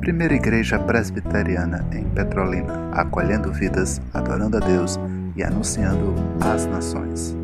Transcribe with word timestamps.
Primeira 0.00 0.34
Igreja 0.34 0.78
Presbiteriana 0.78 1.84
em 1.92 2.08
Petrolina, 2.10 2.90
acolhendo 2.92 3.52
vidas, 3.52 4.00
adorando 4.14 4.56
a 4.56 4.60
Deus 4.60 4.98
e 5.36 5.42
anunciando 5.42 6.14
às 6.40 6.64
nações. 6.64 7.36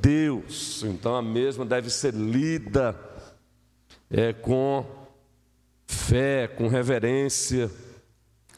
Deus, 0.00 0.82
então 0.84 1.14
a 1.14 1.22
mesma 1.22 1.66
deve 1.66 1.90
ser 1.90 2.14
lida 2.14 2.98
é, 4.10 4.32
com 4.32 4.84
fé, 5.86 6.48
com 6.48 6.66
reverência, 6.66 7.70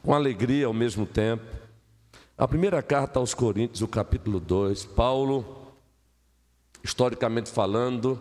com 0.02 0.14
alegria 0.14 0.66
ao 0.66 0.72
mesmo 0.72 1.04
tempo. 1.04 1.44
A 2.38 2.48
primeira 2.48 2.80
carta 2.82 3.18
aos 3.18 3.34
Coríntios, 3.34 3.82
o 3.82 3.88
capítulo 3.88 4.40
2, 4.40 4.84
Paulo, 4.84 5.61
historicamente 6.82 7.50
falando, 7.50 8.20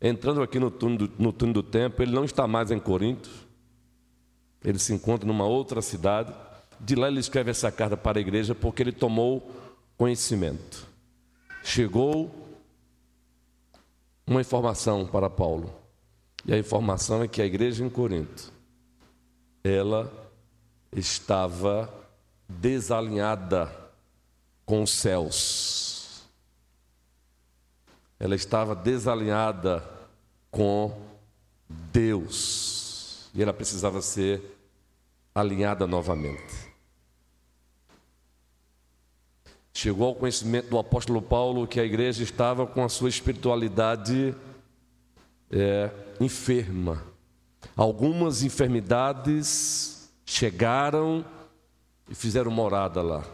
entrando 0.00 0.42
aqui 0.42 0.58
no 0.58 0.70
túnel, 0.70 0.98
do, 0.98 1.12
no 1.18 1.32
túnel 1.32 1.54
do 1.54 1.62
tempo, 1.62 2.02
ele 2.02 2.12
não 2.12 2.24
está 2.24 2.46
mais 2.46 2.70
em 2.70 2.78
Corinto, 2.78 3.30
ele 4.64 4.78
se 4.78 4.92
encontra 4.92 5.26
numa 5.26 5.44
outra 5.44 5.80
cidade. 5.80 6.32
De 6.80 6.94
lá 6.94 7.08
ele 7.08 7.20
escreve 7.20 7.50
essa 7.50 7.70
carta 7.70 7.96
para 7.96 8.18
a 8.18 8.20
igreja 8.20 8.54
porque 8.54 8.82
ele 8.82 8.92
tomou 8.92 9.50
conhecimento. 9.96 10.86
Chegou 11.62 12.30
uma 14.26 14.40
informação 14.40 15.06
para 15.06 15.30
Paulo. 15.30 15.72
E 16.44 16.52
a 16.52 16.58
informação 16.58 17.22
é 17.22 17.28
que 17.28 17.40
a 17.40 17.46
igreja 17.46 17.84
em 17.84 17.88
Corinto 17.88 18.52
ela 19.62 20.12
estava 20.92 21.92
desalinhada 22.48 23.72
com 24.66 24.82
os 24.82 24.90
céus 24.90 25.91
ela 28.22 28.36
estava 28.36 28.72
desalinhada 28.76 29.82
com 30.48 30.96
Deus 31.68 33.28
e 33.34 33.42
ela 33.42 33.52
precisava 33.52 34.00
ser 34.00 34.40
alinhada 35.34 35.88
novamente. 35.88 36.70
Chegou 39.74 40.06
ao 40.06 40.14
conhecimento 40.14 40.70
do 40.70 40.78
apóstolo 40.78 41.20
Paulo 41.20 41.66
que 41.66 41.80
a 41.80 41.84
igreja 41.84 42.22
estava 42.22 42.64
com 42.64 42.84
a 42.84 42.88
sua 42.88 43.08
espiritualidade 43.08 44.32
é, 45.50 45.90
enferma. 46.20 47.02
Algumas 47.76 48.44
enfermidades 48.44 50.12
chegaram 50.24 51.24
e 52.08 52.14
fizeram 52.14 52.52
morada 52.52 53.02
lá. 53.02 53.24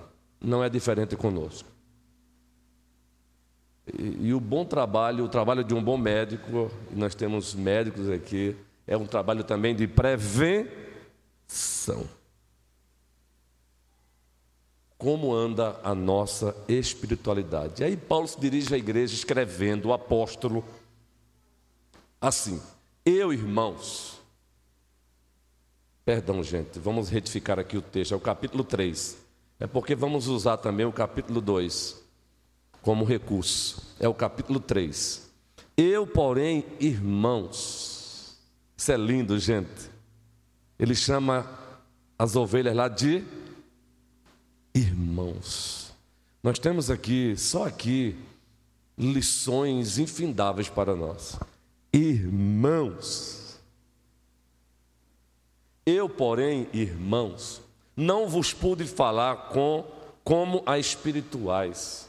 Não 0.40 0.64
é 0.64 0.70
diferente 0.70 1.14
conosco. 1.14 1.67
E, 3.96 4.32
o 4.34 4.40
bom 4.40 4.64
trabalho, 4.64 5.24
o 5.24 5.28
trabalho 5.28 5.62
de 5.64 5.74
um 5.74 5.82
bom 5.82 5.96
médico, 5.96 6.70
nós 6.90 7.14
temos 7.14 7.54
médicos 7.54 8.10
aqui, 8.10 8.56
é 8.86 8.96
um 8.96 9.06
trabalho 9.06 9.44
também 9.44 9.74
de 9.74 9.86
prevenção. 9.86 10.68
Como 14.96 15.32
anda 15.32 15.78
a 15.84 15.94
nossa 15.94 16.56
espiritualidade? 16.66 17.82
E 17.82 17.84
aí 17.84 17.96
Paulo 17.96 18.26
se 18.26 18.40
dirige 18.40 18.74
à 18.74 18.78
igreja 18.78 19.14
escrevendo, 19.14 19.86
o 19.86 19.92
apóstolo, 19.92 20.64
assim: 22.20 22.60
Eu, 23.06 23.32
irmãos, 23.32 24.20
perdão, 26.04 26.42
gente, 26.42 26.80
vamos 26.80 27.08
retificar 27.08 27.60
aqui 27.60 27.76
o 27.76 27.82
texto, 27.82 28.12
é 28.12 28.16
o 28.16 28.20
capítulo 28.20 28.64
3. 28.64 29.16
É 29.60 29.66
porque 29.66 29.94
vamos 29.94 30.26
usar 30.26 30.56
também 30.56 30.84
o 30.84 30.92
capítulo 30.92 31.40
2 31.40 32.07
como 32.82 33.04
recurso. 33.04 33.82
É 34.00 34.08
o 34.08 34.14
capítulo 34.14 34.60
3. 34.60 35.28
Eu, 35.76 36.06
porém, 36.06 36.64
irmãos, 36.80 38.36
isso 38.76 38.92
é 38.92 38.96
lindo, 38.96 39.38
gente. 39.38 39.90
Ele 40.78 40.94
chama 40.94 41.48
as 42.18 42.34
ovelhas 42.34 42.74
lá 42.74 42.88
de 42.88 43.24
irmãos. 44.74 45.92
Nós 46.42 46.58
temos 46.58 46.90
aqui, 46.90 47.36
só 47.36 47.66
aqui, 47.66 48.16
lições 48.96 49.98
infindáveis 49.98 50.68
para 50.68 50.94
nós. 50.94 51.38
Irmãos. 51.92 53.58
Eu, 55.84 56.08
porém, 56.08 56.68
irmãos, 56.72 57.62
não 57.96 58.28
vos 58.28 58.52
pude 58.52 58.84
falar 58.84 59.48
com 59.48 59.84
como 60.22 60.62
a 60.66 60.78
espirituais 60.78 62.07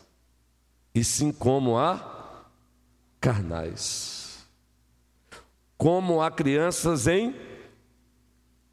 e 0.94 1.04
sim 1.04 1.32
como 1.32 1.78
a 1.78 2.46
carnais. 3.20 4.48
Como 5.78 6.22
a 6.22 6.30
crianças 6.30 7.08
em 7.08 7.36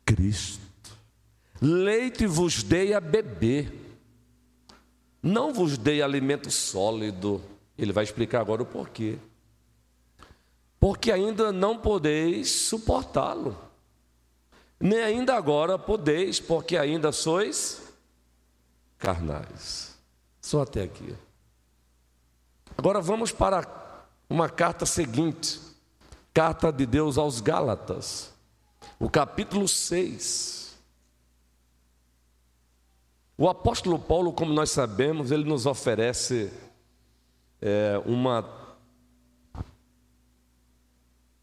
Cristo. 0.04 0.64
Leite 1.60 2.26
vos 2.26 2.62
dei 2.62 2.92
a 2.92 3.00
beber, 3.00 3.72
não 5.22 5.52
vos 5.52 5.78
dei 5.78 6.02
alimento 6.02 6.50
sólido. 6.50 7.42
Ele 7.78 7.92
vai 7.92 8.04
explicar 8.04 8.40
agora 8.40 8.62
o 8.62 8.66
porquê. 8.66 9.18
Porque 10.78 11.10
ainda 11.10 11.50
não 11.50 11.78
podeis 11.78 12.50
suportá-lo, 12.50 13.58
nem 14.78 15.00
ainda 15.00 15.34
agora 15.34 15.78
podeis, 15.78 16.38
porque 16.38 16.76
ainda 16.76 17.10
sois 17.10 17.82
carnais. 18.98 19.96
Só 20.40 20.62
até 20.62 20.82
aqui. 20.82 21.14
Agora 22.78 23.00
vamos 23.00 23.32
para 23.32 23.66
uma 24.28 24.50
carta 24.50 24.84
seguinte, 24.84 25.58
carta 26.34 26.70
de 26.70 26.84
Deus 26.84 27.16
aos 27.16 27.40
Gálatas, 27.40 28.32
o 28.98 29.08
capítulo 29.08 29.66
6. 29.66 30.76
O 33.38 33.48
apóstolo 33.48 33.98
Paulo, 33.98 34.32
como 34.32 34.52
nós 34.52 34.70
sabemos, 34.70 35.30
ele 35.30 35.44
nos 35.44 35.64
oferece 35.64 36.52
é, 37.62 38.00
uma, 38.04 38.44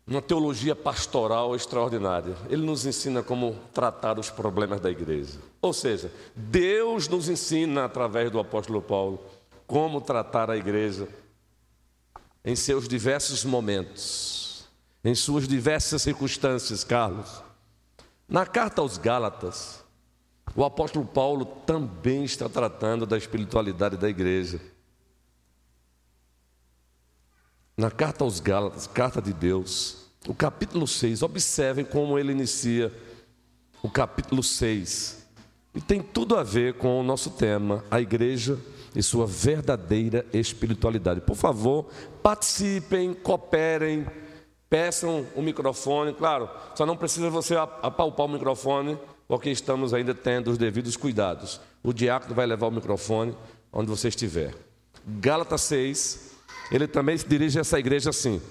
uma 0.06 0.22
teologia 0.22 0.76
pastoral 0.76 1.56
extraordinária. 1.56 2.36
Ele 2.48 2.66
nos 2.66 2.86
ensina 2.86 3.24
como 3.24 3.56
tratar 3.74 4.20
os 4.20 4.30
problemas 4.30 4.80
da 4.80 4.90
igreja. 4.90 5.40
Ou 5.62 5.74
seja, 5.74 6.12
Deus 6.36 7.08
nos 7.08 7.28
ensina 7.28 7.86
através 7.86 8.32
do 8.32 8.40
apóstolo 8.40 8.82
Paulo 8.82 9.20
como 9.66 10.02
tratar 10.02 10.50
a 10.52 10.58
igreja 10.58 11.08
em 12.44 12.56
seus 12.56 12.88
diversos 12.88 13.46
momentos, 13.46 14.68
em 15.04 15.16
suas 15.16 15.48
diversas 15.48 16.02
circunstâncias, 16.02 16.84
Carlos. 16.84 17.42
Na 18.28 18.46
carta 18.46 18.82
aos 18.82 18.98
Gálatas, 18.98 19.84
o 20.56 20.64
apóstolo 20.64 21.06
Paulo 21.06 21.46
também 21.46 22.24
está 22.24 22.50
tratando 22.50 23.06
da 23.06 23.18
espiritualidade 23.18 23.98
da 23.98 24.10
igreja. 24.10 24.60
Na 27.78 27.90
carta 27.90 28.24
aos 28.24 28.40
Gálatas, 28.40 28.86
carta 28.88 29.22
de 29.22 29.34
Deus, 29.34 30.10
o 30.28 30.34
capítulo 30.34 30.88
6, 30.88 31.24
observem 31.24 31.84
como 31.84 32.20
ele 32.20 32.32
inicia 32.32 32.94
o 33.82 33.90
capítulo 33.90 34.44
6. 34.44 35.26
E 35.74 35.82
tem 35.82 36.02
tudo 36.02 36.36
a 36.38 36.44
ver 36.44 36.76
com 36.76 37.00
o 37.00 37.04
nosso 37.04 37.32
tema, 37.32 37.84
a 37.90 38.00
igreja 38.00 38.60
e 38.96 39.02
sua 39.02 39.26
verdadeira 39.26 40.26
espiritualidade. 40.34 41.22
Por 41.22 41.36
favor, 41.36 41.88
participem, 42.22 43.14
cooperem, 43.14 44.06
peçam 44.70 45.26
o 45.36 45.42
microfone. 45.42 46.14
Claro, 46.14 46.50
só 46.76 46.86
não 46.86 46.98
precisa 46.98 47.30
você 47.30 47.56
apalpar 47.56 48.26
o 48.26 48.30
microfone, 48.30 48.98
porque 49.28 49.50
estamos 49.50 49.94
ainda 49.94 50.14
tendo 50.14 50.52
os 50.52 50.58
devidos 50.58 50.96
cuidados. 50.96 51.60
O 51.84 51.94
diácono 51.94 52.36
vai 52.36 52.46
levar 52.46 52.68
o 52.68 52.72
microfone 52.72 53.36
onde 53.72 53.90
você 53.90 54.08
estiver. 54.08 54.54
Gálatas 55.06 55.62
6, 55.62 56.32
ele 56.72 56.88
também 56.88 57.18
se 57.18 57.28
dirige 57.28 57.58
a 57.58 57.62
essa 57.62 57.80
igreja 57.80 58.10
assim: 58.10 58.42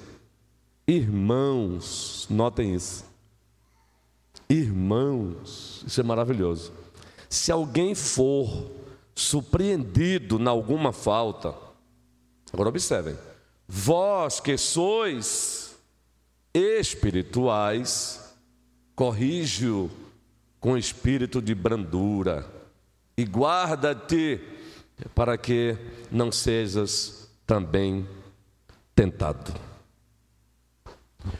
Irmãos, 0.86 2.26
notem 2.28 2.74
isso. 2.74 3.04
Irmãos, 4.48 5.82
isso 5.86 6.00
é 6.00 6.04
maravilhoso. 6.04 6.72
Se 7.28 7.50
alguém 7.50 7.94
for 7.94 8.70
surpreendido 9.14 10.40
em 10.40 10.46
alguma 10.46 10.92
falta. 10.92 11.54
Agora 12.52 12.68
observem: 12.68 13.16
vós 13.66 14.40
que 14.40 14.56
sois 14.56 15.76
espirituais, 16.54 18.34
corrige-o 18.94 19.90
com 20.60 20.76
espírito 20.76 21.40
de 21.40 21.54
brandura 21.54 22.46
e 23.16 23.24
guarda-te 23.24 24.40
para 25.14 25.36
que 25.36 25.76
não 26.10 26.30
sejas 26.30 27.28
também 27.46 28.06
tentado. 28.94 29.52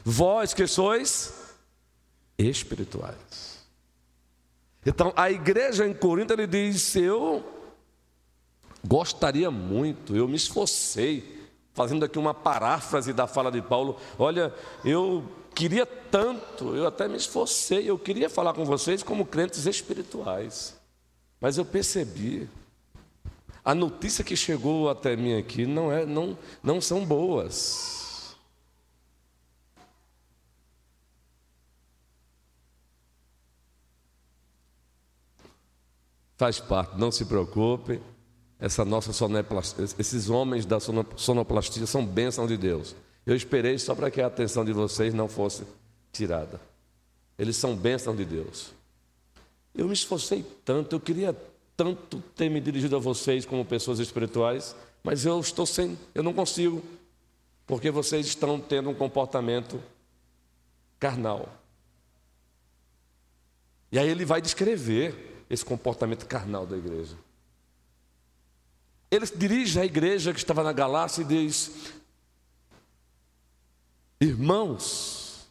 Vós 0.05 0.55
que 0.55 0.67
sois 0.67 1.55
espirituais. 2.39 3.63
Então, 4.85 5.13
a 5.17 5.31
igreja 5.31 5.87
em 5.87 5.95
Corinto, 5.95 6.33
ele 6.33 6.47
diz: 6.47 6.97
Eu 6.97 7.62
gostaria 8.87 9.51
muito, 9.51 10.17
eu 10.17 10.27
me 10.27 10.37
esforcei 10.37 11.41
fazendo 11.75 12.05
aqui 12.05 12.19
uma 12.19 12.35
paráfrase 12.35 13.13
da 13.13 13.27
fala 13.27 13.51
de 13.51 13.63
Paulo. 13.63 13.97
Olha, 14.19 14.55
eu 14.85 15.25
queria 15.55 15.87
tanto, 15.87 16.75
eu 16.75 16.87
até 16.87 17.09
me 17.09 17.17
esforcei, 17.17 17.89
eu 17.89 17.99
queria 17.99 18.29
falar 18.29 18.53
com 18.53 18.65
vocês 18.65 19.03
como 19.03 19.27
crentes 19.27 19.67
espirituais. 19.67 20.77
Mas 21.41 21.59
eu 21.59 21.65
percebi, 21.65 22.49
a 23.65 23.75
notícia 23.75 24.25
que 24.25 24.37
chegou 24.37 24.91
até 24.91 25.17
mim 25.17 25.39
aqui 25.39 25.67
não, 25.67 25.93
é, 25.93 26.05
não, 26.05 26.37
não 26.63 26.81
são 26.81 27.05
boas. 27.05 28.37
Faz 36.37 36.59
parte, 36.59 36.99
não 36.99 37.13
se 37.13 37.25
preocupe. 37.25 38.01
Essa 38.63 38.85
nossa 38.85 39.13
sonoplastia, 39.13 39.85
esses 39.99 40.31
homens 40.31 40.65
da 40.65 40.79
sonoplastia 41.17 41.85
são 41.85 42.07
bênçãos 42.07 42.47
de 42.47 42.57
Deus. 42.57 42.95
Eu 43.27 43.35
esperei 43.35 43.77
só 43.77 43.93
para 43.93 44.09
que 44.09 44.21
a 44.21 44.29
atenção 44.29 44.65
de 44.65 44.73
vocês 44.73 45.13
não 45.13 45.27
fosse 45.27 45.65
tirada. 46.13 46.61
Eles 47.37 47.57
são 47.57 47.75
bênçãos 47.75 48.17
de 48.17 48.25
Deus. 48.25 48.73
Eu 49.75 49.89
me 49.89 49.93
esforcei 49.93 50.47
tanto, 50.65 50.95
eu 50.95 51.01
queria 51.01 51.37
tanto 51.77 52.23
ter 52.37 52.49
me 52.49 52.61
dirigido 52.61 52.95
a 52.95 53.01
vocês 53.01 53.45
como 53.45 53.65
pessoas 53.65 53.99
espirituais, 53.99 54.77
mas 55.03 55.27
eu 55.27 55.41
estou 55.41 55.67
sem, 55.67 55.99
eu 56.15 56.23
não 56.23 56.33
consigo, 56.33 56.81
porque 57.67 57.91
vocês 57.91 58.27
estão 58.27 58.61
tendo 58.61 58.91
um 58.91 58.95
comportamento 58.95 59.83
carnal. 61.01 61.49
E 63.91 63.99
aí 63.99 64.09
ele 64.09 64.25
vai 64.25 64.41
descrever 64.41 65.45
esse 65.51 65.65
comportamento 65.65 66.27
carnal 66.27 66.65
da 66.65 66.77
igreja. 66.77 67.17
Ele 69.13 69.27
dirige 69.37 69.79
à 69.79 69.85
igreja 69.85 70.33
que 70.33 70.39
estava 70.39 70.63
na 70.63 70.73
Galácia 70.73 71.21
e 71.21 71.25
diz: 71.27 71.93
Irmãos, 74.19 75.47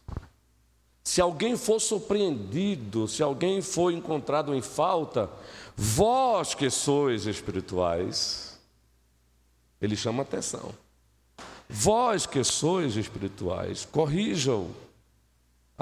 se 1.04 1.20
alguém 1.20 1.56
for 1.56 1.78
surpreendido, 1.78 3.06
se 3.06 3.22
alguém 3.22 3.62
for 3.62 3.92
encontrado 3.92 4.52
em 4.52 4.60
falta, 4.60 5.30
vós 5.76 6.54
que 6.54 6.68
sois 6.70 7.26
espirituais, 7.26 8.58
ele 9.80 9.94
chama 9.94 10.24
atenção. 10.24 10.74
Vós 11.68 12.26
que 12.26 12.42
sois 12.42 12.96
espirituais, 12.96 13.84
corrijam 13.84 14.74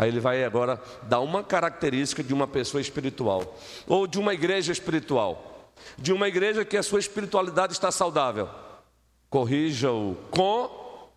Aí 0.00 0.08
ele 0.08 0.20
vai 0.20 0.42
agora 0.44 0.80
dar 1.02 1.20
uma 1.20 1.42
característica 1.42 2.22
de 2.22 2.32
uma 2.32 2.46
pessoa 2.46 2.80
espiritual, 2.80 3.58
ou 3.86 4.06
de 4.06 4.18
uma 4.18 4.32
igreja 4.32 4.72
espiritual, 4.72 5.49
de 5.98 6.12
uma 6.12 6.28
igreja 6.28 6.64
que 6.64 6.76
a 6.76 6.82
sua 6.82 6.98
espiritualidade 6.98 7.72
está 7.72 7.90
saudável. 7.90 8.48
Corrija-o 9.28 10.16
com 10.30 11.08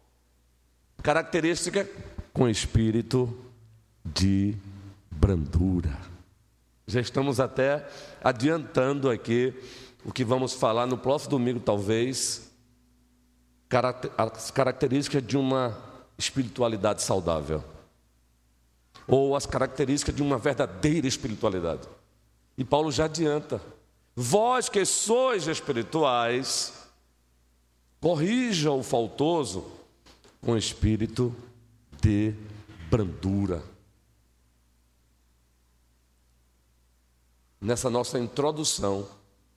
característica 1.01 1.89
com 2.33 2.49
espírito 2.49 3.35
de 4.03 4.55
brandura. 5.11 5.97
Já 6.87 6.99
estamos 6.99 7.39
até 7.39 7.87
adiantando 8.23 9.09
aqui 9.09 9.53
o 10.03 10.11
que 10.11 10.23
vamos 10.23 10.53
falar 10.53 10.85
no 10.85 10.97
próximo 10.97 11.31
domingo, 11.31 11.59
talvez, 11.59 12.51
as 14.17 14.51
características 14.51 15.25
de 15.25 15.37
uma 15.37 15.77
espiritualidade 16.17 17.01
saudável 17.01 17.63
ou 19.07 19.35
as 19.35 19.45
características 19.45 20.15
de 20.15 20.21
uma 20.21 20.37
verdadeira 20.37 21.07
espiritualidade. 21.07 21.87
E 22.57 22.63
Paulo 22.63 22.91
já 22.91 23.05
adianta: 23.05 23.61
vós 24.15 24.69
que 24.69 24.85
sois 24.85 25.47
espirituais, 25.47 26.73
corrija 27.99 28.71
o 28.71 28.83
faltoso 28.83 29.65
com 30.41 30.57
espírito 30.57 31.35
de 32.01 32.33
brandura. 32.89 33.63
Nessa 37.59 37.89
nossa 37.89 38.19
introdução, 38.19 39.07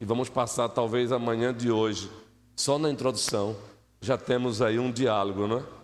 e 0.00 0.04
vamos 0.04 0.28
passar 0.28 0.68
talvez 0.68 1.10
amanhã 1.10 1.52
de 1.52 1.70
hoje, 1.70 2.10
só 2.54 2.78
na 2.78 2.88
introdução, 2.88 3.56
já 4.00 4.16
temos 4.16 4.62
aí 4.62 4.78
um 4.78 4.92
diálogo, 4.92 5.46
não 5.46 5.58
é? 5.58 5.75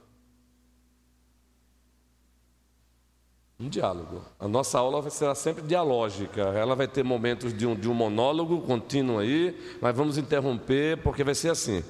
Um 3.63 3.69
diálogo. 3.69 4.23
A 4.41 4.49
nossa 4.49 4.77
aula 4.77 5.09
será 5.09 5.37
sempre 5.37 5.63
dialógica. 5.63 6.41
Ela 6.41 6.75
vai 6.75 6.89
ter 6.89 7.05
momentos 7.05 7.57
de 7.57 7.65
um, 7.65 7.77
de 7.77 7.89
um 7.89 7.95
monólogo 7.95 8.61
contínuo 8.63 9.21
aí, 9.21 9.57
mas 9.81 9.97
vamos 9.97 10.19
interromper 10.19 10.97
porque 10.97 11.23
vai 11.23 11.33
ser 11.33 11.51
assim. 11.51 11.85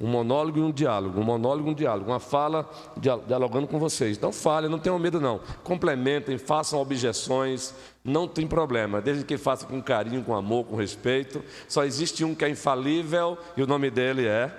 Um 0.00 0.06
monólogo 0.06 0.58
e 0.58 0.62
um 0.62 0.70
diálogo, 0.72 1.20
um 1.20 1.24
monólogo 1.24 1.68
e 1.68 1.72
um 1.72 1.74
diálogo, 1.74 2.10
uma 2.10 2.20
fala 2.20 2.70
dialogando 2.96 3.66
com 3.66 3.78
vocês. 3.78 4.16
Então 4.16 4.32
falem, 4.32 4.70
não 4.70 4.78
tenham 4.78 4.98
medo 4.98 5.20
não. 5.20 5.40
Complementem, 5.62 6.38
façam 6.38 6.80
objeções, 6.80 7.74
não 8.02 8.26
tem 8.26 8.46
problema, 8.46 9.02
desde 9.02 9.24
que 9.24 9.36
façam 9.36 9.68
com 9.68 9.82
carinho, 9.82 10.24
com 10.24 10.34
amor, 10.34 10.64
com 10.64 10.76
respeito. 10.76 11.44
Só 11.68 11.84
existe 11.84 12.24
um 12.24 12.34
que 12.34 12.46
é 12.46 12.48
infalível 12.48 13.36
e 13.58 13.62
o 13.62 13.66
nome 13.66 13.90
dele 13.90 14.26
é 14.26 14.50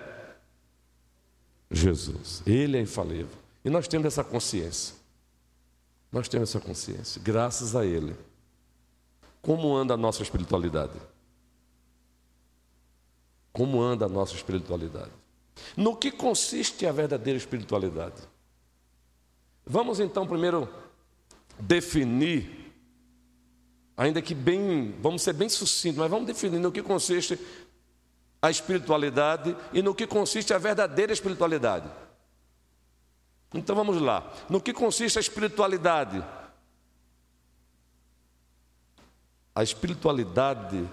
Jesus. 1.71 2.43
Ele 2.45 2.77
é 2.77 2.81
infalível. 2.81 3.39
E 3.65 3.69
nós 3.71 3.87
temos 3.87 4.05
essa 4.05 4.23
consciência. 4.23 4.98
Nós 6.11 6.27
temos 6.27 6.49
essa 6.49 6.59
consciência, 6.59 7.21
graças 7.23 7.75
a 7.75 7.85
Ele. 7.85 8.15
Como 9.41 9.75
anda 9.75 9.93
a 9.93 9.97
nossa 9.97 10.23
espiritualidade? 10.23 10.99
Como 13.53 13.81
anda 13.81 14.05
a 14.05 14.09
nossa 14.09 14.35
espiritualidade? 14.35 15.11
No 15.75 15.95
que 15.95 16.11
consiste 16.11 16.85
a 16.85 16.91
verdadeira 16.91 17.37
espiritualidade? 17.37 18.21
Vamos 19.65 19.99
então 19.99 20.25
primeiro 20.25 20.67
definir, 21.59 22.73
ainda 23.95 24.21
que 24.21 24.33
bem, 24.33 24.95
vamos 25.01 25.21
ser 25.21 25.33
bem 25.33 25.49
sucintos, 25.49 25.99
mas 25.99 26.09
vamos 26.09 26.25
definir 26.25 26.59
no 26.59 26.71
que 26.71 26.81
consiste 26.81 27.37
a 28.41 28.49
espiritualidade 28.49 29.55
e 29.73 29.81
no 29.81 29.93
que 29.93 30.07
consiste 30.07 30.53
a 30.53 30.57
verdadeira 30.57 31.13
espiritualidade. 31.13 31.89
Então 33.53 33.75
vamos 33.75 33.99
lá. 34.01 34.31
No 34.49 34.61
que 34.61 34.73
consiste 34.73 35.17
a 35.17 35.21
espiritualidade? 35.21 36.23
A 39.53 39.63
espiritualidade 39.63 40.87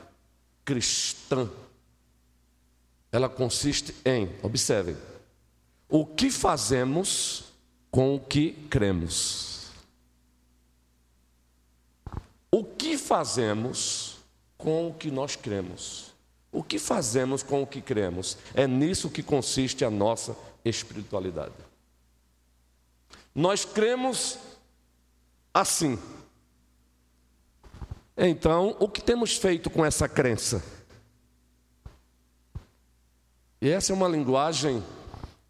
cristã, 0.65 1.49
ela 3.13 3.29
consiste 3.29 3.95
em, 4.05 4.29
observem, 4.43 4.97
o 5.89 6.05
que 6.05 6.31
fazemos 6.31 7.45
com 7.91 8.17
o 8.17 8.21
que 8.21 8.53
cremos. 8.69 9.71
O 12.51 12.65
que 12.65 12.97
fazemos 12.97 14.17
com 14.57 14.89
o 14.89 14.95
que 14.95 15.11
nós 15.11 15.37
cremos? 15.37 16.13
O 16.51 16.63
que 16.63 16.79
fazemos 16.79 17.43
com 17.43 17.63
o 17.63 17.67
que 17.67 17.81
cremos? 17.81 18.39
É 18.55 18.67
nisso 18.67 19.11
que 19.11 19.23
consiste 19.23 19.85
a 19.85 19.91
nossa 19.91 20.35
espiritualidade. 20.65 21.53
Nós 23.37 23.67
cremos 23.67 24.39
assim. 25.53 25.99
Então, 28.17 28.75
o 28.81 28.89
que 28.89 29.03
temos 29.03 29.37
feito 29.37 29.69
com 29.69 29.85
essa 29.85 30.09
crença? 30.09 30.65
E 33.61 33.69
essa 33.69 33.93
é 33.93 33.95
uma 33.95 34.09
linguagem 34.09 34.83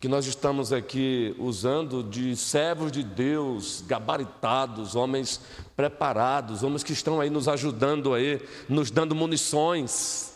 que 0.00 0.08
nós 0.08 0.26
estamos 0.26 0.72
aqui 0.72 1.36
usando 1.38 2.02
de 2.02 2.34
servos 2.34 2.90
de 2.90 3.04
Deus, 3.04 3.84
gabaritados, 3.86 4.96
homens 4.96 5.40
preparados, 5.76 6.64
homens 6.64 6.82
que 6.82 6.92
estão 6.92 7.20
aí 7.20 7.30
nos 7.30 7.46
ajudando 7.46 8.14
aí, 8.14 8.42
nos 8.68 8.90
dando 8.90 9.14
munições, 9.14 10.32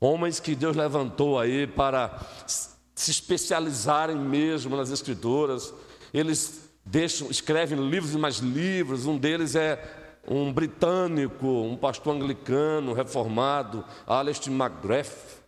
homens 0.00 0.40
que 0.40 0.54
Deus 0.54 0.74
levantou 0.74 1.38
aí 1.38 1.66
para 1.66 2.18
se 2.46 3.10
especializarem 3.10 4.16
mesmo 4.16 4.74
nas 4.74 4.88
escrituras. 4.88 5.70
Eles 6.10 6.63
deixam, 6.84 7.30
escrevem 7.30 7.88
livros 7.88 8.14
e 8.14 8.18
mais 8.18 8.36
livros. 8.36 9.06
Um 9.06 9.16
deles 9.16 9.54
é 9.54 9.82
um 10.26 10.52
britânico, 10.52 11.46
um 11.46 11.76
pastor 11.76 12.14
anglicano, 12.14 12.92
reformado, 12.92 13.84
Alistair 14.06 14.54
McGrath. 14.54 15.42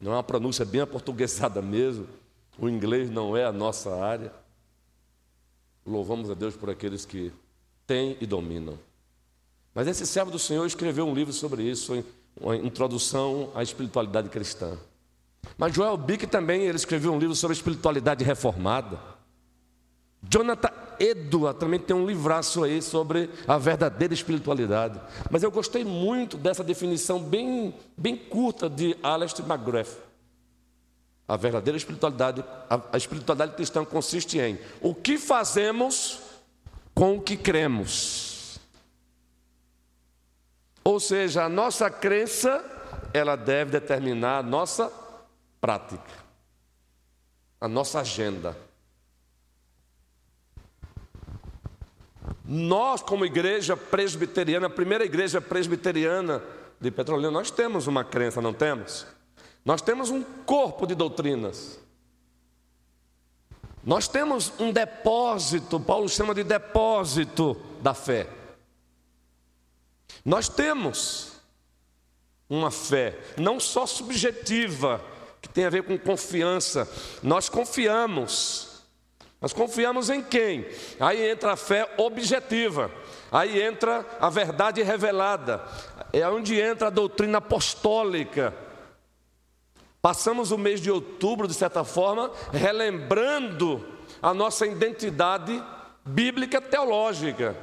Não 0.00 0.12
é 0.12 0.16
uma 0.16 0.22
pronúncia 0.22 0.64
bem 0.64 0.80
aportuguesada 0.80 1.60
mesmo. 1.60 2.06
O 2.58 2.68
inglês 2.68 3.10
não 3.10 3.36
é 3.36 3.44
a 3.44 3.52
nossa 3.52 3.94
área. 3.94 4.32
Louvamos 5.84 6.30
a 6.30 6.34
Deus 6.34 6.56
por 6.56 6.70
aqueles 6.70 7.04
que 7.04 7.32
têm 7.86 8.16
e 8.20 8.26
dominam. 8.26 8.78
Mas 9.74 9.86
esse 9.86 10.06
servo 10.06 10.30
do 10.30 10.38
Senhor 10.38 10.66
escreveu 10.66 11.06
um 11.06 11.14
livro 11.14 11.32
sobre 11.32 11.62
isso, 11.62 12.04
uma 12.40 12.56
introdução 12.56 13.50
à 13.54 13.62
espiritualidade 13.62 14.28
cristã. 14.28 14.76
Mas 15.56 15.74
Joel 15.74 15.96
Bick 15.96 16.26
também 16.26 16.62
ele 16.62 16.76
escreveu 16.76 17.12
um 17.12 17.18
livro 17.18 17.34
sobre 17.34 17.56
espiritualidade 17.56 18.24
reformada. 18.24 18.98
Jonathan 20.32 20.70
Edua 21.00 21.52
também 21.52 21.80
tem 21.80 21.96
um 21.96 22.06
livraço 22.06 22.62
aí 22.62 22.80
sobre 22.80 23.28
a 23.48 23.58
verdadeira 23.58 24.14
espiritualidade. 24.14 25.00
Mas 25.28 25.42
eu 25.42 25.50
gostei 25.50 25.84
muito 25.84 26.36
dessa 26.36 26.62
definição 26.62 27.18
bem, 27.18 27.74
bem 27.96 28.16
curta 28.16 28.70
de 28.70 28.96
Alistair 29.02 29.50
McGrath. 29.50 29.96
A 31.26 31.36
verdadeira 31.36 31.76
espiritualidade, 31.76 32.44
a 32.68 32.96
espiritualidade 32.96 33.54
cristã 33.54 33.84
consiste 33.84 34.38
em 34.38 34.58
o 34.80 34.94
que 34.94 35.18
fazemos 35.18 36.20
com 36.94 37.16
o 37.16 37.20
que 37.20 37.36
cremos. 37.36 38.60
Ou 40.84 41.00
seja, 41.00 41.44
a 41.44 41.48
nossa 41.48 41.90
crença, 41.90 42.64
ela 43.12 43.36
deve 43.36 43.72
determinar 43.72 44.38
a 44.38 44.42
nossa 44.42 44.92
prática, 45.60 46.10
a 47.60 47.66
nossa 47.66 48.00
agenda. 48.00 48.69
Nós, 52.52 53.00
como 53.00 53.24
igreja 53.24 53.76
presbiteriana, 53.76 54.66
a 54.66 54.70
primeira 54.70 55.04
igreja 55.04 55.40
presbiteriana 55.40 56.42
de 56.80 56.90
Petrolina, 56.90 57.30
nós 57.30 57.48
temos 57.48 57.86
uma 57.86 58.02
crença, 58.02 58.42
não 58.42 58.52
temos? 58.52 59.06
Nós 59.64 59.80
temos 59.80 60.10
um 60.10 60.20
corpo 60.20 60.84
de 60.84 60.96
doutrinas. 60.96 61.78
Nós 63.84 64.08
temos 64.08 64.52
um 64.58 64.72
depósito, 64.72 65.78
Paulo 65.78 66.08
chama 66.08 66.34
de 66.34 66.42
depósito 66.42 67.56
da 67.80 67.94
fé. 67.94 68.26
Nós 70.24 70.48
temos 70.48 71.34
uma 72.48 72.72
fé, 72.72 73.16
não 73.38 73.60
só 73.60 73.86
subjetiva, 73.86 75.00
que 75.40 75.48
tem 75.48 75.66
a 75.66 75.70
ver 75.70 75.84
com 75.84 75.96
confiança, 75.96 76.90
nós 77.22 77.48
confiamos. 77.48 78.69
Nós 79.40 79.54
confiamos 79.54 80.10
em 80.10 80.22
quem? 80.22 80.66
Aí 80.98 81.30
entra 81.30 81.52
a 81.52 81.56
fé 81.56 81.90
objetiva, 81.96 82.90
aí 83.32 83.62
entra 83.62 84.04
a 84.20 84.28
verdade 84.28 84.82
revelada, 84.82 85.64
é 86.12 86.28
onde 86.28 86.60
entra 86.60 86.88
a 86.88 86.90
doutrina 86.90 87.38
apostólica. 87.38 88.54
Passamos 90.02 90.50
o 90.50 90.58
mês 90.58 90.80
de 90.80 90.90
outubro, 90.90 91.48
de 91.48 91.54
certa 91.54 91.84
forma, 91.84 92.30
relembrando 92.52 93.86
a 94.20 94.34
nossa 94.34 94.66
identidade 94.66 95.62
bíblica 96.04 96.60
teológica. 96.60 97.56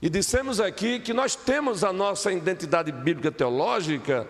E 0.00 0.08
dissemos 0.08 0.60
aqui 0.60 1.00
que 1.00 1.12
nós 1.12 1.34
temos 1.34 1.82
a 1.82 1.92
nossa 1.92 2.32
identidade 2.32 2.92
bíblica 2.92 3.32
teológica 3.32 4.28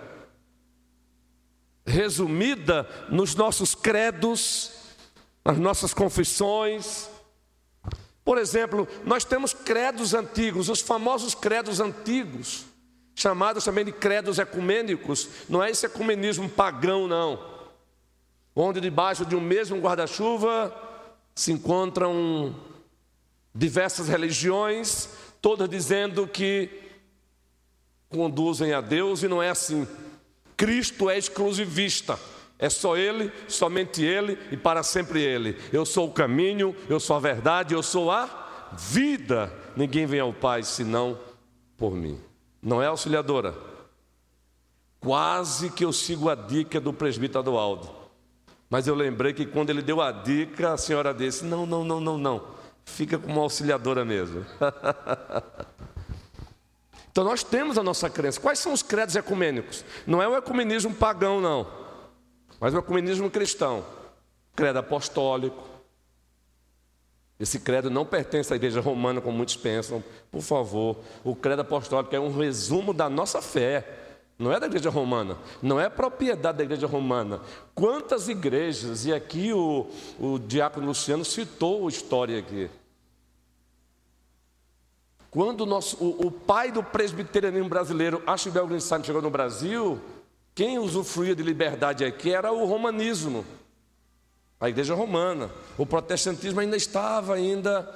resumida 1.84 2.88
nos 3.10 3.34
nossos 3.34 3.74
credos 3.74 4.81
as 5.44 5.58
nossas 5.58 5.92
confissões. 5.92 7.08
Por 8.24 8.38
exemplo, 8.38 8.86
nós 9.04 9.24
temos 9.24 9.52
credos 9.52 10.14
antigos, 10.14 10.68
os 10.68 10.80
famosos 10.80 11.34
credos 11.34 11.80
antigos, 11.80 12.64
chamados 13.14 13.64
também 13.64 13.84
de 13.84 13.92
credos 13.92 14.38
ecumênicos, 14.38 15.28
não 15.48 15.62
é 15.62 15.70
esse 15.70 15.86
ecumenismo 15.86 16.48
pagão, 16.48 17.08
não, 17.08 17.44
onde 18.54 18.80
debaixo 18.80 19.26
de 19.26 19.34
um 19.34 19.40
mesmo 19.40 19.80
guarda-chuva 19.80 20.74
se 21.34 21.50
encontram 21.50 22.54
diversas 23.54 24.08
religiões, 24.08 25.08
todas 25.40 25.68
dizendo 25.68 26.26
que 26.26 26.70
conduzem 28.08 28.72
a 28.72 28.80
Deus, 28.80 29.22
e 29.22 29.28
não 29.28 29.42
é 29.42 29.50
assim. 29.50 29.86
Cristo 30.56 31.10
é 31.10 31.18
exclusivista. 31.18 32.18
É 32.62 32.70
só 32.70 32.96
Ele, 32.96 33.32
somente 33.48 34.04
Ele 34.04 34.38
e 34.52 34.56
para 34.56 34.84
sempre 34.84 35.20
Ele. 35.20 35.58
Eu 35.72 35.84
sou 35.84 36.06
o 36.06 36.12
caminho, 36.12 36.76
eu 36.88 37.00
sou 37.00 37.16
a 37.16 37.18
verdade, 37.18 37.74
eu 37.74 37.82
sou 37.82 38.08
a 38.08 38.70
vida. 38.78 39.52
Ninguém 39.76 40.06
vem 40.06 40.20
ao 40.20 40.32
Pai 40.32 40.62
senão 40.62 41.18
por 41.76 41.90
mim. 41.90 42.20
Não 42.62 42.80
é 42.80 42.86
auxiliadora? 42.86 43.52
Quase 45.00 45.70
que 45.70 45.84
eu 45.84 45.92
sigo 45.92 46.30
a 46.30 46.36
dica 46.36 46.80
do 46.80 46.92
presbítero 46.92 47.40
Adualdo. 47.40 47.90
Mas 48.70 48.86
eu 48.86 48.94
lembrei 48.94 49.32
que 49.32 49.44
quando 49.44 49.70
ele 49.70 49.82
deu 49.82 50.00
a 50.00 50.12
dica, 50.12 50.72
a 50.72 50.76
senhora 50.76 51.12
disse: 51.12 51.44
não, 51.44 51.66
não, 51.66 51.82
não, 51.82 52.00
não, 52.00 52.16
não. 52.16 52.46
Fica 52.84 53.18
como 53.18 53.40
auxiliadora 53.40 54.04
mesmo. 54.04 54.46
então 57.10 57.24
nós 57.24 57.42
temos 57.42 57.76
a 57.76 57.82
nossa 57.82 58.08
crença. 58.08 58.40
Quais 58.40 58.60
são 58.60 58.72
os 58.72 58.84
credos 58.84 59.16
ecumênicos? 59.16 59.84
Não 60.06 60.22
é 60.22 60.28
o 60.28 60.36
ecumenismo 60.36 60.94
pagão, 60.94 61.40
não. 61.40 61.81
Mas 62.62 62.72
o 62.74 62.78
ecumenismo 62.78 63.28
cristão, 63.28 63.84
credo 64.54 64.78
apostólico, 64.78 65.64
esse 67.40 67.58
credo 67.58 67.90
não 67.90 68.06
pertence 68.06 68.52
à 68.52 68.56
igreja 68.56 68.80
romana, 68.80 69.20
como 69.20 69.36
muitos 69.36 69.56
pensam. 69.56 70.00
Por 70.30 70.42
favor, 70.42 70.96
o 71.24 71.34
credo 71.34 71.62
apostólico 71.62 72.14
é 72.14 72.20
um 72.20 72.38
resumo 72.38 72.94
da 72.94 73.10
nossa 73.10 73.42
fé. 73.42 73.84
Não 74.38 74.52
é 74.52 74.60
da 74.60 74.66
igreja 74.66 74.90
romana, 74.90 75.36
não 75.60 75.80
é 75.80 75.88
propriedade 75.88 76.58
da 76.58 76.62
igreja 76.62 76.86
romana. 76.86 77.40
Quantas 77.74 78.28
igrejas, 78.28 79.06
e 79.06 79.12
aqui 79.12 79.52
o, 79.52 79.90
o 80.20 80.38
diácono 80.38 80.86
Luciano 80.86 81.24
citou 81.24 81.88
a 81.88 81.90
história 81.90 82.38
aqui. 82.38 82.70
Quando 85.32 85.62
o, 85.62 85.66
nosso, 85.66 85.96
o, 85.96 86.28
o 86.28 86.30
pai 86.30 86.70
do 86.70 86.84
presbiterianismo 86.84 87.68
brasileiro, 87.68 88.22
Archibald 88.24 88.68
Greenstein, 88.68 89.02
chegou 89.02 89.20
no 89.20 89.30
Brasil, 89.30 90.00
quem 90.54 90.78
usufruía 90.78 91.34
de 91.34 91.42
liberdade 91.42 92.04
aqui 92.04 92.32
era 92.32 92.52
o 92.52 92.64
romanismo, 92.64 93.44
a 94.60 94.68
igreja 94.68 94.94
romana. 94.94 95.50
O 95.78 95.86
protestantismo 95.86 96.60
ainda 96.60 96.76
estava 96.76 97.34
ainda 97.34 97.92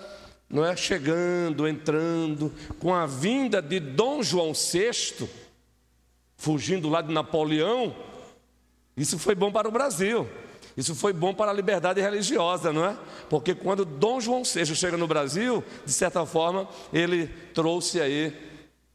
não 0.48 0.64
é 0.64 0.76
chegando, 0.76 1.66
entrando, 1.66 2.52
com 2.78 2.94
a 2.94 3.04
vinda 3.04 3.60
de 3.60 3.80
Dom 3.80 4.22
João 4.22 4.52
VI, 4.52 5.28
fugindo 6.36 6.88
lá 6.88 7.02
de 7.02 7.12
Napoleão, 7.12 7.94
isso 8.96 9.18
foi 9.18 9.34
bom 9.34 9.52
para 9.52 9.68
o 9.68 9.72
Brasil. 9.72 10.28
Isso 10.76 10.94
foi 10.94 11.12
bom 11.12 11.34
para 11.34 11.50
a 11.50 11.54
liberdade 11.54 12.00
religiosa, 12.00 12.72
não 12.72 12.84
é? 12.84 12.96
Porque 13.30 13.54
quando 13.54 13.84
Dom 13.84 14.20
João 14.20 14.42
VI 14.42 14.66
chega 14.74 14.96
no 14.96 15.06
Brasil, 15.06 15.64
de 15.84 15.92
certa 15.92 16.24
forma, 16.26 16.68
ele 16.92 17.28
trouxe 17.54 18.00
aí, 18.00 18.34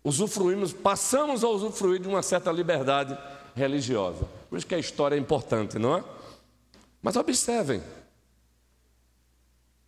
usufruímos, 0.03 0.73
passamos 0.73 1.43
a 1.43 1.49
usufruir 1.49 1.99
de 1.99 2.07
uma 2.07 2.21
certa 2.21 2.51
liberdade 2.51 3.17
religiosa. 3.55 4.25
Por 4.49 4.57
isso 4.57 4.67
que 4.67 4.75
a 4.75 4.79
história 4.79 5.15
é 5.15 5.19
importante, 5.19 5.77
não 5.79 5.97
é? 5.97 6.03
Mas 7.01 7.15
observem, 7.15 7.81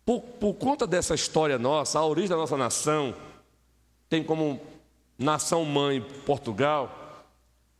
por, 0.04 0.20
por 0.20 0.54
conta 0.54 0.86
dessa 0.86 1.14
história 1.14 1.58
nossa, 1.58 1.98
a 1.98 2.04
origem 2.04 2.30
da 2.30 2.36
nossa 2.36 2.56
nação 2.56 3.14
tem 4.08 4.22
como 4.22 4.60
nação 5.18 5.64
mãe 5.64 6.00
Portugal, 6.26 7.24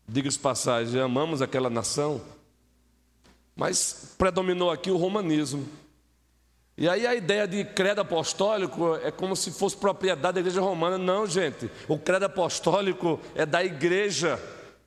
diga-se 0.08 0.38
passagem, 0.38 1.00
amamos 1.00 1.42
aquela 1.42 1.68
nação, 1.68 2.20
mas 3.54 4.14
predominou 4.16 4.70
aqui 4.70 4.90
o 4.90 4.96
romanismo. 4.96 5.66
E 6.76 6.88
aí 6.88 7.06
a 7.06 7.14
ideia 7.14 7.46
de 7.46 7.64
credo 7.64 8.00
apostólico 8.00 8.96
é 8.96 9.10
como 9.10 9.36
se 9.36 9.52
fosse 9.52 9.76
propriedade 9.76 10.34
da 10.34 10.40
igreja 10.40 10.60
romana. 10.60 10.98
Não, 10.98 11.24
gente. 11.24 11.70
O 11.86 11.96
credo 11.96 12.24
apostólico 12.24 13.20
é 13.34 13.46
da 13.46 13.64
igreja 13.64 14.40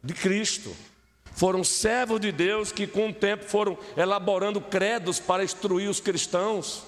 de 0.07 0.13
Cristo. 0.13 0.75
Foram 1.33 1.63
servos 1.63 2.19
de 2.19 2.31
Deus 2.31 2.71
que, 2.71 2.87
com 2.87 3.09
o 3.09 3.13
tempo, 3.13 3.43
foram 3.43 3.77
elaborando 3.95 4.59
credos 4.59 5.19
para 5.19 5.43
instruir 5.43 5.87
os 5.87 5.99
cristãos. 5.99 6.83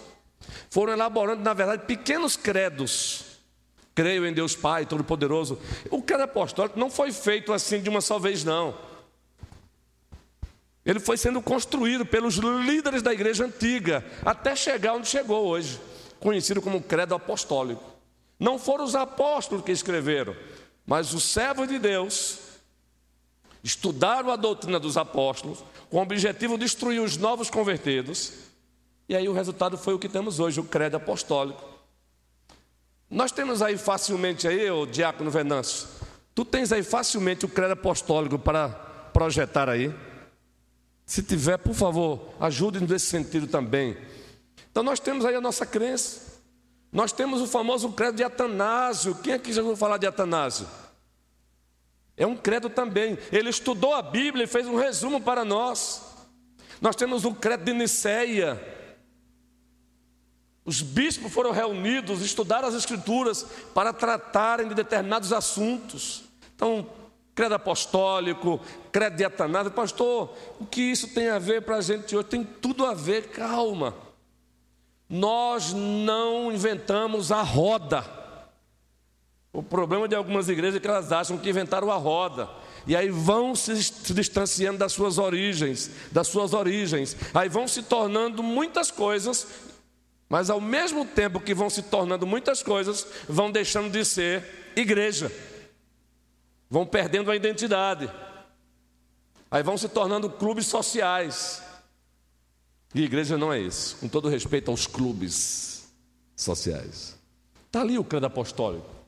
Foram 0.71 0.93
elaborando, 0.93 1.43
na 1.43 1.53
verdade, 1.53 1.83
pequenos 1.85 2.35
credos. 2.35 3.25
Creio 3.93 4.25
em 4.25 4.33
Deus 4.33 4.55
Pai 4.55 4.85
Todo-Poderoso. 4.85 5.59
O 5.91 6.01
credo 6.01 6.23
apostólico 6.23 6.79
não 6.79 6.89
foi 6.89 7.11
feito 7.11 7.53
assim 7.53 7.81
de 7.81 7.89
uma 7.89 8.01
só 8.01 8.17
vez, 8.17 8.43
não. 8.43 8.75
Ele 10.85 10.99
foi 10.99 11.17
sendo 11.17 11.41
construído 11.41 12.05
pelos 12.05 12.35
líderes 12.37 13.01
da 13.03 13.13
igreja 13.13 13.45
antiga, 13.45 14.03
até 14.25 14.55
chegar 14.55 14.93
onde 14.93 15.07
chegou 15.07 15.45
hoje, 15.45 15.79
conhecido 16.19 16.61
como 16.61 16.81
credo 16.81 17.13
apostólico. 17.13 17.83
Não 18.39 18.57
foram 18.57 18.85
os 18.85 18.95
apóstolos 18.95 19.63
que 19.63 19.71
escreveram, 19.71 20.35
mas 20.87 21.13
os 21.13 21.23
servos 21.23 21.67
de 21.67 21.77
Deus 21.77 22.48
estudaram 23.63 24.31
a 24.31 24.35
doutrina 24.35 24.79
dos 24.79 24.97
apóstolos, 24.97 25.63
com 25.89 25.97
o 25.97 26.01
objetivo 26.01 26.57
de 26.57 26.65
destruir 26.65 27.01
os 27.01 27.17
novos 27.17 27.49
convertidos, 27.49 28.33
e 29.07 29.15
aí 29.15 29.27
o 29.27 29.33
resultado 29.33 29.77
foi 29.77 29.93
o 29.93 29.99
que 29.99 30.07
temos 30.07 30.39
hoje, 30.39 30.59
o 30.59 30.63
credo 30.63 30.97
apostólico. 30.97 31.63
Nós 33.09 33.31
temos 33.31 33.61
aí 33.61 33.77
facilmente 33.77 34.47
aí, 34.47 34.69
o 34.69 34.85
diácono 34.85 35.31
Venâncio, 35.31 35.87
tu 36.35 36.45
tens 36.45 36.71
aí 36.71 36.83
facilmente 36.83 37.45
o 37.45 37.49
credo 37.49 37.71
apostólico 37.71 38.37
para 38.37 38.69
projetar 39.13 39.67
aí? 39.67 39.93
Se 41.05 41.23
tiver, 41.23 41.57
por 41.57 41.73
favor, 41.73 42.33
ajude-nos 42.39 42.89
nesse 42.89 43.07
sentido 43.07 43.47
também. 43.47 43.97
Então 44.71 44.83
nós 44.83 44.99
temos 44.99 45.25
aí 45.25 45.33
a 45.33 45.41
nossa 45.41 45.65
crença. 45.65 46.29
Nós 46.91 47.11
temos 47.11 47.41
o 47.41 47.47
famoso 47.47 47.91
credo 47.91 48.15
de 48.15 48.23
Atanásio. 48.23 49.15
Quem 49.15 49.33
aqui 49.33 49.51
já 49.51 49.61
ouviu 49.61 49.75
falar 49.75 49.97
de 49.97 50.05
Atanásio? 50.05 50.67
É 52.19 52.27
um 52.27 52.35
credo 52.35 52.69
também. 52.69 53.17
Ele 53.31 53.49
estudou 53.49 53.93
a 53.93 54.01
Bíblia 54.01 54.43
e 54.43 54.47
fez 54.47 54.67
um 54.67 54.75
resumo 54.75 55.21
para 55.21 55.45
nós. 55.45 56.01
Nós 56.81 56.97
temos 56.97 57.23
o 57.23 57.33
credo 57.33 57.63
de 57.63 57.71
Niceia. 57.71 58.61
Os 60.65 60.81
bispos 60.81 61.31
foram 61.31 61.51
reunidos, 61.51 62.21
estudaram 62.21 62.67
as 62.67 62.75
Escrituras 62.75 63.43
para 63.73 63.93
tratarem 63.93 64.67
de 64.67 64.75
determinados 64.75 65.31
assuntos. 65.31 66.25
Então, 66.55 66.89
credo 67.33 67.55
apostólico, 67.55 68.59
credo 68.91 69.15
de 69.15 69.23
Atanásio. 69.23 69.71
Pastor, 69.71 70.35
o 70.59 70.65
que 70.65 70.81
isso 70.81 71.13
tem 71.13 71.29
a 71.29 71.39
ver 71.39 71.61
para 71.61 71.77
a 71.77 71.81
gente 71.81 72.17
hoje? 72.17 72.27
Tem 72.27 72.43
tudo 72.43 72.85
a 72.85 72.93
ver, 72.93 73.29
calma. 73.29 73.95
Nós 75.07 75.71
não 75.71 76.51
inventamos 76.51 77.31
a 77.31 77.41
roda. 77.41 78.18
O 79.51 79.63
problema 79.63 80.07
de 80.07 80.15
algumas 80.15 80.47
igrejas 80.47 80.75
é 80.75 80.79
que 80.79 80.87
elas 80.87 81.11
acham 81.11 81.37
que 81.37 81.49
inventaram 81.49 81.91
a 81.91 81.95
roda. 81.95 82.49
E 82.85 82.95
aí 82.95 83.09
vão 83.09 83.55
se 83.55 83.73
distanciando 84.13 84.77
das 84.77 84.93
suas 84.93 85.17
origens, 85.17 85.91
das 86.11 86.27
suas 86.27 86.53
origens. 86.53 87.15
Aí 87.33 87.49
vão 87.49 87.67
se 87.67 87.83
tornando 87.83 88.43
muitas 88.43 88.91
coisas, 88.91 89.47
mas 90.29 90.49
ao 90.49 90.61
mesmo 90.61 91.05
tempo 91.05 91.39
que 91.39 91.53
vão 91.53 91.69
se 91.69 91.81
tornando 91.81 92.25
muitas 92.25 92.61
coisas, 92.61 93.05
vão 93.27 93.51
deixando 93.51 93.91
de 93.91 94.05
ser 94.05 94.71
igreja 94.75 95.31
vão 96.69 96.85
perdendo 96.85 97.31
a 97.31 97.35
identidade, 97.35 98.09
aí 99.49 99.63
vão 99.63 99.77
se 99.77 99.89
tornando 99.89 100.29
clubes 100.29 100.67
sociais. 100.67 101.63
E 102.93 103.01
igreja 103.01 103.37
não 103.37 103.51
é 103.51 103.59
isso, 103.59 103.97
com 103.97 104.07
todo 104.07 104.29
respeito 104.29 104.69
aos 104.69 104.85
clubes 104.85 105.91
sociais. 106.35 107.17
Está 107.65 107.81
ali 107.81 107.97
o 107.97 108.03
credo 108.03 108.27
apostólico. 108.27 108.98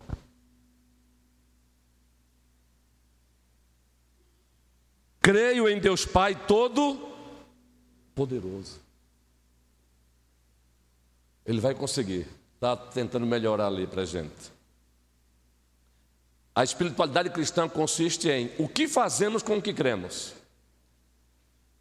Creio 5.21 5.69
em 5.69 5.79
Deus 5.79 6.05
Pai 6.05 6.35
Todo-Poderoso. 6.47 8.81
Ele 11.45 11.61
vai 11.61 11.75
conseguir. 11.75 12.25
Está 12.55 12.75
tentando 12.75 13.23
melhorar 13.25 13.67
ali 13.67 13.85
para 13.85 14.01
a 14.01 14.05
gente. 14.05 14.51
A 16.53 16.63
espiritualidade 16.63 17.29
cristã 17.29 17.69
consiste 17.69 18.29
em 18.29 18.51
o 18.57 18.67
que 18.67 18.87
fazemos 18.87 19.43
com 19.43 19.57
o 19.57 19.61
que 19.61 19.73
cremos. 19.73 20.33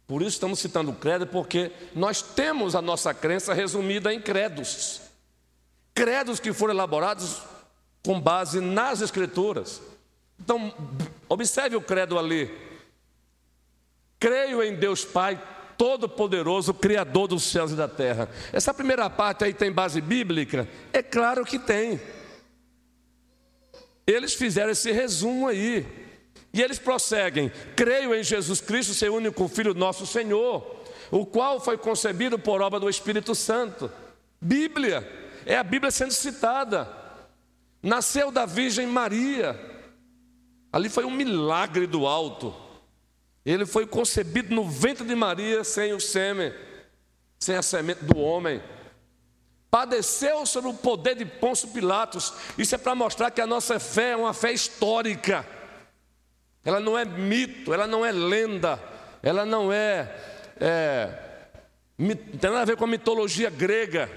Por 0.07 0.21
isso 0.21 0.31
estamos 0.31 0.59
citando 0.59 0.91
o 0.91 0.95
credo, 0.95 1.25
porque 1.25 1.71
nós 1.95 2.21
temos 2.21 2.75
a 2.75 2.81
nossa 2.81 3.13
crença 3.13 3.53
resumida 3.53 4.13
em 4.13 4.21
credos. 4.21 5.01
Credos 5.93 6.39
que 6.39 6.53
foram 6.53 6.73
elaborados 6.73 7.41
com 8.03 8.19
base 8.19 8.59
nas 8.59 9.01
Escrituras. 9.01 9.81
Então, 10.39 10.73
observe 11.29 11.75
o 11.75 11.81
credo 11.81 12.19
ali. 12.19 12.70
Creio 14.21 14.61
em 14.61 14.75
Deus 14.75 15.03
Pai 15.03 15.41
Todo-Poderoso, 15.75 16.75
Criador 16.75 17.27
dos 17.27 17.41
céus 17.41 17.71
e 17.71 17.75
da 17.75 17.87
terra. 17.87 18.29
Essa 18.53 18.71
primeira 18.71 19.09
parte 19.09 19.43
aí 19.43 19.51
tem 19.51 19.71
base 19.71 19.99
bíblica? 19.99 20.69
É 20.93 21.01
claro 21.01 21.43
que 21.43 21.57
tem. 21.57 21.99
Eles 24.05 24.35
fizeram 24.35 24.69
esse 24.69 24.91
resumo 24.91 25.47
aí. 25.47 25.87
E 26.53 26.61
eles 26.61 26.77
prosseguem: 26.77 27.51
Creio 27.75 28.13
em 28.13 28.23
Jesus 28.23 28.61
Cristo, 28.61 28.93
seu 28.93 29.15
único 29.15 29.47
Filho, 29.47 29.73
nosso 29.73 30.05
Senhor, 30.05 30.83
o 31.09 31.25
qual 31.25 31.59
foi 31.59 31.75
concebido 31.75 32.37
por 32.37 32.61
obra 32.61 32.79
do 32.79 32.87
Espírito 32.87 33.33
Santo. 33.33 33.91
Bíblia, 34.39 35.31
é 35.47 35.57
a 35.57 35.63
Bíblia 35.63 35.89
sendo 35.89 36.11
citada. 36.11 36.87
Nasceu 37.81 38.29
da 38.31 38.45
Virgem 38.45 38.85
Maria. 38.85 39.59
Ali 40.71 40.89
foi 40.89 41.05
um 41.05 41.11
milagre 41.11 41.87
do 41.87 42.05
alto. 42.05 42.69
Ele 43.45 43.65
foi 43.65 43.87
concebido 43.87 44.53
no 44.53 44.69
ventre 44.69 45.05
de 45.05 45.15
Maria 45.15 45.63
sem 45.63 45.93
o 45.93 45.99
sêmen, 45.99 46.53
sem 47.39 47.55
a 47.55 47.61
semente 47.61 48.03
do 48.03 48.17
homem 48.17 48.61
padeceu 49.71 50.45
sob 50.45 50.67
o 50.67 50.73
poder 50.73 51.15
de 51.15 51.23
Pôncio 51.23 51.69
Pilatos. 51.69 52.33
Isso 52.57 52.75
é 52.75 52.77
para 52.77 52.93
mostrar 52.93 53.31
que 53.31 53.39
a 53.39 53.47
nossa 53.47 53.79
fé 53.79 54.11
é 54.11 54.15
uma 54.17 54.33
fé 54.33 54.51
histórica. 54.51 55.47
Ela 56.63 56.81
não 56.81 56.99
é 56.99 57.05
mito, 57.05 57.73
ela 57.73 57.87
não 57.87 58.05
é 58.05 58.11
lenda, 58.11 58.77
ela 59.23 59.45
não 59.45 59.71
é, 59.71 60.13
é 60.59 61.09
tem 61.97 62.49
nada 62.49 62.61
a 62.61 62.65
ver 62.65 62.75
com 62.75 62.83
a 62.83 62.87
mitologia 62.87 63.49
grega. 63.49 64.09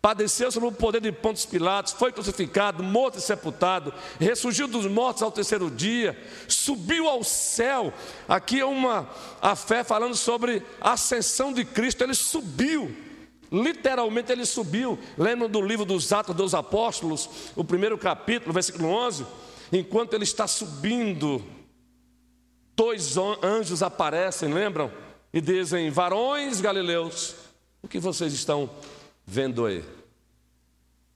Padeceu 0.00 0.52
sob 0.52 0.66
o 0.66 0.72
poder 0.72 1.00
de 1.00 1.10
Pontos 1.10 1.44
Pilatos, 1.44 1.92
foi 1.92 2.12
crucificado, 2.12 2.82
morto 2.82 3.18
e 3.18 3.20
sepultado, 3.20 3.92
ressurgiu 4.20 4.68
dos 4.68 4.86
mortos 4.86 5.22
ao 5.22 5.32
terceiro 5.32 5.70
dia, 5.70 6.16
subiu 6.46 7.08
ao 7.08 7.24
céu. 7.24 7.92
Aqui 8.28 8.60
é 8.60 8.64
uma 8.64 9.08
a 9.42 9.56
fé 9.56 9.82
falando 9.82 10.14
sobre 10.14 10.62
a 10.80 10.92
ascensão 10.92 11.52
de 11.52 11.64
Cristo, 11.64 12.02
ele 12.02 12.14
subiu. 12.14 12.94
Literalmente 13.50 14.32
ele 14.32 14.44
subiu. 14.44 14.98
Lembram 15.16 15.48
do 15.48 15.60
livro 15.60 15.84
dos 15.84 16.12
Atos 16.12 16.34
dos 16.34 16.54
Apóstolos, 16.54 17.28
o 17.54 17.64
primeiro 17.64 17.96
capítulo, 17.96 18.52
versículo 18.52 18.88
11? 18.88 19.26
Enquanto 19.72 20.14
ele 20.14 20.24
está 20.24 20.46
subindo, 20.46 21.44
dois 22.74 23.16
anjos 23.42 23.82
aparecem, 23.82 24.52
lembram? 24.52 24.90
E 25.32 25.40
dizem: 25.40 25.90
Varões 25.90 26.60
galileus, 26.60 27.34
o 27.82 27.88
que 27.88 27.98
vocês 27.98 28.32
estão 28.32 28.70
vendo 29.24 29.66
aí? 29.66 29.84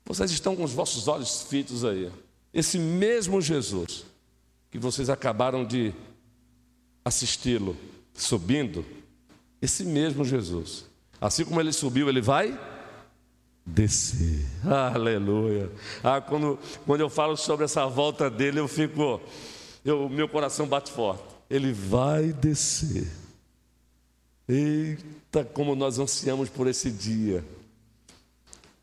Vocês 0.05 0.31
estão 0.31 0.57
com 0.57 0.65
os 0.65 0.73
vossos 0.73 1.09
olhos 1.09 1.43
fitos 1.43 1.85
aí. 1.85 2.11
Esse 2.53 2.79
mesmo 2.79 3.41
Jesus 3.41 4.05
que 4.71 4.79
vocês 4.79 5.11
acabaram 5.11 5.65
de 5.65 5.93
assisti-lo 7.05 7.77
subindo, 8.15 8.85
esse 9.61 9.85
mesmo 9.85 10.25
Jesus 10.25 10.91
Assim 11.21 11.45
como 11.45 11.61
ele 11.61 11.73
subiu, 11.73 12.09
ele 12.09 12.23
vai 12.23 12.59
descer. 13.67 14.47
Aleluia. 14.65 15.71
Ah, 16.03 16.21
quando, 16.21 16.59
quando 16.87 17.03
eu 17.03 17.11
falo 17.11 17.37
sobre 17.37 17.67
essa 17.67 17.87
volta 17.87 18.31
dele, 18.31 18.59
eu 18.59 18.67
fico, 18.67 19.21
eu, 19.85 20.09
meu 20.09 20.29
coração 20.29 20.67
bate 20.67 20.91
forte. 20.91 21.23
Ele 21.51 21.73
vai 21.73 22.33
descer. 22.33 23.07
Eita, 24.49 25.45
como 25.45 25.77
nós 25.77 25.99
ansiamos 25.99 26.49
por 26.49 26.67
esse 26.67 26.91
dia. 26.91 27.45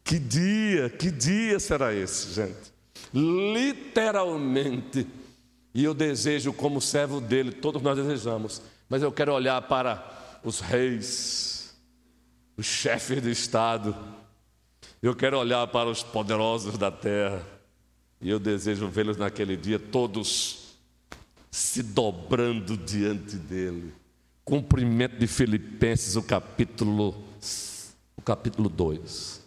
Que 0.07 0.17
dia, 0.17 0.89
que 0.89 1.11
dia 1.11 1.59
será 1.59 1.93
esse, 1.93 2.33
gente? 2.33 2.71
Literalmente. 3.13 5.05
E 5.73 5.83
eu 5.83 5.93
desejo, 5.93 6.53
como 6.53 6.79
servo 6.79 7.19
dele, 7.19 7.51
todos 7.51 7.81
nós 7.81 7.97
desejamos, 7.97 8.61
mas 8.87 9.03
eu 9.03 9.11
quero 9.11 9.33
olhar 9.33 9.61
para 9.63 10.39
os 10.45 10.61
reis, 10.61 11.75
os 12.55 12.65
chefes 12.65 13.21
de 13.21 13.29
Estado. 13.29 13.93
Eu 15.03 15.13
quero 15.13 15.37
olhar 15.37 15.67
para 15.67 15.89
os 15.89 16.03
poderosos 16.03 16.77
da 16.77 16.89
terra 16.89 17.45
e 18.21 18.29
eu 18.29 18.39
desejo 18.39 18.87
vê-los 18.87 19.17
naquele 19.17 19.57
dia 19.57 19.77
todos 19.77 20.77
se 21.51 21.83
dobrando 21.83 22.77
diante 22.77 23.35
dele. 23.35 23.93
Cumprimento 24.45 25.19
de 25.19 25.27
Filipenses, 25.27 26.15
o 26.15 26.23
capítulo, 26.23 27.13
o 28.15 28.21
capítulo 28.21 28.69
2. 28.69 29.46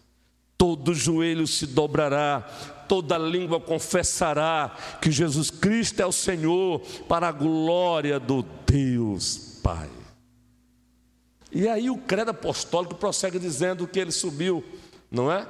Todo 0.60 0.92
joelho 0.92 1.46
se 1.46 1.66
dobrará, 1.66 2.42
toda 2.86 3.16
língua 3.16 3.58
confessará 3.58 4.76
que 5.00 5.10
Jesus 5.10 5.50
Cristo 5.50 6.00
é 6.00 6.04
o 6.04 6.12
Senhor, 6.12 6.80
para 7.08 7.28
a 7.28 7.32
glória 7.32 8.20
do 8.20 8.42
Deus 8.66 9.58
Pai. 9.62 9.88
E 11.50 11.66
aí 11.66 11.88
o 11.88 11.96
credo 11.96 12.32
apostólico 12.32 12.94
prossegue 12.94 13.38
dizendo 13.38 13.88
que 13.88 13.98
ele 13.98 14.12
subiu, 14.12 14.62
não 15.10 15.32
é? 15.32 15.48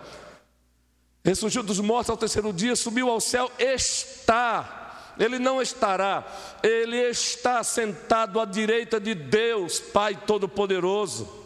Ressurgiu 1.25 1.65
dos 1.65 1.81
mortos 1.81 2.11
ao 2.11 2.17
terceiro 2.17 2.53
dia, 2.53 2.77
subiu 2.77 3.11
ao 3.11 3.21
céu, 3.21 3.51
está, 3.59 5.13
ele 5.19 5.41
não 5.41 5.61
estará, 5.61 6.25
ele 6.63 6.97
está 6.97 7.65
sentado 7.65 8.39
à 8.39 8.45
direita 8.45 9.01
de 9.01 9.13
Deus, 9.17 9.81
Pai 9.81 10.15
Todo-Poderoso. 10.25 11.40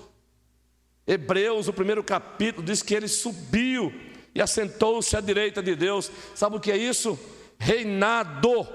Hebreus, 1.07 1.69
o 1.69 1.73
primeiro 1.73 2.03
capítulo, 2.03 2.65
diz 2.65 2.83
que 2.83 2.95
ele 2.95 3.09
subiu 3.09 3.93
e 4.35 4.41
assentou-se 4.41 5.17
à 5.17 5.21
direita 5.21 5.63
de 5.63 5.77
Deus. 5.77 6.11
Sabe 6.35 6.57
o 6.57 6.61
que 6.61 6.73
é 6.73 6.77
isso? 6.77 7.19
Reinado. 7.59 8.67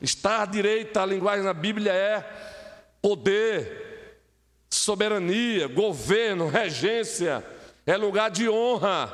Estar 0.00 0.42
à 0.42 0.46
direita, 0.46 1.02
a 1.02 1.06
linguagem 1.06 1.44
na 1.44 1.54
Bíblia 1.54 1.92
é 1.92 2.20
poder, 3.02 4.20
soberania, 4.70 5.66
governo, 5.66 6.48
regência, 6.48 7.44
é 7.84 7.96
lugar 7.96 8.30
de 8.30 8.48
honra, 8.48 9.12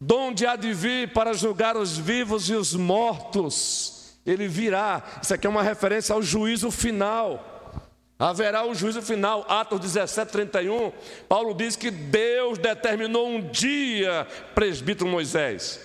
donde 0.00 0.46
há 0.46 0.56
de 0.56 0.72
vir 0.72 1.12
para 1.12 1.34
julgar 1.34 1.76
os 1.76 1.98
vivos 1.98 2.48
e 2.48 2.54
os 2.54 2.74
mortos. 2.74 4.18
Ele 4.24 4.48
virá. 4.48 5.02
Isso 5.22 5.34
aqui 5.34 5.46
é 5.46 5.50
uma 5.50 5.62
referência 5.62 6.14
ao 6.14 6.22
juízo 6.22 6.70
final. 6.70 7.49
Haverá 8.20 8.66
o 8.66 8.74
juízo 8.74 9.00
final, 9.00 9.46
Atos 9.48 9.80
17, 9.80 10.30
31. 10.30 10.92
Paulo 11.26 11.54
diz 11.54 11.74
que 11.74 11.90
Deus 11.90 12.58
determinou 12.58 13.26
um 13.26 13.40
dia, 13.40 14.26
presbítero 14.54 15.08
Moisés, 15.08 15.80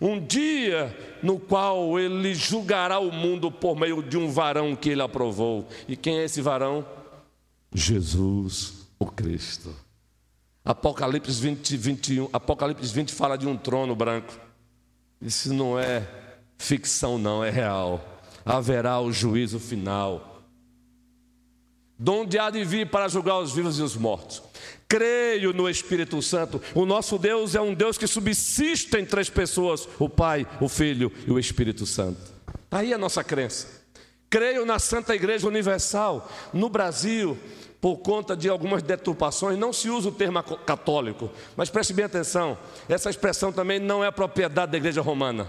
um 0.00 0.18
dia 0.18 0.96
no 1.22 1.38
qual 1.38 2.00
ele 2.00 2.34
julgará 2.34 2.98
o 2.98 3.12
mundo 3.12 3.52
por 3.52 3.76
meio 3.76 4.02
de 4.02 4.16
um 4.16 4.30
varão 4.30 4.74
que 4.74 4.88
ele 4.88 5.02
aprovou. 5.02 5.68
E 5.86 5.94
quem 5.94 6.18
é 6.18 6.24
esse 6.24 6.40
varão? 6.40 6.82
Jesus, 7.74 8.88
o 8.98 9.04
Cristo. 9.04 9.76
Apocalipse 10.64 11.38
20, 11.38 11.76
21, 11.76 12.30
Apocalipse 12.32 12.90
20 12.90 13.12
fala 13.12 13.36
de 13.36 13.46
um 13.46 13.54
trono 13.54 13.94
branco. 13.94 14.32
Isso 15.20 15.52
não 15.52 15.78
é 15.78 16.08
ficção, 16.56 17.18
não, 17.18 17.44
é 17.44 17.50
real. 17.50 18.02
Haverá 18.46 18.98
o 18.98 19.12
juízo 19.12 19.60
final. 19.60 20.35
Donde 21.98 22.38
há 22.38 22.50
de 22.50 22.62
vir 22.64 22.90
para 22.90 23.08
julgar 23.08 23.38
os 23.38 23.52
vivos 23.52 23.78
e 23.78 23.82
os 23.82 23.96
mortos. 23.96 24.42
Creio 24.88 25.52
no 25.52 25.68
Espírito 25.68 26.20
Santo. 26.20 26.60
O 26.74 26.84
nosso 26.84 27.18
Deus 27.18 27.54
é 27.54 27.60
um 27.60 27.74
Deus 27.74 27.96
que 27.98 28.06
subsiste 28.06 28.96
em 28.96 29.04
três 29.04 29.30
pessoas: 29.30 29.88
o 29.98 30.08
Pai, 30.08 30.46
o 30.60 30.68
Filho 30.68 31.10
e 31.26 31.30
o 31.30 31.38
Espírito 31.38 31.86
Santo. 31.86 32.20
Tá 32.68 32.78
aí 32.78 32.92
a 32.92 32.98
nossa 32.98 33.24
crença. 33.24 33.84
Creio 34.28 34.66
na 34.66 34.78
Santa 34.78 35.14
Igreja 35.14 35.46
Universal. 35.46 36.30
No 36.52 36.68
Brasil, 36.68 37.38
por 37.80 37.98
conta 37.98 38.36
de 38.36 38.48
algumas 38.48 38.82
deturpações, 38.82 39.58
não 39.58 39.72
se 39.72 39.88
usa 39.88 40.08
o 40.08 40.12
termo 40.12 40.42
católico, 40.42 41.30
mas 41.56 41.70
preste 41.70 41.92
bem 41.92 42.04
atenção: 42.04 42.58
essa 42.88 43.10
expressão 43.10 43.52
também 43.52 43.78
não 43.78 44.04
é 44.04 44.10
propriedade 44.10 44.72
da 44.72 44.78
Igreja 44.78 45.00
Romana. 45.00 45.46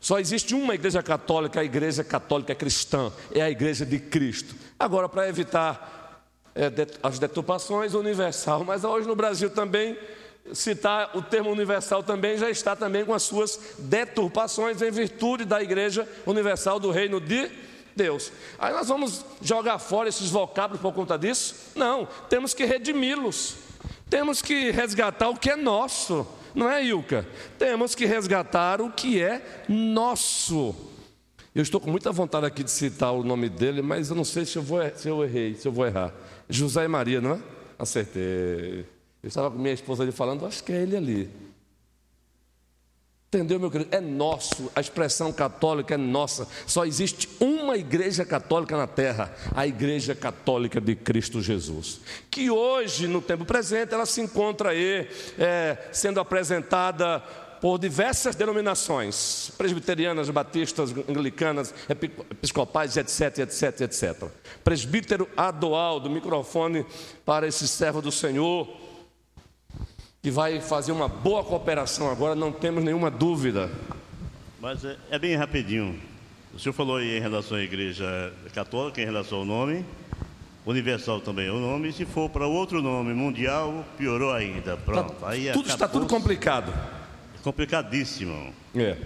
Só 0.00 0.18
existe 0.18 0.54
uma 0.54 0.74
igreja 0.74 1.02
católica, 1.02 1.60
a 1.60 1.64
igreja 1.64 2.02
católica 2.02 2.54
cristã, 2.54 3.12
é 3.32 3.42
a 3.42 3.50
igreja 3.50 3.84
de 3.84 3.98
Cristo. 3.98 4.54
Agora, 4.80 5.10
para 5.10 5.28
evitar 5.28 6.24
é, 6.54 6.72
as 7.02 7.18
deturpações, 7.18 7.92
universal, 7.92 8.64
mas 8.64 8.82
hoje 8.82 9.06
no 9.06 9.14
Brasil 9.14 9.50
também, 9.50 9.94
citar 10.54 11.14
o 11.14 11.20
termo 11.20 11.50
universal 11.50 12.02
também 12.02 12.38
já 12.38 12.48
está 12.48 12.74
também 12.74 13.04
com 13.04 13.12
as 13.12 13.22
suas 13.22 13.60
deturpações 13.78 14.80
em 14.80 14.90
virtude 14.90 15.44
da 15.44 15.62
igreja 15.62 16.08
universal 16.24 16.80
do 16.80 16.90
reino 16.90 17.20
de 17.20 17.50
Deus. 17.94 18.32
Aí 18.58 18.72
nós 18.72 18.88
vamos 18.88 19.22
jogar 19.42 19.78
fora 19.78 20.08
esses 20.08 20.30
vocábulos 20.30 20.80
por 20.80 20.94
conta 20.94 21.18
disso? 21.18 21.72
Não, 21.76 22.08
temos 22.30 22.54
que 22.54 22.64
redimi-los. 22.64 23.56
Temos 24.08 24.40
que 24.40 24.70
resgatar 24.70 25.28
o 25.28 25.36
que 25.36 25.50
é 25.50 25.56
nosso. 25.56 26.26
Não 26.54 26.70
é, 26.70 26.82
Ilka? 26.82 27.28
Temos 27.58 27.94
que 27.94 28.06
resgatar 28.06 28.80
o 28.80 28.90
que 28.90 29.22
é 29.22 29.62
nosso. 29.68 30.74
Eu 31.54 31.62
estou 31.62 31.80
com 31.80 31.90
muita 31.90 32.12
vontade 32.12 32.46
aqui 32.46 32.62
de 32.62 32.70
citar 32.70 33.12
o 33.12 33.24
nome 33.24 33.48
dele, 33.48 33.82
mas 33.82 34.08
eu 34.08 34.14
não 34.14 34.24
sei 34.24 34.44
se 34.44 34.56
eu, 34.56 34.62
vou, 34.62 34.80
se 34.94 35.08
eu 35.08 35.24
errei, 35.24 35.54
se 35.54 35.66
eu 35.66 35.72
vou 35.72 35.84
errar. 35.84 36.14
José 36.48 36.84
e 36.84 36.88
Maria, 36.88 37.20
não 37.20 37.32
é? 37.32 37.40
Acertei. 37.78 38.86
Eu 39.22 39.28
estava 39.28 39.50
com 39.50 39.58
minha 39.58 39.74
esposa 39.74 40.04
ali 40.04 40.12
falando, 40.12 40.46
acho 40.46 40.62
que 40.62 40.72
é 40.72 40.80
ele 40.80 40.96
ali. 40.96 41.30
Entendeu, 43.32 43.60
meu 43.60 43.70
querido? 43.70 43.94
É 43.94 44.00
nosso, 44.00 44.70
a 44.74 44.80
expressão 44.80 45.32
católica 45.32 45.94
é 45.94 45.96
nossa. 45.96 46.48
Só 46.66 46.84
existe 46.84 47.28
uma 47.38 47.76
igreja 47.76 48.24
católica 48.24 48.76
na 48.76 48.88
terra, 48.88 49.32
a 49.54 49.66
Igreja 49.66 50.16
Católica 50.16 50.80
de 50.80 50.96
Cristo 50.96 51.40
Jesus. 51.40 52.00
Que 52.28 52.50
hoje, 52.50 53.06
no 53.06 53.22
tempo 53.22 53.44
presente, 53.44 53.94
ela 53.94 54.04
se 54.04 54.20
encontra 54.20 54.70
aí 54.70 55.08
é, 55.38 55.78
sendo 55.92 56.18
apresentada 56.18 57.22
por 57.60 57.78
diversas 57.78 58.34
denominações, 58.34 59.52
presbiterianas, 59.58 60.30
batistas, 60.30 60.92
anglicanas, 61.08 61.74
episcopais, 61.88 62.96
etc, 62.96 63.40
etc, 63.40 63.80
etc. 63.82 64.28
Presbítero 64.64 65.28
Adoal, 65.36 66.00
do 66.00 66.08
microfone 66.08 66.86
para 67.24 67.46
esse 67.46 67.68
servo 67.68 68.00
do 68.00 68.10
Senhor 68.10 68.68
que 70.22 70.30
vai 70.30 70.60
fazer 70.60 70.92
uma 70.92 71.08
boa 71.08 71.42
cooperação 71.42 72.10
agora, 72.10 72.34
não 72.34 72.52
temos 72.52 72.84
nenhuma 72.84 73.10
dúvida. 73.10 73.70
Mas 74.60 74.84
é, 74.84 74.96
é 75.10 75.18
bem 75.18 75.34
rapidinho. 75.34 75.98
O 76.54 76.58
senhor 76.58 76.74
falou 76.74 76.96
aí 76.96 77.16
em 77.16 77.20
relação 77.20 77.56
à 77.56 77.62
igreja 77.62 78.32
católica, 78.52 79.00
em 79.00 79.04
relação 79.04 79.38
ao 79.38 79.44
nome. 79.44 79.84
Universal 80.66 81.20
também 81.20 81.46
é 81.46 81.50
o 81.50 81.58
nome. 81.58 81.88
E 81.88 81.92
se 81.92 82.04
for 82.04 82.28
para 82.28 82.46
outro 82.46 82.82
nome, 82.82 83.14
mundial, 83.14 83.84
piorou 83.96 84.32
ainda. 84.32 84.76
Pronto. 84.76 85.14
Tá, 85.14 85.30
aí 85.30 85.50
tudo 85.52 85.68
está 85.68 85.88
tudo 85.88 86.06
complicado. 86.06 86.99
Complicadíssimo. 87.42 88.52
É. 88.74 88.96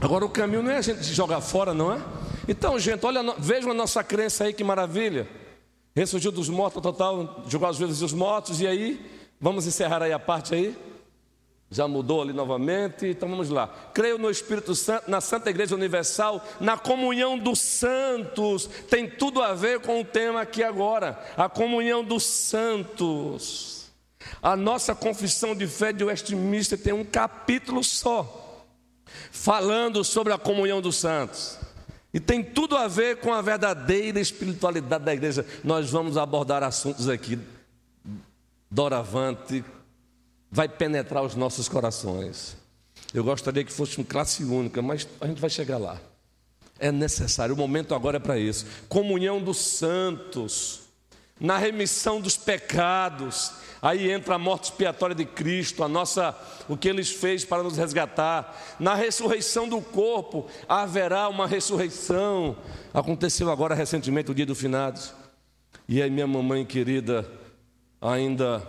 Agora 0.00 0.24
o 0.24 0.28
caminho 0.28 0.62
não 0.62 0.70
é 0.70 0.78
a 0.78 0.82
gente 0.82 1.04
jogar 1.04 1.40
fora, 1.40 1.72
não 1.74 1.92
é? 1.92 2.02
Então, 2.48 2.78
gente, 2.78 3.04
olha, 3.04 3.22
vejam 3.38 3.70
a 3.70 3.74
nossa 3.74 4.02
crença 4.02 4.44
aí, 4.44 4.52
que 4.52 4.64
maravilha. 4.64 5.28
Ressurgiu 5.94 6.32
dos 6.32 6.48
mortos, 6.48 6.82
total, 6.82 7.44
jogou 7.48 7.68
os 7.68 7.78
vivos 7.78 8.00
e 8.00 8.04
os 8.04 8.12
mortos, 8.12 8.60
e 8.60 8.66
aí 8.66 9.14
Vamos 9.44 9.66
encerrar 9.66 10.02
aí 10.02 10.10
a 10.10 10.18
parte 10.18 10.54
aí? 10.54 10.74
Já 11.70 11.86
mudou 11.88 12.22
ali 12.22 12.32
novamente, 12.32 13.06
então 13.06 13.28
vamos 13.28 13.50
lá. 13.50 13.66
Creio 13.92 14.16
no 14.16 14.30
Espírito 14.30 14.74
Santo, 14.74 15.10
na 15.10 15.20
Santa 15.20 15.50
Igreja 15.50 15.74
Universal, 15.74 16.42
na 16.60 16.78
comunhão 16.78 17.38
dos 17.38 17.58
santos. 17.58 18.66
Tem 18.88 19.06
tudo 19.06 19.42
a 19.42 19.52
ver 19.52 19.80
com 19.80 20.00
o 20.00 20.04
tema 20.04 20.40
aqui 20.40 20.62
agora, 20.62 21.22
a 21.36 21.46
comunhão 21.46 22.04
dos 22.04 22.22
santos. 22.24 23.83
A 24.42 24.56
nossa 24.56 24.94
confissão 24.94 25.54
de 25.54 25.66
fé 25.66 25.92
de 25.92 26.04
Westminster 26.04 26.78
tem 26.78 26.92
um 26.92 27.04
capítulo 27.04 27.82
só, 27.82 28.64
falando 29.30 30.04
sobre 30.04 30.32
a 30.32 30.38
comunhão 30.38 30.80
dos 30.80 30.96
santos. 30.96 31.58
E 32.12 32.20
tem 32.20 32.44
tudo 32.44 32.76
a 32.76 32.86
ver 32.86 33.16
com 33.16 33.32
a 33.32 33.42
verdadeira 33.42 34.20
espiritualidade 34.20 35.04
da 35.04 35.12
igreja. 35.12 35.44
Nós 35.64 35.90
vamos 35.90 36.16
abordar 36.16 36.62
assuntos 36.62 37.08
aqui 37.08 37.38
doravante, 38.70 39.64
vai 40.50 40.68
penetrar 40.68 41.22
os 41.22 41.34
nossos 41.34 41.68
corações. 41.68 42.56
Eu 43.12 43.22
gostaria 43.24 43.64
que 43.64 43.72
fosse 43.72 43.98
uma 43.98 44.04
classe 44.04 44.44
única, 44.44 44.82
mas 44.82 45.08
a 45.20 45.26
gente 45.26 45.40
vai 45.40 45.50
chegar 45.50 45.78
lá. 45.78 46.00
É 46.78 46.90
necessário, 46.90 47.54
o 47.54 47.58
momento 47.58 47.94
agora 47.94 48.16
é 48.16 48.20
para 48.20 48.38
isso. 48.38 48.66
Comunhão 48.88 49.40
dos 49.40 49.58
santos, 49.58 50.83
na 51.40 51.58
remissão 51.58 52.20
dos 52.20 52.36
pecados. 52.36 53.52
Aí 53.82 54.10
entra 54.10 54.36
a 54.36 54.38
morte 54.38 54.64
expiatória 54.64 55.14
de 55.14 55.24
Cristo, 55.24 55.84
a 55.84 55.88
nossa, 55.88 56.34
o 56.68 56.76
que 56.76 56.88
Ele 56.88 57.04
fez 57.04 57.44
para 57.44 57.62
nos 57.62 57.76
resgatar. 57.76 58.76
Na 58.78 58.94
ressurreição 58.94 59.68
do 59.68 59.80
corpo 59.80 60.46
haverá 60.68 61.28
uma 61.28 61.46
ressurreição. 61.46 62.56
Aconteceu 62.92 63.50
agora 63.50 63.74
recentemente 63.74 64.30
o 64.30 64.34
dia 64.34 64.46
do 64.46 64.54
finados. 64.54 65.12
E 65.86 66.00
aí 66.00 66.08
minha 66.08 66.26
mamãe 66.26 66.64
querida 66.64 67.30
ainda 68.00 68.66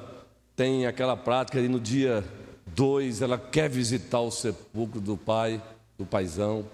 tem 0.56 0.86
aquela 0.86 1.16
prática 1.16 1.60
e 1.60 1.68
no 1.68 1.80
dia 1.80 2.24
2 2.68 3.22
ela 3.22 3.38
quer 3.38 3.70
visitar 3.70 4.20
o 4.20 4.32
sepulcro 4.32 5.00
do 5.00 5.16
pai, 5.16 5.62
do 5.98 6.06
paizão, 6.06 6.66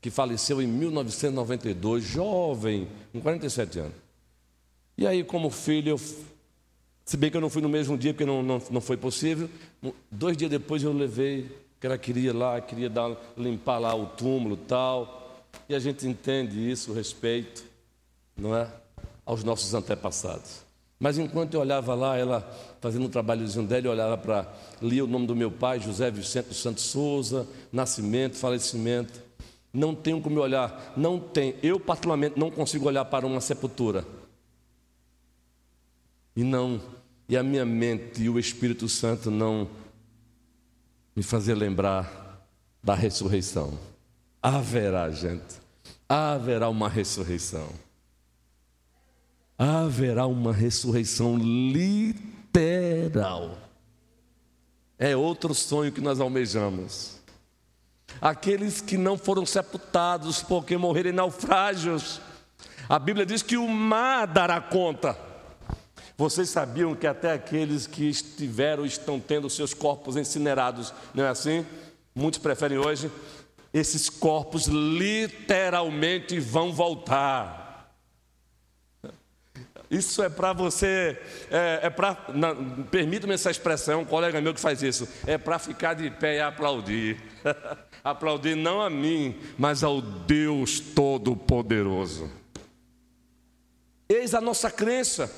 que 0.00 0.10
faleceu 0.10 0.62
em 0.62 0.66
1992, 0.66 2.02
jovem, 2.02 2.88
com 3.12 3.20
47 3.20 3.78
anos. 3.80 4.03
E 4.96 5.06
aí, 5.06 5.24
como 5.24 5.50
filho, 5.50 5.90
eu, 5.90 6.00
se 7.04 7.16
bem 7.16 7.30
que 7.30 7.36
eu 7.36 7.40
não 7.40 7.50
fui 7.50 7.60
no 7.60 7.68
mesmo 7.68 7.98
dia, 7.98 8.12
porque 8.12 8.24
não, 8.24 8.42
não, 8.42 8.62
não 8.70 8.80
foi 8.80 8.96
possível, 8.96 9.48
dois 10.10 10.36
dias 10.36 10.50
depois 10.50 10.82
eu 10.82 10.92
levei, 10.92 11.50
que 11.80 11.86
ela 11.86 11.98
queria 11.98 12.32
lá, 12.32 12.60
queria 12.60 12.88
dar, 12.88 13.14
limpar 13.36 13.78
lá 13.78 13.94
o 13.94 14.06
túmulo 14.06 14.56
tal. 14.56 15.44
E 15.68 15.74
a 15.74 15.78
gente 15.78 16.06
entende 16.06 16.58
isso, 16.70 16.92
o 16.92 16.94
respeito, 16.94 17.64
não 18.36 18.56
é? 18.56 18.68
Aos 19.26 19.44
nossos 19.44 19.74
antepassados. 19.74 20.64
Mas 20.98 21.18
enquanto 21.18 21.54
eu 21.54 21.60
olhava 21.60 21.94
lá, 21.94 22.16
ela 22.16 22.40
fazendo 22.80 23.04
um 23.04 23.10
trabalhozinho 23.10 23.66
dela, 23.66 23.86
eu 23.86 23.90
olhava 23.90 24.16
para, 24.16 24.50
lia 24.80 25.04
o 25.04 25.06
nome 25.06 25.26
do 25.26 25.36
meu 25.36 25.50
pai, 25.50 25.80
José 25.80 26.10
Vicente 26.10 26.54
Santos 26.54 26.84
Souza, 26.84 27.46
nascimento, 27.72 28.36
falecimento. 28.36 29.20
Não 29.72 29.94
tenho 29.94 30.20
como 30.20 30.40
olhar, 30.40 30.94
não 30.96 31.18
tem. 31.18 31.54
Eu, 31.62 31.80
particularmente, 31.80 32.38
não 32.38 32.50
consigo 32.50 32.86
olhar 32.86 33.04
para 33.04 33.26
uma 33.26 33.40
sepultura. 33.40 34.06
E 36.36 36.42
não, 36.42 36.80
e 37.28 37.36
a 37.36 37.42
minha 37.42 37.64
mente 37.64 38.22
e 38.22 38.28
o 38.28 38.38
Espírito 38.38 38.88
Santo 38.88 39.30
não 39.30 39.68
me 41.14 41.22
fazer 41.22 41.54
lembrar 41.54 42.46
da 42.82 42.94
ressurreição. 42.94 43.78
Haverá, 44.42 45.10
gente, 45.10 45.60
haverá 46.08 46.68
uma 46.68 46.88
ressurreição 46.88 47.84
haverá 49.58 50.26
uma 50.26 50.52
ressurreição 50.52 51.36
literal. 51.38 51.96
É 54.98 55.16
outro 55.16 55.54
sonho 55.54 55.92
que 55.92 56.00
nós 56.00 56.20
almejamos. 56.20 57.20
Aqueles 58.20 58.80
que 58.80 58.96
não 58.96 59.18
foram 59.18 59.44
sepultados 59.44 60.42
porque 60.42 60.76
morreram 60.76 61.10
em 61.10 61.14
naufrágios. 61.14 62.20
A 62.88 62.98
Bíblia 62.98 63.26
diz 63.26 63.42
que 63.42 63.56
o 63.56 63.68
mar 63.68 64.26
dará 64.26 64.60
conta. 64.60 65.16
Vocês 66.16 66.48
sabiam 66.48 66.94
que 66.94 67.06
até 67.06 67.32
aqueles 67.32 67.86
que 67.86 68.08
estiveram 68.08 68.86
estão 68.86 69.18
tendo 69.18 69.50
seus 69.50 69.74
corpos 69.74 70.16
incinerados, 70.16 70.94
não 71.12 71.24
é 71.24 71.28
assim? 71.28 71.66
Muitos 72.14 72.38
preferem 72.38 72.78
hoje. 72.78 73.10
Esses 73.72 74.08
corpos 74.08 74.66
literalmente 74.66 76.38
vão 76.38 76.72
voltar. 76.72 77.64
Isso 79.90 80.22
é 80.22 80.28
para 80.28 80.52
você, 80.52 81.20
é, 81.50 81.80
é 81.82 81.90
para, 81.90 82.16
permita-me 82.90 83.34
essa 83.34 83.50
expressão, 83.50 84.00
um 84.00 84.04
colega 84.04 84.40
meu 84.40 84.54
que 84.54 84.60
faz 84.60 84.82
isso, 84.82 85.06
é 85.26 85.36
para 85.36 85.58
ficar 85.58 85.94
de 85.94 86.10
pé 86.10 86.36
e 86.36 86.40
aplaudir. 86.40 87.20
aplaudir 88.02 88.56
não 88.56 88.80
a 88.80 88.88
mim, 88.88 89.38
mas 89.58 89.84
ao 89.84 90.00
Deus 90.00 90.80
Todo-Poderoso. 90.80 92.30
Eis 94.08 94.34
a 94.34 94.40
nossa 94.40 94.70
crença. 94.70 95.30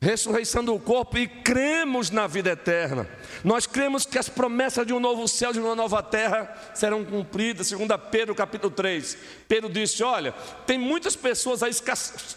Ressurreição 0.00 0.64
do 0.64 0.78
corpo 0.78 1.18
e 1.18 1.26
cremos 1.26 2.08
na 2.10 2.28
vida 2.28 2.50
eterna. 2.50 3.08
Nós 3.42 3.66
cremos 3.66 4.06
que 4.06 4.16
as 4.16 4.28
promessas 4.28 4.86
de 4.86 4.92
um 4.92 5.00
novo 5.00 5.26
céu, 5.26 5.52
de 5.52 5.58
uma 5.58 5.74
nova 5.74 6.02
terra 6.02 6.54
serão 6.72 7.04
cumpridas, 7.04 7.66
segundo 7.66 7.98
Pedro 7.98 8.34
capítulo 8.34 8.70
3. 8.70 9.18
Pedro 9.48 9.68
disse: 9.68 10.02
"Olha, 10.04 10.32
tem 10.66 10.78
muitas 10.78 11.16
pessoas 11.16 11.62
aí 11.62 11.72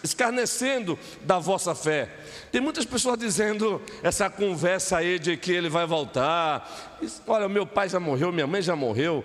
escarnecendo 0.03 0.97
da 1.21 1.37
vossa 1.37 1.75
fé. 1.75 2.09
Tem 2.51 2.59
muitas 2.59 2.85
pessoas 2.85 3.17
dizendo 3.17 3.81
essa 4.01 4.29
conversa 4.29 4.97
aí 4.97 5.19
de 5.19 5.37
que 5.37 5.51
ele 5.51 5.69
vai 5.69 5.85
voltar. 5.85 6.97
Olha, 7.27 7.47
meu 7.47 7.65
pai 7.65 7.89
já 7.89 7.99
morreu, 7.99 8.31
minha 8.31 8.47
mãe 8.47 8.61
já 8.61 8.75
morreu. 8.75 9.23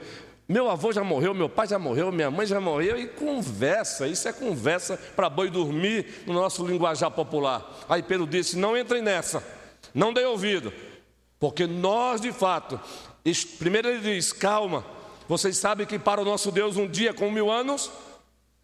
Meu 0.49 0.71
avô 0.71 0.93
já 0.93 1.03
morreu, 1.03 1.35
meu 1.35 1.49
pai 1.49 1.67
já 1.67 1.79
morreu, 1.79 2.13
minha 2.13 2.31
mãe 2.31 2.47
já 2.47 2.61
morreu, 2.61 2.97
e 2.97 3.09
conversa, 3.09 4.07
isso 4.07 4.29
é 4.29 4.33
conversa 4.33 4.97
para 5.17 5.29
boi 5.29 5.51
dormir 5.51 6.23
no 6.25 6.33
nosso 6.33 6.65
linguajar 6.65 7.11
popular. 7.11 7.69
Aí 7.89 8.03
Pedro 8.03 8.27
disse: 8.27 8.57
não 8.57 8.77
entrem 8.79 9.03
nessa, 9.03 9.43
não 9.93 10.13
dê 10.13 10.25
ouvido, 10.25 10.73
porque 11.41 11.67
nós 11.67 12.21
de 12.21 12.31
fato, 12.31 12.81
primeiro 13.59 13.89
ele 13.89 14.01
diz: 14.01 14.33
calma, 14.33 14.85
vocês 15.27 15.57
sabem 15.57 15.85
que 15.85 15.99
para 15.99 16.21
o 16.21 16.25
nosso 16.25 16.53
Deus 16.53 16.77
um 16.77 16.87
dia 16.87 17.11
é 17.11 17.13
como 17.13 17.33
mil 17.33 17.51
anos, 17.51 17.91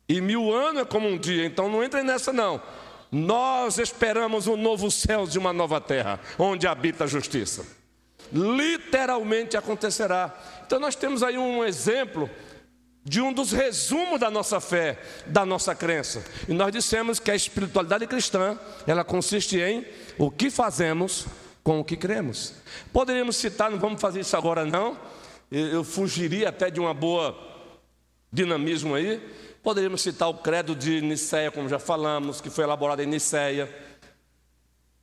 e 0.09 0.21
mil 0.21 0.55
anos 0.55 0.83
é 0.83 0.85
como 0.85 1.09
um 1.09 1.19
dia, 1.19 1.45
então 1.45 1.69
não 1.69 1.83
entrem 1.83 2.05
nessa 2.05 2.33
não. 2.33 2.63
Nós 3.11 3.79
esperamos 3.79 4.47
um 4.47 4.57
novo 4.57 4.89
céu 4.89 5.27
de 5.27 5.39
uma 5.39 5.53
nova 5.53 5.81
terra, 5.81 6.21
onde 6.39 6.67
habita 6.67 7.05
a 7.05 7.09
justiça. 7.09 7.82
Literalmente 8.33 9.57
acontecerá. 9.57 10.35
Então 10.67 10.81
nós 10.81 10.97
temos 10.97 11.23
aí 11.23 11.37
um 11.37 11.65
exemplo 11.65 12.31
de 13.05 13.21
um 13.21 13.33
dos 13.33 13.51
resumos 13.51 14.21
da 14.21 14.31
nossa 14.31 14.61
fé, 14.61 14.99
da 15.27 15.45
nossa 15.45 15.75
crença. 15.75 16.25
E 16.49 16.53
nós 16.53 16.73
dissemos 16.73 17.19
que 17.19 17.31
a 17.31 17.35
espiritualidade 17.35 18.07
cristã, 18.07 18.59
ela 18.87 19.05
consiste 19.05 19.59
em 19.59 19.85
o 20.19 20.31
que 20.31 20.51
fazemos 20.51 21.27
com 21.63 21.81
o 21.81 21.85
que 21.85 21.97
cremos. 21.97 22.55
Poderíamos 22.93 23.37
citar, 23.37 23.71
não 23.71 23.79
vamos 23.79 24.01
fazer 24.01 24.21
isso 24.21 24.37
agora 24.37 24.65
não. 24.65 24.97
Eu 25.51 25.85
fugiria 25.85 26.49
até 26.49 26.71
de 26.71 26.81
uma 26.81 26.95
boa 26.95 27.37
dinamismo 28.33 28.95
aí. 28.95 29.21
Poderíamos 29.63 30.01
citar 30.01 30.29
o 30.29 30.35
credo 30.35 30.75
de 30.75 31.01
Nicéia, 31.01 31.51
como 31.51 31.69
já 31.69 31.79
falamos, 31.79 32.41
que 32.41 32.51
foi 32.51 32.65
elaborado 32.65 33.03
em 33.03 33.07
Nicéia. 33.07 33.69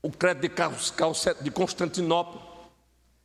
O 0.02 0.10
credo 0.10 0.42
de 0.42 1.52
Constantinopla, 1.52 2.42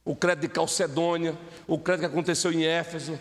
o 0.04 0.14
credo 0.14 0.40
de 0.40 0.48
Calcedônia, 0.48 1.38
o 1.66 1.78
credo 1.78 2.00
que 2.00 2.06
aconteceu 2.06 2.52
em 2.52 2.64
Éfeso. 2.64 3.18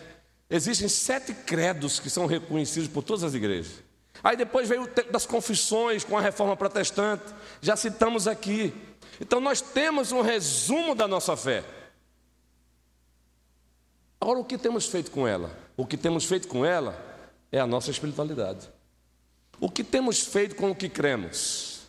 Existem 0.50 0.88
sete 0.88 1.32
credos 1.32 1.98
que 1.98 2.10
são 2.10 2.26
reconhecidos 2.26 2.88
por 2.88 3.02
todas 3.02 3.24
as 3.24 3.34
igrejas. 3.34 3.82
Aí 4.22 4.36
depois 4.36 4.68
veio 4.68 4.82
o 4.82 4.86
tempo 4.86 5.12
das 5.12 5.26
confissões 5.26 6.04
com 6.04 6.16
a 6.16 6.20
reforma 6.20 6.56
protestante, 6.56 7.24
já 7.60 7.76
citamos 7.76 8.28
aqui. 8.28 8.72
Então 9.20 9.40
nós 9.40 9.60
temos 9.60 10.12
um 10.12 10.20
resumo 10.20 10.94
da 10.94 11.08
nossa 11.08 11.36
fé. 11.36 11.64
Agora, 14.20 14.38
o 14.38 14.44
que 14.44 14.56
temos 14.56 14.86
feito 14.86 15.10
com 15.10 15.26
ela? 15.28 15.54
O 15.76 15.84
que 15.84 15.96
temos 15.96 16.24
feito 16.24 16.48
com 16.48 16.64
ela 16.64 16.98
é 17.52 17.60
a 17.60 17.66
nossa 17.66 17.90
espiritualidade. 17.90 18.70
O 19.60 19.70
que 19.70 19.84
temos 19.84 20.20
feito 20.20 20.56
com 20.56 20.70
o 20.70 20.74
que 20.74 20.88
cremos? 20.88 21.82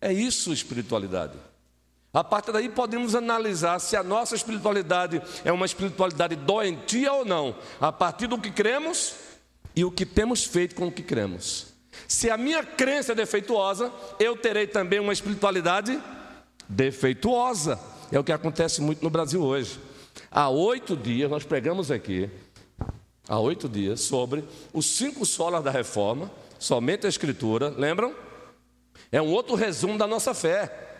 É 0.00 0.12
isso 0.12 0.52
espiritualidade. 0.52 1.38
A 2.16 2.24
partir 2.24 2.50
daí 2.50 2.70
podemos 2.70 3.14
analisar 3.14 3.78
se 3.78 3.94
a 3.94 4.02
nossa 4.02 4.34
espiritualidade 4.34 5.20
é 5.44 5.52
uma 5.52 5.66
espiritualidade 5.66 6.34
doentia 6.34 7.12
ou 7.12 7.26
não, 7.26 7.54
a 7.78 7.92
partir 7.92 8.26
do 8.26 8.38
que 8.38 8.50
cremos 8.50 9.14
e 9.74 9.84
o 9.84 9.90
que 9.90 10.06
temos 10.06 10.42
feito 10.42 10.74
com 10.74 10.86
o 10.86 10.90
que 10.90 11.02
cremos. 11.02 11.74
Se 12.08 12.30
a 12.30 12.38
minha 12.38 12.64
crença 12.64 13.12
é 13.12 13.14
defeituosa, 13.14 13.92
eu 14.18 14.34
terei 14.34 14.66
também 14.66 14.98
uma 14.98 15.12
espiritualidade 15.12 16.02
defeituosa. 16.66 17.78
É 18.10 18.18
o 18.18 18.24
que 18.24 18.32
acontece 18.32 18.80
muito 18.80 19.02
no 19.02 19.10
Brasil 19.10 19.42
hoje. 19.42 19.78
Há 20.30 20.48
oito 20.48 20.96
dias 20.96 21.30
nós 21.30 21.44
pregamos 21.44 21.90
aqui, 21.90 22.30
há 23.28 23.38
oito 23.38 23.68
dias, 23.68 24.00
sobre 24.00 24.42
os 24.72 24.86
cinco 24.86 25.26
solas 25.26 25.62
da 25.62 25.70
reforma, 25.70 26.30
somente 26.58 27.04
a 27.04 27.10
Escritura, 27.10 27.68
lembram? 27.68 28.14
É 29.12 29.20
um 29.20 29.30
outro 29.30 29.54
resumo 29.54 29.98
da 29.98 30.06
nossa 30.06 30.32
fé. 30.32 30.95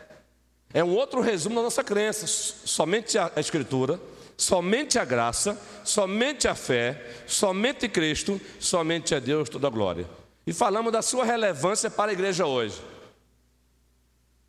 É 0.72 0.82
um 0.82 0.94
outro 0.94 1.20
resumo 1.20 1.56
da 1.56 1.62
nossa 1.62 1.82
crença: 1.82 2.26
somente 2.26 3.18
a 3.18 3.32
Escritura, 3.36 4.00
somente 4.36 4.98
a 4.98 5.04
graça, 5.04 5.60
somente 5.84 6.46
a 6.46 6.54
fé, 6.54 7.22
somente 7.26 7.88
Cristo, 7.88 8.40
somente 8.60 9.14
a 9.14 9.18
Deus 9.18 9.48
toda 9.48 9.66
a 9.66 9.70
glória. 9.70 10.08
E 10.46 10.52
falamos 10.52 10.92
da 10.92 11.02
sua 11.02 11.24
relevância 11.24 11.90
para 11.90 12.10
a 12.10 12.14
igreja 12.14 12.46
hoje. 12.46 12.80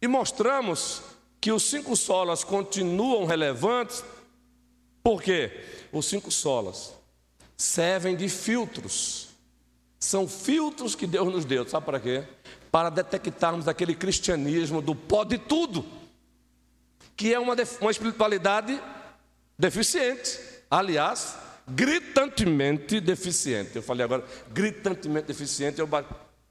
E 0.02 0.08
mostramos 0.08 1.02
que 1.42 1.52
os 1.52 1.64
cinco 1.64 1.96
solas 1.96 2.44
continuam 2.44 3.26
relevantes, 3.26 4.04
porque 5.02 5.52
os 5.92 6.06
cinco 6.06 6.30
solas 6.32 6.94
servem 7.56 8.16
de 8.16 8.30
filtros. 8.30 9.30
São 10.00 10.28
filtros 10.28 10.94
que 10.94 11.08
Deus 11.08 11.34
nos 11.34 11.46
deu, 11.46 11.68
sabe 11.68 11.86
para 11.86 12.00
quê? 12.00 12.24
Para 12.72 12.90
detectarmos 12.90 13.68
aquele 13.68 13.96
cristianismo 13.96 14.82
do 14.82 14.94
pode 14.94 15.40
tudo 15.40 15.84
que 17.18 17.34
é 17.34 17.40
uma, 17.40 17.56
uma 17.82 17.92
espiritualidade 17.92 18.80
deficiente. 19.58 20.40
Aliás, 20.70 21.36
gritantemente 21.68 23.02
deficiente. 23.02 23.76
Eu 23.76 23.82
falei 23.82 24.06
agora, 24.06 24.24
gritantemente 24.54 25.26
deficiente. 25.28 25.80
Eu 25.80 25.90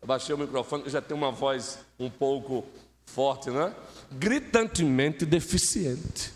baixei 0.05 0.35
o 0.35 0.39
microfone, 0.39 0.83
eu 0.85 0.91
já 0.91 1.01
tenho 1.01 1.19
uma 1.19 1.31
voz 1.31 1.79
um 1.99 2.11
pouco 2.11 2.67
forte, 3.07 3.49
né? 3.49 3.73
Gritantemente 4.11 5.25
deficiente. 5.25 6.35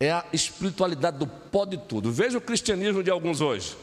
É 0.00 0.12
a 0.12 0.24
espiritualidade 0.32 1.18
do 1.18 1.26
pó 1.26 1.64
de 1.66 1.76
tudo. 1.76 2.10
Veja 2.10 2.38
o 2.38 2.40
cristianismo 2.40 3.02
de 3.02 3.10
alguns 3.10 3.40
hoje. 3.40 3.76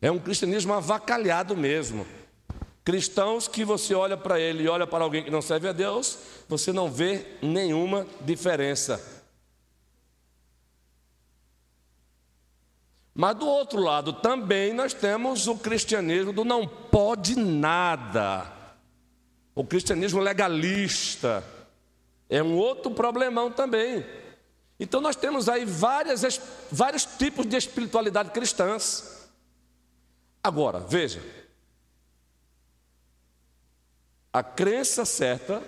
É 0.00 0.10
um 0.10 0.18
cristianismo 0.18 0.72
avacalhado 0.74 1.56
mesmo. 1.56 2.06
Cristãos 2.84 3.48
que 3.48 3.64
você 3.64 3.94
olha 3.94 4.14
para 4.14 4.38
ele 4.38 4.64
e 4.64 4.68
olha 4.68 4.86
para 4.86 5.02
alguém 5.02 5.24
que 5.24 5.30
não 5.30 5.40
serve 5.40 5.66
a 5.66 5.72
Deus, 5.72 6.18
você 6.46 6.70
não 6.70 6.90
vê 6.90 7.26
nenhuma 7.40 8.06
diferença. 8.20 9.02
Mas 13.14 13.36
do 13.36 13.46
outro 13.46 13.80
lado 13.80 14.12
também 14.12 14.74
nós 14.74 14.92
temos 14.92 15.46
o 15.46 15.56
cristianismo 15.56 16.32
do 16.32 16.44
não 16.44 16.68
pode 16.68 17.36
nada. 17.36 18.52
O 19.54 19.64
cristianismo 19.64 20.20
legalista. 20.20 21.42
É 22.28 22.42
um 22.42 22.56
outro 22.56 22.90
problemão 22.90 23.50
também. 23.50 24.04
Então 24.78 25.00
nós 25.00 25.16
temos 25.16 25.48
aí 25.48 25.64
várias, 25.64 26.40
vários 26.70 27.06
tipos 27.06 27.46
de 27.46 27.56
espiritualidade 27.56 28.30
cristãs. 28.30 29.30
Agora, 30.42 30.80
veja, 30.80 31.22
a 34.34 34.42
crença 34.42 35.04
certa 35.04 35.62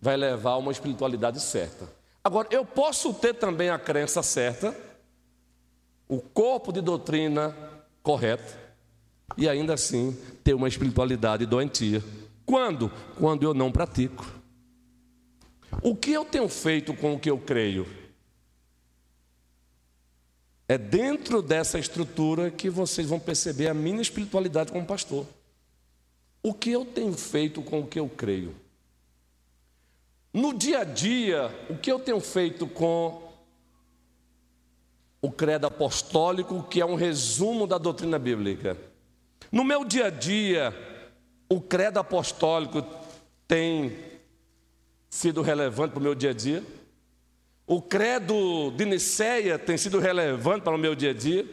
vai 0.00 0.16
levar 0.16 0.52
a 0.52 0.56
uma 0.56 0.70
espiritualidade 0.70 1.40
certa. 1.40 1.88
Agora, 2.22 2.46
eu 2.52 2.64
posso 2.64 3.12
ter 3.12 3.34
também 3.34 3.68
a 3.68 3.80
crença 3.80 4.22
certa, 4.22 4.72
o 6.08 6.20
corpo 6.20 6.72
de 6.72 6.80
doutrina 6.80 7.52
correto, 8.00 8.56
e 9.36 9.48
ainda 9.48 9.74
assim 9.74 10.16
ter 10.44 10.54
uma 10.54 10.68
espiritualidade 10.68 11.44
doentia. 11.46 12.00
Quando? 12.46 12.92
Quando 13.18 13.42
eu 13.42 13.52
não 13.52 13.72
pratico. 13.72 14.24
O 15.82 15.96
que 15.96 16.12
eu 16.12 16.24
tenho 16.24 16.48
feito 16.48 16.94
com 16.94 17.14
o 17.14 17.18
que 17.18 17.30
eu 17.30 17.38
creio? 17.38 17.88
É 20.68 20.78
dentro 20.78 21.42
dessa 21.42 21.76
estrutura 21.76 22.52
que 22.52 22.70
vocês 22.70 23.08
vão 23.08 23.18
perceber 23.18 23.66
a 23.66 23.74
minha 23.74 24.00
espiritualidade 24.00 24.70
como 24.70 24.86
pastor. 24.86 25.26
O 26.42 26.52
que 26.52 26.70
eu 26.70 26.84
tenho 26.84 27.12
feito 27.12 27.62
com 27.62 27.80
o 27.80 27.86
que 27.86 28.00
eu 28.00 28.08
creio? 28.08 28.54
No 30.32 30.52
dia 30.52 30.80
a 30.80 30.84
dia, 30.84 31.50
o 31.70 31.76
que 31.76 31.92
eu 31.92 32.00
tenho 32.00 32.18
feito 32.18 32.66
com 32.66 33.32
o 35.20 35.30
credo 35.30 35.66
apostólico, 35.66 36.64
que 36.64 36.80
é 36.80 36.86
um 36.86 36.96
resumo 36.96 37.66
da 37.66 37.78
doutrina 37.78 38.18
bíblica? 38.18 38.76
No 39.52 39.62
meu 39.62 39.84
dia 39.84 40.06
a 40.06 40.10
dia, 40.10 40.74
o 41.48 41.60
credo 41.60 42.00
apostólico 42.00 42.82
tem 43.46 43.96
sido 45.08 45.42
relevante 45.42 45.92
para 45.92 46.00
o 46.00 46.02
meu 46.02 46.14
dia 46.14 46.30
a 46.30 46.34
dia? 46.34 46.64
O 47.66 47.80
credo 47.80 48.72
de 48.72 48.84
Nicéia 48.84 49.58
tem 49.58 49.76
sido 49.76 50.00
relevante 50.00 50.64
para 50.64 50.74
o 50.74 50.78
meu 50.78 50.94
dia 50.94 51.10
a 51.10 51.14
dia? 51.14 51.46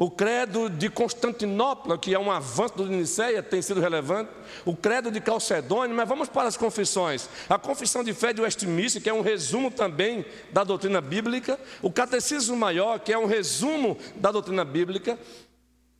O 0.00 0.10
credo 0.10 0.70
de 0.70 0.88
Constantinopla, 0.88 1.98
que 1.98 2.14
é 2.14 2.18
um 2.18 2.30
avanço 2.30 2.74
do 2.74 2.86
Nicéia, 2.86 3.42
tem 3.42 3.60
sido 3.60 3.82
relevante. 3.82 4.30
O 4.64 4.74
credo 4.74 5.10
de 5.10 5.20
Calcedônia, 5.20 5.94
mas 5.94 6.08
vamos 6.08 6.26
para 6.26 6.48
as 6.48 6.56
confissões. 6.56 7.28
A 7.50 7.58
confissão 7.58 8.02
de 8.02 8.14
fé 8.14 8.32
de 8.32 8.40
Westminster, 8.40 9.02
que 9.02 9.10
é 9.10 9.12
um 9.12 9.20
resumo 9.20 9.70
também 9.70 10.24
da 10.50 10.64
doutrina 10.64 11.02
bíblica. 11.02 11.60
O 11.82 11.92
catecismo 11.92 12.56
maior, 12.56 12.98
que 13.00 13.12
é 13.12 13.18
um 13.18 13.26
resumo 13.26 13.98
da 14.16 14.32
doutrina 14.32 14.64
bíblica. 14.64 15.18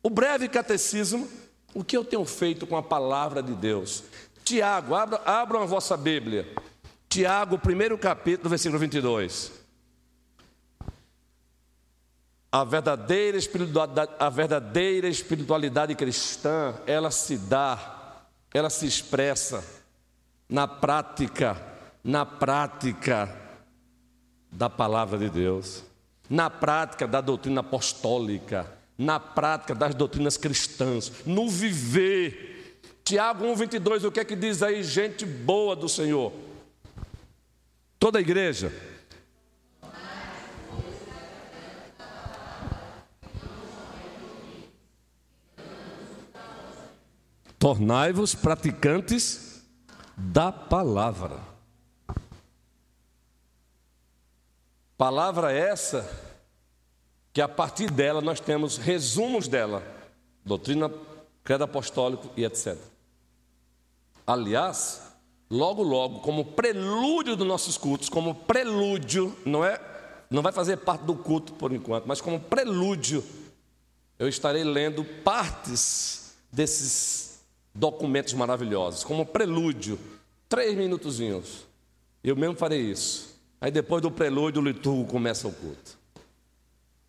O 0.01 0.09
breve 0.09 0.49
catecismo. 0.49 1.29
O 1.71 1.83
que 1.83 1.95
eu 1.95 2.03
tenho 2.03 2.25
feito 2.25 2.65
com 2.65 2.75
a 2.75 2.81
palavra 2.81 3.43
de 3.43 3.53
Deus? 3.53 4.03
Tiago, 4.43 4.95
abra, 4.95 5.21
abram 5.23 5.61
a 5.61 5.65
vossa 5.67 5.95
Bíblia. 5.95 6.51
Tiago, 7.07 7.59
primeiro 7.59 7.99
capítulo, 7.99 8.49
versículo 8.49 8.79
22. 8.79 9.60
A 12.51 12.65
verdadeira, 12.65 13.37
espiritualidade, 13.37 14.11
a 14.19 14.29
verdadeira 14.29 15.07
espiritualidade 15.07 15.95
cristã, 15.95 16.75
ela 16.85 17.09
se 17.09 17.37
dá, 17.37 18.25
ela 18.53 18.69
se 18.69 18.85
expressa 18.85 19.63
na 20.49 20.67
prática, 20.67 21.55
na 22.03 22.25
prática 22.25 23.33
da 24.51 24.69
palavra 24.69 25.17
de 25.17 25.29
Deus, 25.29 25.85
na 26.29 26.49
prática 26.49 27.07
da 27.07 27.21
doutrina 27.21 27.61
apostólica, 27.61 28.69
na 28.97 29.17
prática 29.17 29.73
das 29.73 29.95
doutrinas 29.95 30.35
cristãs, 30.35 31.09
no 31.25 31.49
viver. 31.49 32.81
Tiago 33.05 33.45
1,22, 33.45 34.03
o 34.03 34.11
que 34.11 34.19
é 34.19 34.25
que 34.25 34.35
diz 34.35 34.61
aí, 34.61 34.83
gente 34.83 35.25
boa 35.25 35.73
do 35.73 35.87
Senhor? 35.87 36.33
Toda 37.97 38.19
a 38.19 38.21
igreja. 38.21 38.90
Tornai-vos 47.61 48.33
praticantes 48.33 49.61
da 50.17 50.51
palavra. 50.51 51.39
Palavra 54.97 55.51
essa 55.51 56.09
que 57.31 57.39
a 57.39 57.47
partir 57.47 57.91
dela 57.91 58.19
nós 58.19 58.39
temos 58.39 58.77
resumos 58.77 59.47
dela, 59.47 59.83
doutrina, 60.43 60.91
credo 61.43 61.65
apostólico 61.65 62.31
e 62.35 62.43
etc. 62.43 62.75
Aliás, 64.25 65.13
logo 65.47 65.83
logo, 65.83 66.21
como 66.21 66.43
prelúdio 66.43 67.35
dos 67.35 67.47
nossos 67.47 67.77
cultos, 67.77 68.09
como 68.09 68.33
prelúdio, 68.33 69.37
não 69.45 69.63
é, 69.63 69.79
não 70.31 70.41
vai 70.41 70.51
fazer 70.51 70.77
parte 70.77 71.03
do 71.03 71.13
culto 71.13 71.53
por 71.53 71.71
enquanto, 71.71 72.07
mas 72.07 72.21
como 72.21 72.39
prelúdio, 72.39 73.23
eu 74.17 74.27
estarei 74.27 74.63
lendo 74.63 75.05
partes 75.05 76.33
desses 76.51 77.30
documentos 77.73 78.33
maravilhosos, 78.33 79.03
como 79.03 79.25
prelúdio, 79.25 79.99
três 80.47 80.75
minutozinhos. 80.75 81.65
Eu 82.23 82.35
mesmo 82.35 82.55
farei 82.55 82.81
isso. 82.81 83.39
Aí 83.59 83.71
depois 83.71 84.01
do 84.01 84.11
prelúdio, 84.11 84.61
o 84.61 84.65
liturgo 84.65 85.05
começa 85.05 85.47
o 85.47 85.51
culto. 85.51 85.97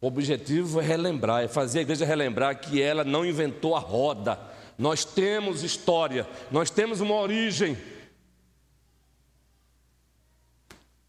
O 0.01 0.07
objetivo 0.07 0.81
é 0.81 0.85
relembrar, 0.85 1.45
é 1.45 1.49
fazer 1.49 1.79
a 1.79 1.83
igreja 1.83 2.05
relembrar 2.05 2.61
que 2.61 2.83
ela 2.83 3.05
não 3.05 3.25
inventou 3.25 3.77
a 3.77 3.79
roda. 3.79 4.39
Nós 4.77 5.05
temos 5.05 5.63
história, 5.63 6.27
nós 6.51 6.71
temos 6.71 7.01
uma 7.01 7.15
origem. 7.15 7.77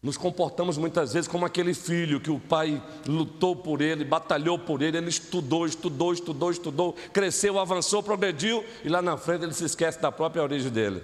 Nos 0.04 0.18
comportamos 0.18 0.76
muitas 0.76 1.14
vezes 1.14 1.26
como 1.26 1.46
aquele 1.46 1.72
filho 1.72 2.20
que 2.20 2.30
o 2.30 2.38
pai 2.38 2.82
lutou 3.06 3.56
por 3.56 3.80
ele, 3.80 4.04
batalhou 4.04 4.58
por 4.58 4.82
ele, 4.82 4.98
ele 4.98 5.08
estudou, 5.08 5.64
estudou, 5.64 6.12
estudou, 6.12 6.50
estudou, 6.50 6.92
cresceu, 7.10 7.58
avançou, 7.58 8.02
progrediu 8.02 8.62
e 8.84 8.90
lá 8.90 9.00
na 9.00 9.16
frente 9.16 9.44
ele 9.44 9.54
se 9.54 9.64
esquece 9.64 9.98
da 9.98 10.12
própria 10.12 10.42
origem 10.42 10.70
dele. 10.70 11.02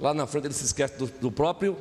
Lá 0.00 0.14
na 0.14 0.26
frente 0.26 0.46
ele 0.46 0.54
se 0.54 0.64
esquece 0.64 0.96
do, 0.96 1.04
do 1.04 1.30
próprio, 1.30 1.76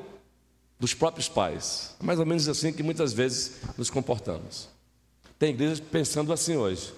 dos 0.78 0.94
próprios 0.94 1.30
pais. 1.30 1.96
É 2.02 2.04
mais 2.04 2.20
ou 2.20 2.26
menos 2.26 2.50
assim 2.50 2.74
que 2.74 2.84
muitas 2.84 3.14
vezes 3.14 3.62
nos 3.78 3.90
comportamos. 3.90 4.68
Tem 5.40 5.52
igrejas 5.52 5.80
pensando 5.80 6.34
assim 6.34 6.58
hoje, 6.58 6.94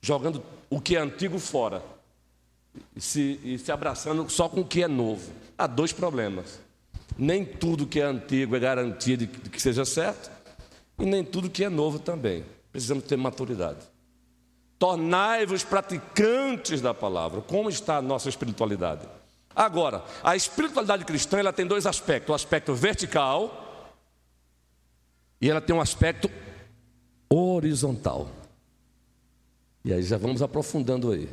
jogando 0.00 0.42
o 0.70 0.80
que 0.80 0.96
é 0.96 1.00
antigo 1.00 1.38
fora 1.38 1.82
e 2.96 3.02
se, 3.02 3.38
e 3.44 3.58
se 3.58 3.70
abraçando 3.70 4.30
só 4.30 4.48
com 4.48 4.62
o 4.62 4.66
que 4.66 4.82
é 4.82 4.88
novo. 4.88 5.30
Há 5.58 5.66
dois 5.66 5.92
problemas. 5.92 6.66
Nem 7.18 7.44
tudo 7.44 7.86
que 7.86 8.00
é 8.00 8.04
antigo 8.04 8.54
é 8.54 8.60
garantia 8.60 9.16
de 9.16 9.26
que 9.26 9.60
seja 9.60 9.84
certo, 9.84 10.30
e 10.98 11.04
nem 11.04 11.24
tudo 11.24 11.50
que 11.50 11.64
é 11.64 11.68
novo 11.68 11.98
também. 11.98 12.44
Precisamos 12.70 13.04
ter 13.04 13.16
maturidade. 13.16 13.80
Tornai-vos 14.78 15.64
praticantes 15.64 16.80
da 16.80 16.94
palavra. 16.94 17.40
Como 17.40 17.68
está 17.68 17.96
a 17.96 18.02
nossa 18.02 18.28
espiritualidade? 18.28 19.02
Agora, 19.54 20.04
a 20.22 20.36
espiritualidade 20.36 21.04
cristã 21.04 21.38
ela 21.38 21.52
tem 21.52 21.66
dois 21.66 21.84
aspectos: 21.86 22.30
o 22.30 22.34
aspecto 22.34 22.72
vertical 22.74 23.90
e 25.40 25.50
ela 25.50 25.60
tem 25.60 25.74
um 25.74 25.80
aspecto 25.80 26.30
horizontal. 27.28 28.28
E 29.84 29.92
aí 29.92 30.02
já 30.02 30.16
vamos 30.16 30.42
aprofundando 30.42 31.10
aí. 31.10 31.28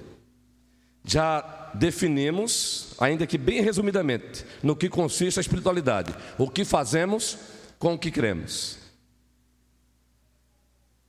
Já 1.05 1.71
definimos, 1.73 2.93
ainda 2.99 3.27
que 3.27 3.37
bem 3.37 3.61
resumidamente, 3.61 4.45
no 4.63 4.75
que 4.75 4.89
consiste 4.89 5.39
a 5.39 5.41
espiritualidade. 5.41 6.15
O 6.37 6.49
que 6.49 6.65
fazemos 6.65 7.37
com 7.77 7.93
o 7.93 7.99
que 7.99 8.09
cremos. 8.09 8.77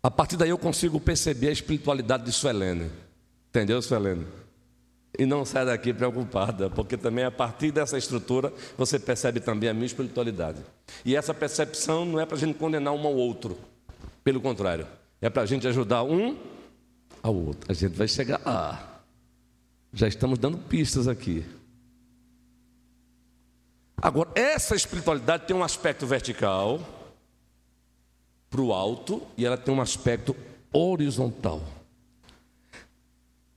A 0.02 0.11
partir 0.11 0.37
daí 0.37 0.50
eu 0.50 0.59
consigo 0.59 1.00
perceber 1.00 1.48
a 1.48 1.52
espiritualidade 1.52 2.24
de 2.24 2.32
Suelene. 2.32 2.90
Entendeu, 3.48 3.80
Suelene? 3.82 4.26
E 5.18 5.24
não 5.24 5.44
sai 5.44 5.64
daqui 5.64 5.92
preocupada, 5.94 6.68
porque 6.68 6.96
também 6.96 7.24
a 7.24 7.30
partir 7.30 7.72
dessa 7.72 7.96
estrutura 7.96 8.52
você 8.76 8.98
percebe 8.98 9.40
também 9.40 9.68
a 9.68 9.74
minha 9.74 9.87
espiritualidade. 9.87 10.59
E 11.04 11.16
essa 11.16 11.32
percepção 11.32 12.04
não 12.04 12.20
é 12.20 12.26
para 12.26 12.37
a 12.37 12.38
gente 12.38 12.59
condenar 12.59 12.92
um 12.92 13.06
ao 13.06 13.14
outro, 13.14 13.59
pelo 14.22 14.40
contrário, 14.40 14.87
é 15.20 15.30
para 15.30 15.42
a 15.42 15.46
gente 15.46 15.66
ajudar 15.66 16.02
um 16.02 16.37
ao 17.22 17.35
outro. 17.35 17.61
A 17.68 17.72
gente 17.72 17.96
vai 17.96 18.06
chegar 18.06 18.40
lá. 18.44 18.95
Já 19.96 20.06
estamos 20.06 20.38
dando 20.38 20.59
pistas 20.59 21.09
aqui. 21.09 21.42
Agora, 23.96 24.30
essa 24.35 24.76
espiritualidade 24.76 25.46
tem 25.46 25.56
um 25.56 25.64
aspecto 25.64 26.06
vertical 26.06 26.80
para 28.50 28.61
o 28.61 28.74
alto 28.74 29.22
e 29.38 29.46
ela 29.46 29.56
tem 29.56 29.72
um 29.72 29.80
aspecto 29.80 30.37
horizontal. 30.70 31.62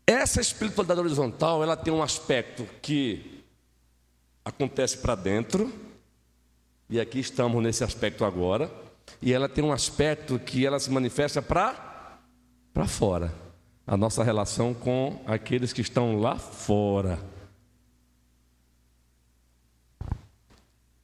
Essa 0.08 0.39
espiritualidade 0.39 1.02
horizontal, 1.02 1.62
ela 1.62 1.75
tem 1.75 1.93
um 1.93 2.02
aspecto 2.02 2.65
que 2.82 3.43
acontece 4.45 4.99
para 4.99 5.15
dentro, 5.15 5.73
e 6.89 7.02
aqui 7.02 7.19
estamos 7.19 7.62
nesse 7.62 7.84
aspecto 7.84 8.23
agora, 8.23 8.71
e 9.21 9.34
ela 9.34 9.49
tem 9.49 9.62
um 9.62 9.73
aspecto 9.73 10.39
que 10.39 10.65
ela 10.65 10.80
se 10.80 10.89
manifesta 10.89 11.41
para 11.41 12.17
para 12.73 12.88
fora 12.88 13.48
a 13.89 13.97
nossa 13.97 14.23
relação 14.23 14.71
com 14.71 15.19
aqueles 15.25 15.73
que 15.73 15.82
estão 15.82 16.19
lá 16.19 16.36
fora. 16.36 17.17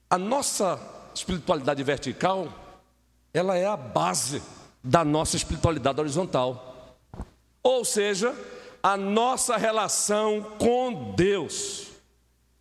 A 0.08 0.20
nossa 0.20 0.80
espiritualidade 1.12 1.82
vertical, 1.82 2.48
ela 3.34 3.58
é 3.58 3.66
a 3.66 3.76
base 3.76 4.40
da 4.84 5.04
nossa 5.04 5.36
espiritualidade 5.36 6.00
horizontal. 6.00 6.96
Ou 7.64 7.84
seja, 7.84 8.36
a 8.84 8.96
nossa 8.96 9.58
relação 9.58 10.44
com 10.60 11.16
Deus. 11.16 11.88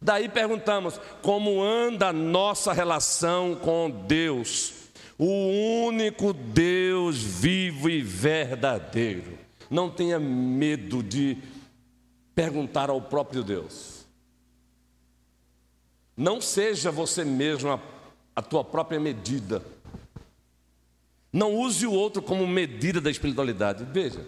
Daí 0.01 0.31
perguntamos: 0.31 0.99
como 1.21 1.63
anda 1.63 2.09
a 2.09 2.13
nossa 2.15 2.73
relação 2.73 3.55
com 3.57 3.91
Deus? 3.91 4.73
O 5.19 5.85
único 5.87 6.33
Deus 6.33 7.19
vivo 7.19 7.91
e 7.91 8.01
verdadeiro. 8.01 9.44
Não 9.75 9.91
tenha 9.91 10.21
medo 10.21 11.03
de 11.03 11.37
perguntar 12.33 12.91
ao 12.91 13.03
próprio 13.03 13.43
Deus. 13.43 14.07
Não 16.17 16.41
seja 16.41 16.93
você 16.93 17.25
mesmo 17.25 17.73
a, 17.73 17.81
a 18.37 18.41
tua 18.41 18.63
própria 18.63 19.01
medida. 19.01 19.61
Não 21.33 21.57
use 21.57 21.85
o 21.89 21.93
outro 21.93 22.23
como 22.23 22.47
medida 22.47 23.01
da 23.01 23.11
espiritualidade. 23.11 23.85
Veja, 23.85 24.25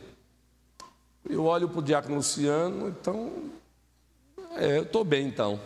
eu 1.30 1.44
olho 1.44 1.68
para 1.68 1.78
o 1.78 1.82
diácono 1.82 2.16
Luciano, 2.16 2.88
então, 2.88 3.48
é, 4.56 4.78
eu 4.78 4.82
estou 4.82 5.04
bem 5.04 5.28
então. 5.28 5.60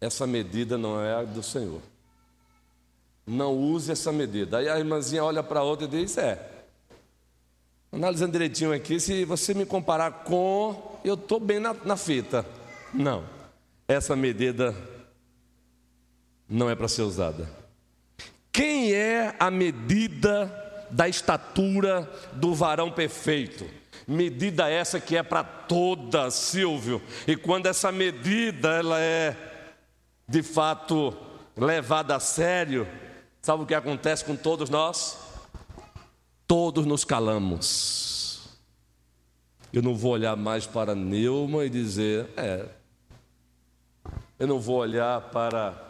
Essa 0.00 0.26
medida 0.26 0.78
não 0.78 0.98
é 0.98 1.14
a 1.14 1.24
do 1.24 1.42
Senhor. 1.42 1.82
Não 3.28 3.54
use 3.54 3.92
essa 3.92 4.10
medida. 4.10 4.56
Aí 4.56 4.70
a 4.70 4.78
irmãzinha 4.78 5.22
olha 5.22 5.42
para 5.42 5.60
a 5.60 5.62
outra 5.62 5.86
e 5.86 5.90
diz: 5.90 6.16
É. 6.16 6.40
Analisando 7.92 8.32
direitinho 8.32 8.72
aqui, 8.72 8.98
se 8.98 9.24
você 9.26 9.52
me 9.52 9.66
comparar 9.66 10.24
com, 10.24 10.98
eu 11.04 11.12
estou 11.14 11.38
bem 11.38 11.58
na, 11.58 11.74
na 11.84 11.96
fita. 11.96 12.44
Não. 12.92 13.24
Essa 13.86 14.16
medida 14.16 14.74
não 16.48 16.70
é 16.70 16.74
para 16.74 16.88
ser 16.88 17.02
usada. 17.02 17.48
Quem 18.50 18.92
é 18.94 19.34
a 19.38 19.50
medida 19.50 20.50
da 20.90 21.06
estatura 21.06 22.10
do 22.32 22.54
varão 22.54 22.90
perfeito? 22.90 23.66
Medida 24.06 24.70
essa 24.70 24.98
que 24.98 25.16
é 25.16 25.22
para 25.22 25.44
toda, 25.44 26.30
Silvio. 26.30 27.02
E 27.26 27.36
quando 27.36 27.66
essa 27.66 27.92
medida 27.92 28.70
ela 28.70 28.98
é 28.98 29.36
de 30.26 30.42
fato 30.42 31.14
levada 31.56 32.16
a 32.16 32.20
sério, 32.20 32.86
Sabe 33.48 33.62
o 33.62 33.66
que 33.66 33.74
acontece 33.74 34.26
com 34.26 34.36
todos 34.36 34.68
nós? 34.68 35.16
Todos 36.46 36.84
nos 36.84 37.02
calamos. 37.02 38.46
Eu 39.72 39.80
não 39.80 39.96
vou 39.96 40.12
olhar 40.12 40.36
mais 40.36 40.66
para 40.66 40.94
Neuma 40.94 41.64
e 41.64 41.70
dizer, 41.70 42.28
é. 42.36 42.66
Eu 44.38 44.46
não 44.46 44.60
vou 44.60 44.76
olhar 44.76 45.30
para 45.30 45.82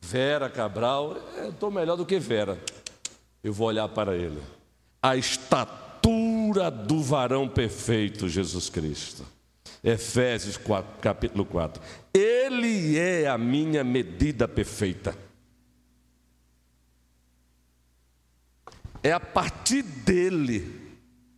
Vera 0.00 0.50
Cabral, 0.50 1.16
estou 1.48 1.70
melhor 1.70 1.94
do 1.94 2.04
que 2.04 2.18
Vera. 2.18 2.58
Eu 3.44 3.52
vou 3.52 3.68
olhar 3.68 3.88
para 3.90 4.16
ele. 4.16 4.42
A 5.00 5.16
estatura 5.16 6.68
do 6.68 7.00
varão 7.00 7.48
perfeito, 7.48 8.28
Jesus 8.28 8.68
Cristo. 8.68 9.24
Efésios 9.84 10.56
4, 10.56 11.00
capítulo 11.00 11.44
4. 11.44 11.80
Ele 12.12 12.98
é 12.98 13.28
a 13.28 13.38
minha 13.38 13.84
medida 13.84 14.48
perfeita. 14.48 15.27
É 19.08 19.12
a 19.12 19.18
partir 19.18 19.82
dele 19.82 20.78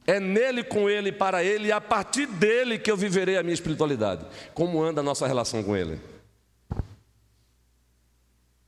é 0.04 0.18
nele, 0.18 0.64
com 0.64 0.90
ele, 0.90 1.12
para 1.12 1.44
ele, 1.44 1.68
e 1.68 1.72
a 1.72 1.80
partir 1.80 2.26
dele 2.26 2.80
que 2.80 2.90
eu 2.90 2.96
viverei 2.96 3.36
a 3.36 3.44
minha 3.44 3.54
espiritualidade. 3.54 4.26
Como 4.52 4.82
anda 4.82 5.00
a 5.00 5.04
nossa 5.04 5.24
relação 5.24 5.62
com 5.62 5.76
ele? 5.76 6.00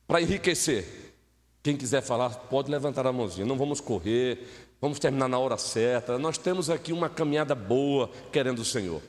Para 0.07 0.21
enriquecer. 0.21 0.85
Quem 1.61 1.75
quiser 1.75 2.01
falar, 2.01 2.29
pode 2.29 2.71
levantar 2.71 3.05
a 3.05 3.11
mãozinha. 3.11 3.45
Não 3.45 3.57
vamos 3.57 3.81
correr, 3.81 4.47
vamos 4.79 4.99
terminar 4.99 5.27
na 5.27 5.37
hora 5.37 5.57
certa. 5.57 6.17
Nós 6.17 6.37
temos 6.37 6.69
aqui 6.69 6.93
uma 6.93 7.09
caminhada 7.09 7.53
boa, 7.53 8.09
querendo 8.31 8.59
o 8.59 8.65
Senhor. 8.65 9.01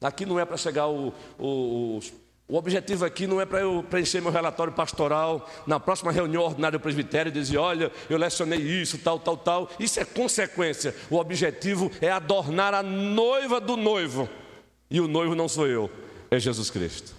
Aqui 0.00 0.24
não 0.24 0.38
é 0.38 0.44
para 0.44 0.56
chegar 0.56 0.86
o, 0.86 1.12
o, 1.36 1.96
os 1.96 2.12
o 2.50 2.56
objetivo 2.56 3.04
aqui 3.04 3.28
não 3.28 3.40
é 3.40 3.46
para 3.46 3.60
eu 3.60 3.84
preencher 3.88 4.20
meu 4.20 4.32
relatório 4.32 4.72
pastoral 4.72 5.48
na 5.68 5.78
próxima 5.78 6.10
reunião 6.10 6.42
ordinária 6.42 6.76
do 6.76 6.82
presbitério 6.82 7.30
dizer, 7.30 7.58
olha, 7.58 7.92
eu 8.08 8.18
lecionei 8.18 8.58
isso, 8.58 8.98
tal, 8.98 9.20
tal, 9.20 9.36
tal. 9.36 9.70
Isso 9.78 10.00
é 10.00 10.04
consequência. 10.04 10.92
O 11.08 11.16
objetivo 11.16 11.92
é 12.00 12.10
adornar 12.10 12.74
a 12.74 12.82
noiva 12.82 13.60
do 13.60 13.76
noivo. 13.76 14.28
E 14.90 15.00
o 15.00 15.06
noivo 15.06 15.36
não 15.36 15.48
sou 15.48 15.68
eu, 15.68 15.88
é 16.28 16.40
Jesus 16.40 16.70
Cristo. 16.70 17.14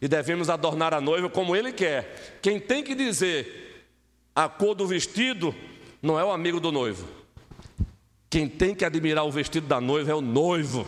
E 0.00 0.06
devemos 0.06 0.48
adornar 0.48 0.94
a 0.94 1.00
noiva 1.00 1.28
como 1.28 1.56
Ele 1.56 1.72
quer. 1.72 2.38
Quem 2.40 2.60
tem 2.60 2.84
que 2.84 2.94
dizer 2.94 3.84
a 4.32 4.48
cor 4.48 4.76
do 4.76 4.86
vestido 4.86 5.52
não 6.00 6.20
é 6.20 6.24
o 6.24 6.30
amigo 6.30 6.60
do 6.60 6.70
noivo. 6.70 7.04
Quem 8.30 8.46
tem 8.46 8.76
que 8.76 8.84
admirar 8.84 9.24
o 9.24 9.32
vestido 9.32 9.66
da 9.66 9.80
noiva 9.80 10.12
é 10.12 10.14
o 10.14 10.20
noivo. 10.20 10.86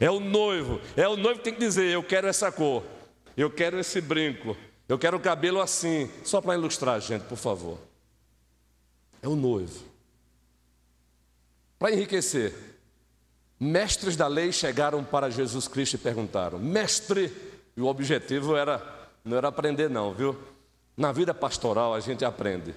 É 0.00 0.10
o 0.10 0.20
noivo. 0.20 0.80
É 0.96 1.08
o 1.08 1.16
noivo 1.16 1.38
que 1.38 1.44
tem 1.44 1.54
que 1.54 1.60
dizer: 1.60 1.90
Eu 1.90 2.02
quero 2.02 2.26
essa 2.26 2.52
cor. 2.52 2.82
Eu 3.36 3.50
quero 3.50 3.78
esse 3.78 4.00
brinco. 4.00 4.56
Eu 4.88 4.98
quero 4.98 5.16
o 5.16 5.20
cabelo 5.20 5.60
assim. 5.60 6.10
Só 6.24 6.40
para 6.40 6.54
ilustrar, 6.54 7.00
gente, 7.00 7.22
por 7.22 7.38
favor. 7.38 7.78
É 9.22 9.28
o 9.28 9.36
noivo. 9.36 9.84
Para 11.78 11.92
enriquecer, 11.92 12.54
mestres 13.58 14.16
da 14.16 14.26
lei 14.26 14.52
chegaram 14.52 15.04
para 15.04 15.30
Jesus 15.30 15.68
Cristo 15.68 15.94
e 15.94 15.98
perguntaram: 15.98 16.58
Mestre, 16.58 17.32
e 17.76 17.80
o 17.80 17.86
objetivo 17.86 18.56
era 18.56 18.98
não 19.24 19.36
era 19.36 19.48
aprender, 19.48 19.90
não, 19.90 20.14
viu? 20.14 20.36
Na 20.96 21.12
vida 21.12 21.34
pastoral 21.34 21.94
a 21.94 22.00
gente 22.00 22.24
aprende. 22.24 22.74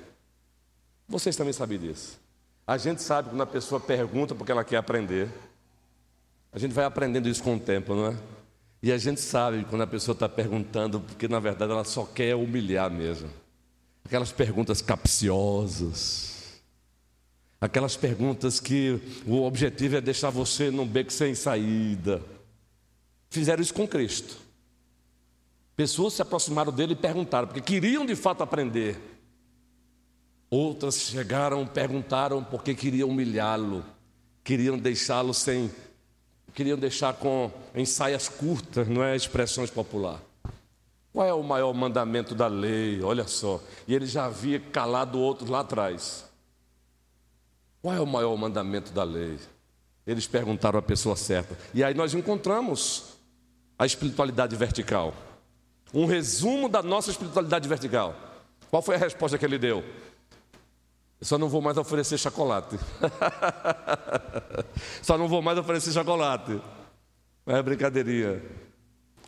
Vocês 1.08 1.36
também 1.36 1.54
sabem 1.54 1.80
disso. 1.80 2.20
A 2.68 2.78
gente 2.78 3.02
sabe 3.02 3.30
quando 3.30 3.42
a 3.42 3.46
pessoa 3.46 3.80
pergunta 3.80 4.36
porque 4.36 4.52
ela 4.52 4.64
quer 4.64 4.78
aprender. 4.78 5.30
A 6.52 6.60
gente 6.60 6.74
vai 6.74 6.84
aprendendo 6.84 7.30
isso 7.30 7.42
com 7.42 7.56
o 7.56 7.60
tempo, 7.60 7.96
não 7.96 8.08
é? 8.08 8.18
E 8.84 8.92
a 8.92 8.98
gente 8.98 9.22
sabe 9.22 9.64
quando 9.66 9.84
a 9.84 9.88
pessoa 9.88 10.14
está 10.14 10.28
perguntando, 10.28 11.00
porque 11.00 11.28
na 11.28 11.40
verdade 11.40 11.72
ela 11.72 11.84
só 11.84 12.04
quer 12.04 12.36
humilhar 12.36 12.92
mesmo. 12.92 13.30
Aquelas 14.04 14.32
perguntas 14.32 14.82
capciosas. 14.82 16.62
Aquelas 17.60 17.96
perguntas 17.96 18.60
que 18.60 19.00
o 19.26 19.44
objetivo 19.44 19.98
é 19.98 20.02
deixar 20.02 20.32
você 20.32 20.72
num 20.72 20.86
beco 20.86 21.14
sem 21.14 21.36
saída. 21.36 22.22
Fizeram 23.30 23.62
isso 23.62 23.74
com 23.74 23.88
Cristo. 23.88 24.36
Pessoas 25.76 26.14
se 26.14 26.22
aproximaram 26.22 26.74
dele 26.74 26.94
e 26.94 26.96
perguntaram, 26.96 27.48
porque 27.48 27.62
queriam 27.62 28.06
de 28.06 28.16
fato 28.16 28.42
aprender. 28.44 29.00
Outras 30.50 30.96
chegaram, 30.96 31.66
perguntaram 31.66 32.44
porque 32.44 32.76
queriam 32.76 33.10
humilhá-lo, 33.10 33.86
queriam 34.44 34.78
deixá-lo 34.78 35.34
sem 35.34 35.72
queriam 36.54 36.78
deixar 36.78 37.14
com 37.14 37.52
ensaias 37.76 38.28
curtas, 38.30 38.88
não 38.88 39.04
é 39.04 39.16
expressões 39.16 39.70
popular. 39.70 40.20
Qual 41.14 41.28
é 41.28 41.34
o 41.34 41.44
maior 41.44 41.74
mandamento 41.74 42.34
da 42.34 42.48
lei? 42.48 43.02
Olha 43.02 43.28
só. 43.28 43.62
E 43.88 43.94
ele 43.94 44.06
já 44.06 44.26
havia 44.26 44.60
calado 44.60 45.20
outros 45.20 45.50
lá 45.50 45.60
atrás. 45.60 46.26
Qual 47.82 47.94
é 47.94 48.00
o 48.00 48.06
maior 48.06 48.36
mandamento 48.38 48.92
da 48.92 49.04
lei? 49.04 49.38
Eles 50.08 50.26
perguntaram 50.26 50.80
a 50.80 50.82
pessoa 50.82 51.16
certa. 51.16 51.58
E 51.74 51.84
aí 51.84 51.94
nós 51.94 52.14
encontramos 52.14 53.18
a 53.78 53.86
espiritualidade 53.86 54.56
vertical. 54.56 55.14
Um 55.94 56.06
resumo 56.06 56.70
da 56.70 56.82
nossa 56.82 57.12
espiritualidade 57.12 57.68
vertical. 57.68 58.16
Qual 58.70 58.82
foi 58.82 58.96
a 58.96 59.00
resposta 59.00 59.38
que 59.38 59.44
ele 59.44 59.58
deu? 59.58 59.84
Só 61.22 61.38
não 61.38 61.48
vou 61.48 61.62
mais 61.62 61.78
oferecer 61.78 62.18
chocolate. 62.18 62.80
só 65.04 65.18
não 65.20 65.28
vou 65.28 65.40
mais 65.40 65.58
oferecer 65.58 65.92
chocolate. 65.92 66.60
É 67.46 67.62
brincadeirinha. 67.62 68.42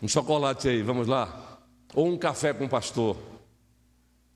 Um 0.02 0.08
chocolate 0.08 0.68
aí, 0.68 0.82
vamos 0.82 1.08
lá. 1.08 1.60
Ou 1.94 2.08
um 2.08 2.18
café 2.18 2.52
com 2.52 2.66
o 2.66 2.70
pastor. 2.70 3.16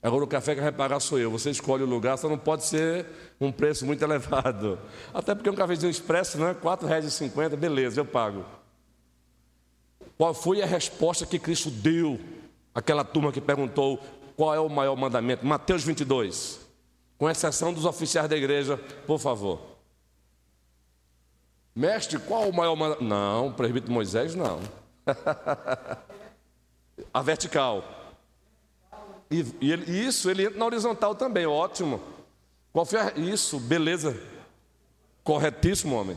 Agora 0.00 0.22
o 0.22 0.28
café 0.28 0.54
que 0.54 0.60
vai 0.60 0.70
pagar 0.70 1.00
sou 1.00 1.18
eu. 1.18 1.32
Você 1.32 1.50
escolhe 1.50 1.82
o 1.82 1.86
lugar, 1.86 2.16
só 2.16 2.28
não 2.28 2.38
pode 2.38 2.64
ser 2.64 3.06
um 3.40 3.50
preço 3.50 3.84
muito 3.84 4.02
elevado. 4.04 4.78
Até 5.12 5.34
porque 5.34 5.50
um 5.50 5.56
cafezinho 5.56 5.90
expresso, 5.90 6.38
né? 6.38 6.50
R$ 6.50 6.54
4,50, 6.54 7.56
beleza, 7.56 8.00
eu 8.00 8.04
pago. 8.04 8.44
Qual 10.16 10.32
foi 10.32 10.62
a 10.62 10.66
resposta 10.66 11.26
que 11.26 11.40
Cristo 11.40 11.70
deu 11.70 12.20
àquela 12.72 13.02
turma 13.02 13.32
que 13.32 13.40
perguntou 13.40 14.00
qual 14.36 14.54
é 14.54 14.60
o 14.60 14.68
maior 14.68 14.94
mandamento? 14.94 15.44
Mateus 15.44 15.82
22 15.82 16.67
com 17.18 17.28
exceção 17.28 17.74
dos 17.74 17.84
oficiais 17.84 18.28
da 18.28 18.36
igreja, 18.36 18.76
por 19.06 19.18
favor. 19.18 19.60
Mestre, 21.74 22.18
qual 22.18 22.48
o 22.48 22.54
maior 22.54 22.76
mandamento? 22.76 23.04
Não, 23.04 23.52
presbítero 23.52 23.92
Moisés 23.92 24.34
não. 24.34 24.60
a 27.12 27.22
vertical. 27.22 27.84
E, 29.30 29.44
e 29.60 29.72
ele, 29.72 30.06
isso, 30.06 30.30
ele 30.30 30.44
entra 30.44 30.58
na 30.58 30.64
horizontal 30.64 31.14
também, 31.14 31.46
ótimo. 31.46 32.00
Qual 32.72 32.86
foi 32.86 33.00
a, 33.00 33.12
isso, 33.16 33.58
beleza. 33.58 34.18
Corretíssimo, 35.24 35.96
homem. 35.96 36.16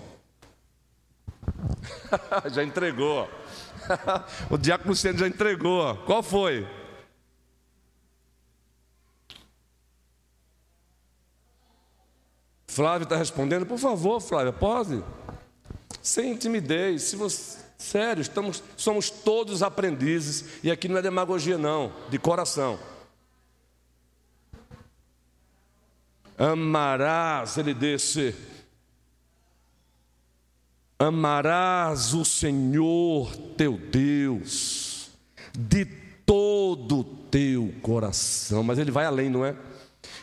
já 2.53 2.63
entregou. 2.63 3.27
o 4.49 4.57
diácono 4.57 4.91
Luciano 4.91 5.17
já 5.17 5.27
entregou. 5.27 5.95
Qual 6.05 6.21
foi? 6.21 6.67
Flávio 12.71 13.03
está 13.03 13.17
respondendo, 13.17 13.65
por 13.65 13.77
favor, 13.77 14.21
Flávia, 14.21 14.53
pode? 14.53 15.03
Sem 16.01 16.37
timidez, 16.37 17.03
se 17.03 17.17
você, 17.17 17.59
sério, 17.77 18.21
estamos, 18.21 18.63
somos 18.77 19.09
todos 19.09 19.61
aprendizes, 19.61 20.45
e 20.63 20.71
aqui 20.71 20.87
não 20.87 20.97
é 20.97 21.01
demagogia, 21.01 21.57
não, 21.57 21.91
de 22.09 22.17
coração. 22.17 22.79
Amarás, 26.37 27.57
ele 27.57 27.73
disse, 27.73 28.33
amarás 30.97 32.13
o 32.13 32.23
Senhor 32.23 33.35
teu 33.57 33.77
Deus 33.77 35.09
de 35.51 35.83
todo 36.25 36.99
o 37.01 37.03
teu 37.03 37.73
coração, 37.81 38.63
mas 38.63 38.79
ele 38.79 38.91
vai 38.91 39.05
além, 39.05 39.29
não 39.29 39.45
é? 39.45 39.57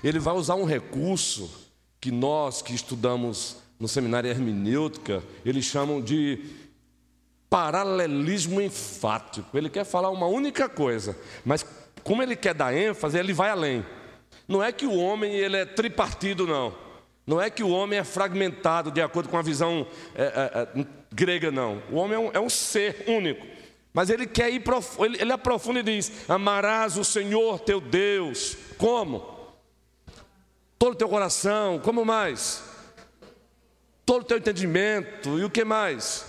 Ele 0.02 0.18
vai 0.18 0.32
usar 0.32 0.54
um 0.54 0.64
recurso 0.64 1.67
que 2.00 2.10
nós 2.10 2.62
que 2.62 2.74
estudamos 2.74 3.56
no 3.78 3.88
seminário 3.88 4.28
hermenêutica, 4.28 5.22
eles 5.44 5.64
chamam 5.64 6.00
de 6.00 6.44
paralelismo 7.48 8.60
enfático. 8.60 9.56
Ele 9.56 9.70
quer 9.70 9.84
falar 9.84 10.10
uma 10.10 10.26
única 10.26 10.68
coisa, 10.68 11.16
mas 11.44 11.64
como 12.02 12.22
ele 12.22 12.36
quer 12.36 12.54
dar 12.54 12.74
ênfase, 12.74 13.18
ele 13.18 13.32
vai 13.32 13.50
além. 13.50 13.84
Não 14.46 14.62
é 14.62 14.72
que 14.72 14.86
o 14.86 14.96
homem 14.96 15.34
ele 15.34 15.56
é 15.56 15.64
tripartido, 15.64 16.46
não. 16.46 16.74
Não 17.26 17.40
é 17.40 17.50
que 17.50 17.62
o 17.62 17.68
homem 17.68 17.98
é 17.98 18.04
fragmentado 18.04 18.90
de 18.90 19.02
acordo 19.02 19.28
com 19.28 19.36
a 19.36 19.42
visão 19.42 19.86
é, 20.14 20.22
é, 20.22 20.80
é, 20.80 20.86
grega, 21.12 21.50
não. 21.50 21.82
O 21.90 21.96
homem 21.96 22.16
é 22.16 22.18
um, 22.18 22.30
é 22.32 22.40
um, 22.40 22.48
ser 22.48 23.04
único. 23.06 23.46
Mas 23.92 24.08
ele 24.08 24.26
quer 24.26 24.50
ir, 24.50 24.62
ele, 24.98 25.20
ele 25.20 25.32
aprofunda 25.32 25.80
e 25.80 25.82
diz: 25.82 26.10
Amarás 26.26 26.96
o 26.96 27.04
Senhor 27.04 27.60
teu 27.60 27.82
Deus. 27.82 28.56
Como? 28.78 29.37
Todo 30.78 30.92
o 30.92 30.96
teu 30.96 31.08
coração, 31.08 31.80
como 31.80 32.04
mais? 32.04 32.62
Todo 34.06 34.22
o 34.22 34.24
teu 34.24 34.38
entendimento, 34.38 35.38
e 35.38 35.44
o 35.44 35.50
que 35.50 35.64
mais? 35.64 36.24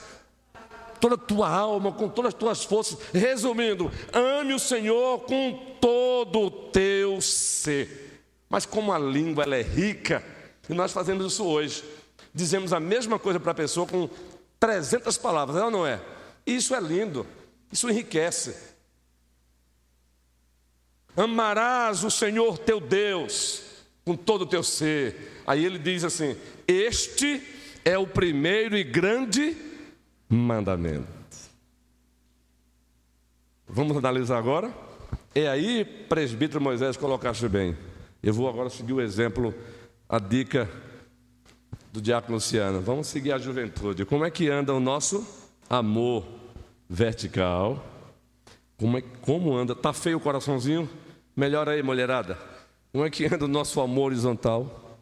Toda 0.99 1.15
a 1.15 1.17
tua 1.17 1.47
alma, 1.47 1.93
com 1.93 2.09
todas 2.09 2.33
as 2.33 2.39
tuas 2.39 2.63
forças. 2.63 2.97
Resumindo, 3.13 3.89
ame 4.11 4.53
o 4.53 4.59
Senhor 4.59 5.19
com 5.21 5.77
todo 5.79 6.39
o 6.41 6.51
teu 6.51 7.21
ser. 7.21 8.23
Mas 8.49 8.65
como 8.65 8.91
a 8.91 8.99
língua 8.99 9.43
ela 9.43 9.55
é 9.55 9.61
rica, 9.61 10.23
e 10.67 10.73
nós 10.73 10.91
fazemos 10.91 11.31
isso 11.31 11.45
hoje. 11.45 11.83
dizemos 12.33 12.73
a 12.73 12.79
mesma 12.79 13.17
coisa 13.17 13.39
para 13.39 13.51
a 13.51 13.55
pessoa 13.55 13.87
com 13.87 14.09
300 14.59 15.17
palavras, 15.17 15.57
ela 15.57 15.71
não 15.71 15.85
é? 15.85 16.01
Isso 16.45 16.75
é 16.75 16.79
lindo, 16.79 17.25
isso 17.71 17.89
enriquece. 17.89 18.55
Amarás 21.15 22.03
o 22.03 22.11
Senhor 22.11 22.57
teu 22.57 22.79
Deus 22.79 23.68
com 24.09 24.15
todo 24.15 24.41
o 24.41 24.45
teu 24.47 24.63
ser. 24.63 25.43
Aí 25.45 25.63
ele 25.63 25.77
diz 25.77 26.03
assim: 26.03 26.35
Este 26.67 27.43
é 27.85 27.95
o 27.95 28.07
primeiro 28.07 28.75
e 28.75 28.83
grande 28.83 29.55
mandamento. 30.27 31.07
Vamos 33.67 33.95
analisar 33.95 34.39
agora? 34.39 34.73
É 35.35 35.47
aí, 35.47 35.85
presbítero 35.85 36.59
Moisés, 36.59 36.97
colocaste 36.97 37.47
bem. 37.47 37.77
Eu 38.23 38.33
vou 38.33 38.49
agora 38.49 38.67
seguir 38.71 38.93
o 38.93 39.01
exemplo, 39.01 39.53
a 40.07 40.17
dica 40.17 40.67
do 41.93 42.01
diácono 42.01 42.33
Luciano. 42.33 42.81
Vamos 42.81 43.05
seguir 43.05 43.31
a 43.31 43.37
juventude. 43.37 44.05
Como 44.05 44.25
é 44.25 44.31
que 44.31 44.49
anda 44.49 44.73
o 44.73 44.79
nosso 44.79 45.23
amor 45.69 46.25
vertical? 46.89 47.85
Como, 48.75 48.97
é, 48.97 49.03
como 49.21 49.55
anda? 49.55 49.75
Tá 49.75 49.93
feio 49.93 50.17
o 50.17 50.19
coraçãozinho? 50.19 50.89
Melhor 51.35 51.69
aí, 51.69 51.83
mulherada. 51.83 52.48
Como 52.91 53.05
é 53.05 53.09
que 53.09 53.25
anda 53.25 53.45
o 53.45 53.47
nosso 53.47 53.79
amor 53.81 54.07
horizontal? 54.07 54.99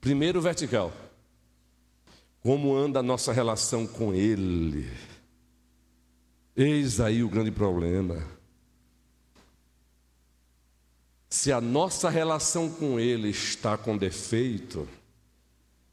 Primeiro 0.00 0.40
vertical. 0.40 0.92
Como 2.40 2.74
anda 2.74 3.00
a 3.00 3.02
nossa 3.02 3.32
relação 3.32 3.86
com 3.86 4.12
Ele? 4.12 4.90
Eis 6.56 7.00
aí 7.00 7.22
o 7.22 7.28
grande 7.28 7.52
problema. 7.52 8.26
Se 11.30 11.52
a 11.52 11.60
nossa 11.60 12.10
relação 12.10 12.68
com 12.68 12.98
Ele 12.98 13.28
está 13.28 13.78
com 13.78 13.96
defeito, 13.96 14.88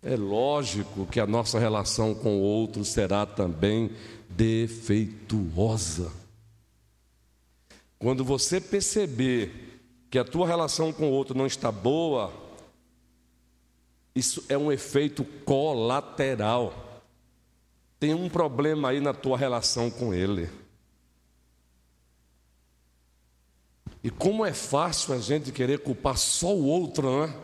é 0.02 0.16
lógico 0.16 1.06
que 1.06 1.20
a 1.20 1.28
nossa 1.28 1.60
relação 1.60 2.16
com 2.16 2.38
o 2.38 2.42
outro 2.42 2.84
será 2.84 3.28
também 3.28 3.92
defeituosa. 4.30 6.12
Quando 8.00 8.26
você 8.26 8.60
perceber 8.60 9.75
que 10.10 10.20
a 10.20 10.24
tua 10.24 10.48
relação 10.48 10.94
com 10.94 11.10
o 11.10 11.12
outro 11.12 11.38
não 11.38 11.46
está 11.46 11.72
boa, 11.72 12.32
isso 14.16 14.44
é 14.48 14.58
um 14.58 14.72
efeito 14.72 15.24
colateral. 15.44 17.04
Tem 18.00 18.14
um 18.14 18.30
problema 18.30 18.90
aí 18.90 19.00
na 19.00 19.14
tua 19.14 19.38
relação 19.38 19.90
com 19.90 20.14
ele. 20.14 20.50
E 24.04 24.10
como 24.10 24.46
é 24.46 24.54
fácil 24.54 25.14
a 25.16 25.18
gente 25.18 25.52
querer 25.52 25.80
culpar 25.80 26.18
só 26.18 26.56
o 26.56 26.66
outro, 26.66 27.26
né? 27.26 27.42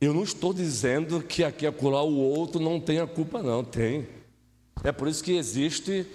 Eu 0.00 0.14
não 0.14 0.22
estou 0.22 0.52
dizendo 0.52 1.22
que 1.22 1.42
aqui 1.42 1.66
acolá 1.66 2.02
o 2.02 2.16
outro 2.18 2.60
não 2.60 2.80
tem 2.80 3.00
a 3.00 3.06
culpa, 3.06 3.42
não, 3.42 3.64
tem. 3.64 4.08
É 4.84 4.92
por 4.92 5.08
isso 5.08 5.24
que 5.24 5.32
existe 5.32 6.06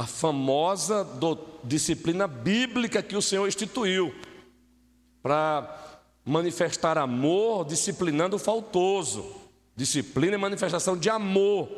a 0.00 0.06
famosa 0.06 1.04
do, 1.04 1.38
disciplina 1.62 2.26
bíblica 2.26 3.02
que 3.02 3.14
o 3.14 3.20
Senhor 3.20 3.46
instituiu 3.46 4.14
para 5.22 6.00
manifestar 6.24 6.96
amor, 6.96 7.66
disciplinando 7.66 8.36
o 8.36 8.38
faltoso. 8.38 9.34
Disciplina 9.76 10.36
e 10.36 10.38
manifestação 10.38 10.96
de 10.96 11.10
amor. 11.10 11.68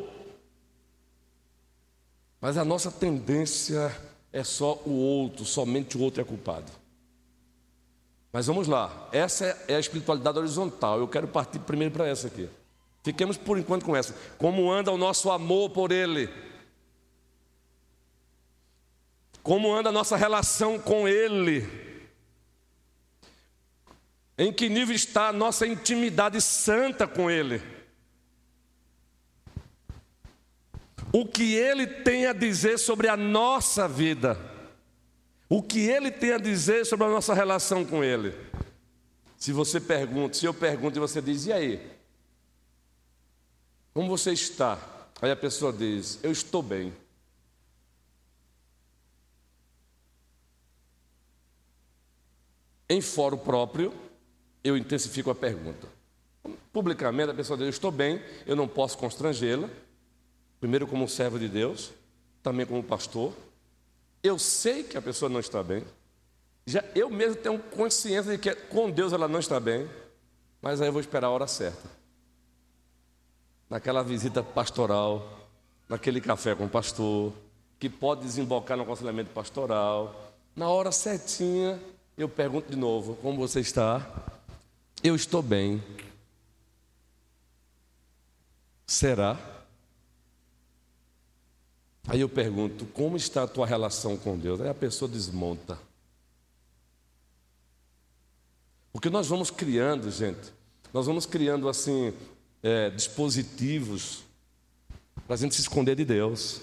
Mas 2.41 2.57
a 2.57 2.64
nossa 2.64 2.93
tendência 2.93 3.93
é 4.33 4.45
só 4.45 4.81
o 4.87 4.93
outro, 4.93 5.45
somente 5.45 5.99
o 5.99 6.01
outro 6.01 6.20
é 6.20 6.25
culpado. 6.25 6.70
Mas 8.33 8.47
vamos 8.47 8.68
lá, 8.68 9.09
essa 9.11 9.47
é 9.66 9.75
a 9.75 9.81
espiritualidade 9.81 10.39
horizontal. 10.39 11.01
Eu 11.01 11.09
quero 11.09 11.27
partir 11.27 11.59
primeiro 11.59 11.93
para 11.93 12.07
essa 12.07 12.29
aqui. 12.29 12.49
Fiquemos 13.03 13.37
por 13.37 13.59
enquanto 13.59 13.85
com 13.85 13.97
essa. 13.97 14.14
Como 14.39 14.70
anda 14.70 14.93
o 14.93 14.97
nosso 14.97 15.29
amor 15.29 15.70
por 15.70 15.91
Ele? 15.91 16.51
Como 19.43 19.74
anda 19.74 19.88
a 19.88 19.93
nossa 19.93 20.16
relação 20.16 20.78
com 20.78 21.09
Ele? 21.09 21.68
Em 24.38 24.53
que 24.53 24.68
nível 24.68 24.95
está 24.95 25.28
a 25.28 25.32
nossa 25.32 25.66
intimidade 25.66 26.40
santa 26.40 27.07
com 27.07 27.30
Ele? 27.30 27.62
o 31.12 31.26
que 31.26 31.55
ele 31.55 31.86
tem 31.86 32.26
a 32.26 32.32
dizer 32.32 32.78
sobre 32.78 33.07
a 33.07 33.16
nossa 33.16 33.86
vida, 33.86 34.38
o 35.49 35.62
que 35.62 35.80
ele 35.80 36.11
tem 36.11 36.32
a 36.32 36.38
dizer 36.38 36.86
sobre 36.86 37.07
a 37.07 37.11
nossa 37.11 37.34
relação 37.34 37.84
com 37.84 38.03
ele. 38.03 38.34
Se 39.36 39.53
você 39.53 39.78
pergunta, 39.78 40.34
se 40.34 40.47
eu 40.47 40.55
pergunto 40.55 40.97
e 40.97 41.01
você 41.01 41.20
diz, 41.20 41.47
e 41.47 41.53
aí? 41.53 41.90
Como 43.93 44.09
você 44.09 44.32
está? 44.32 44.78
Aí 45.20 45.30
a 45.30 45.36
pessoa 45.36 45.72
diz, 45.72 46.18
eu 46.22 46.32
estou 46.32 46.62
bem. 46.62 46.95
Em 52.93 53.01
fórum 53.01 53.38
próprio, 53.38 53.90
eu 54.62 54.76
intensifico 54.76 55.30
a 55.30 55.34
pergunta. 55.34 55.88
Publicamente, 56.70 57.30
a 57.30 57.34
pessoa 57.34 57.57
diz: 57.57 57.64
Eu 57.64 57.70
estou 57.70 57.90
bem, 57.90 58.22
eu 58.47 58.55
não 58.55 58.68
posso 58.68 58.99
constrangê-la, 58.99 59.66
Primeiro, 60.61 60.86
como 60.86 61.09
servo 61.09 61.38
de 61.38 61.49
Deus, 61.49 61.90
também 62.43 62.66
como 62.66 62.84
pastor. 62.84 63.32
Eu 64.22 64.38
sei 64.38 64.84
que 64.84 64.99
a 64.99 65.03
pessoa 65.03 65.30
não 65.30 65.40
está 65.40 65.62
bem. 65.62 65.82
Já 66.66 66.84
eu 66.95 67.09
mesmo 67.09 67.36
tenho 67.36 67.59
consciência 67.59 68.30
de 68.30 68.38
que 68.38 68.55
com 68.55 68.90
Deus 68.90 69.14
ela 69.14 69.26
não 69.26 69.40
está 69.40 69.59
bem, 69.59 69.88
mas 70.61 70.80
aí 70.80 70.88
eu 70.88 70.93
vou 70.93 71.01
esperar 71.01 71.28
a 71.28 71.30
hora 71.30 71.47
certa. 71.47 71.88
Naquela 73.70 74.05
visita 74.05 74.43
pastoral, 74.43 75.49
naquele 75.88 76.20
café 76.20 76.55
com 76.55 76.66
o 76.66 76.68
pastor, 76.68 77.32
que 77.78 77.88
pode 77.88 78.20
desembocar 78.20 78.76
no 78.76 78.82
aconselhamento 78.82 79.30
pastoral. 79.30 80.32
Na 80.55 80.68
hora 80.68 80.93
certinha, 80.93 81.80
eu 82.16 82.28
pergunto 82.28 82.70
de 82.70 82.76
novo: 82.76 83.16
como 83.16 83.38
você 83.38 83.60
está? 83.60 84.06
Eu 85.02 85.14
estou 85.16 85.42
bem. 85.42 85.82
Será? 88.86 89.38
Aí 92.06 92.20
eu 92.20 92.28
pergunto: 92.28 92.86
como 92.86 93.16
está 93.16 93.44
a 93.44 93.48
tua 93.48 93.66
relação 93.66 94.16
com 94.16 94.38
Deus? 94.38 94.60
Aí 94.60 94.68
a 94.68 94.74
pessoa 94.74 95.10
desmonta. 95.10 95.78
Porque 98.92 99.08
nós 99.08 99.26
vamos 99.26 99.50
criando, 99.50 100.10
gente, 100.10 100.52
nós 100.92 101.06
vamos 101.06 101.24
criando 101.24 101.68
assim, 101.68 102.12
é, 102.62 102.90
dispositivos 102.90 104.22
para 105.26 105.34
a 105.34 105.38
gente 105.38 105.54
se 105.54 105.62
esconder 105.62 105.96
de 105.96 106.04
Deus. 106.04 106.60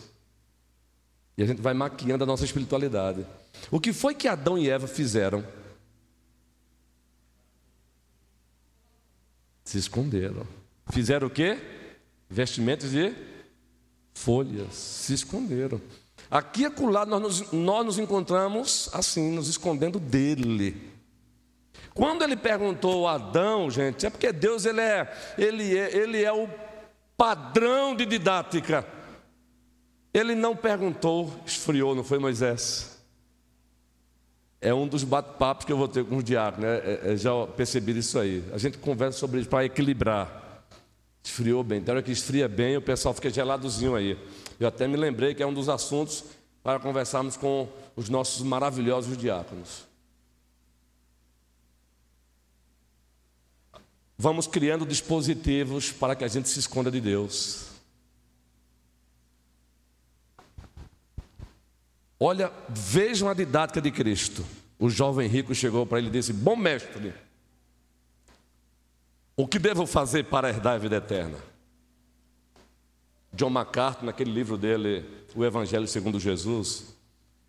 E 1.36 1.44
a 1.44 1.46
gente 1.46 1.62
vai 1.62 1.74
maquiando 1.74 2.24
a 2.24 2.28
nossa 2.28 2.46
espiritualidade. 2.46 3.26
O 3.72 3.80
que 3.80 3.94
foi 3.94 4.14
que 4.14 4.28
Adão 4.28 4.58
e 4.58 4.70
Eva 4.70 4.88
fizeram? 4.88 5.46
Se 9.64 9.78
esconderam. 9.78 10.46
Fizeram 10.92 11.28
o 11.28 11.30
quê? 11.30 11.58
Vestimentos 12.30 12.92
de 12.92 13.14
folhas, 14.14 14.74
se 14.74 15.14
esconderam. 15.14 15.82
Aqui 16.30 16.62
e 16.62 16.66
acolá 16.66 17.06
nós 17.06 17.22
nos, 17.22 17.52
nós 17.52 17.86
nos 17.86 18.00
encontramos 18.00 18.90
assim, 18.94 19.32
nos 19.32 19.48
escondendo 19.48 20.00
dele. 20.00 20.90
Quando 21.94 22.24
ele 22.24 22.36
perguntou 22.36 23.08
a 23.08 23.14
Adão, 23.16 23.70
gente, 23.70 24.06
é 24.06 24.10
porque 24.10 24.32
Deus 24.32 24.66
ele 24.66 24.82
é, 24.82 25.12
ele 25.38 25.78
é, 25.78 25.96
ele 25.96 26.24
é 26.24 26.32
o 26.32 26.48
padrão 27.18 27.96
de 27.96 28.06
didática. 28.06 28.86
Ele 30.14 30.36
não 30.36 30.56
perguntou, 30.56 31.34
esfriou, 31.46 31.96
não 31.96 32.04
foi 32.04 32.20
Moisés? 32.20 32.99
É 34.62 34.74
um 34.74 34.88
dos 34.88 35.04
bate-papos 35.04 35.66
que 35.66 35.72
eu 35.72 35.78
vou 35.78 35.88
ter 35.88 36.04
com 36.04 36.18
os 36.18 36.24
diáconos, 36.24 36.70
né? 36.70 36.78
É, 36.78 37.14
é, 37.14 37.18
já 37.18 37.32
percebi 37.48 37.98
isso 37.98 38.20
aí. 38.20 38.44
A 38.52 38.58
gente 38.58 38.78
conversa 38.78 39.18
sobre 39.18 39.40
isso 39.40 39.50
para 39.50 39.64
equilibrar. 39.64 40.66
Esfriou 41.24 41.64
bem. 41.64 41.80
Então, 41.80 41.96
hora 41.96 42.04
que 42.04 42.12
esfria 42.12 42.48
bem, 42.48 42.76
o 42.76 42.82
pessoal 42.82 43.14
fica 43.14 43.30
geladozinho 43.30 43.96
aí. 43.96 44.18
Eu 44.60 44.68
até 44.68 44.88
me 44.88 44.98
lembrei 44.98 45.34
que 45.34 45.42
é 45.42 45.48
um 45.48 45.54
dos 45.54 45.70
assuntos 45.70 46.26
para 46.62 46.80
conversarmos 46.80 47.38
com 47.38 47.70
os 47.96 48.10
nossos 48.10 48.42
maravilhosos 48.42 49.18
diáconos. 49.18 49.88
Vamos 54.18 54.48
criando 54.48 54.86
dispositivos 54.86 55.94
para 55.94 56.14
que 56.14 56.26
a 56.26 56.28
gente 56.28 56.50
se 56.50 56.60
esconda 56.60 56.92
de 56.92 57.00
Deus. 57.00 57.69
Olha, 62.20 62.52
vejam 62.68 63.30
a 63.30 63.34
didática 63.34 63.82
de 63.82 63.92
Cristo. 63.92 64.46
O 64.78 64.90
jovem 64.90 65.28
rico 65.28 65.56
chegou 65.56 65.86
para 65.86 66.00
ele 66.00 66.08
e 66.08 66.12
disse: 66.12 66.34
Bom 66.34 66.56
mestre, 66.56 67.14
o 69.36 69.48
que 69.48 69.58
devo 69.58 69.86
fazer 69.86 70.26
para 70.26 70.50
herdar 70.50 70.76
a 70.76 70.78
vida 70.78 70.98
eterna? 70.98 71.38
John 73.32 73.50
MacArthur, 73.50 74.06
naquele 74.06 74.32
livro 74.32 74.58
dele, 74.58 75.06
O 75.36 75.46
Evangelho 75.46 75.88
segundo 75.88 76.20
Jesus, 76.20 76.96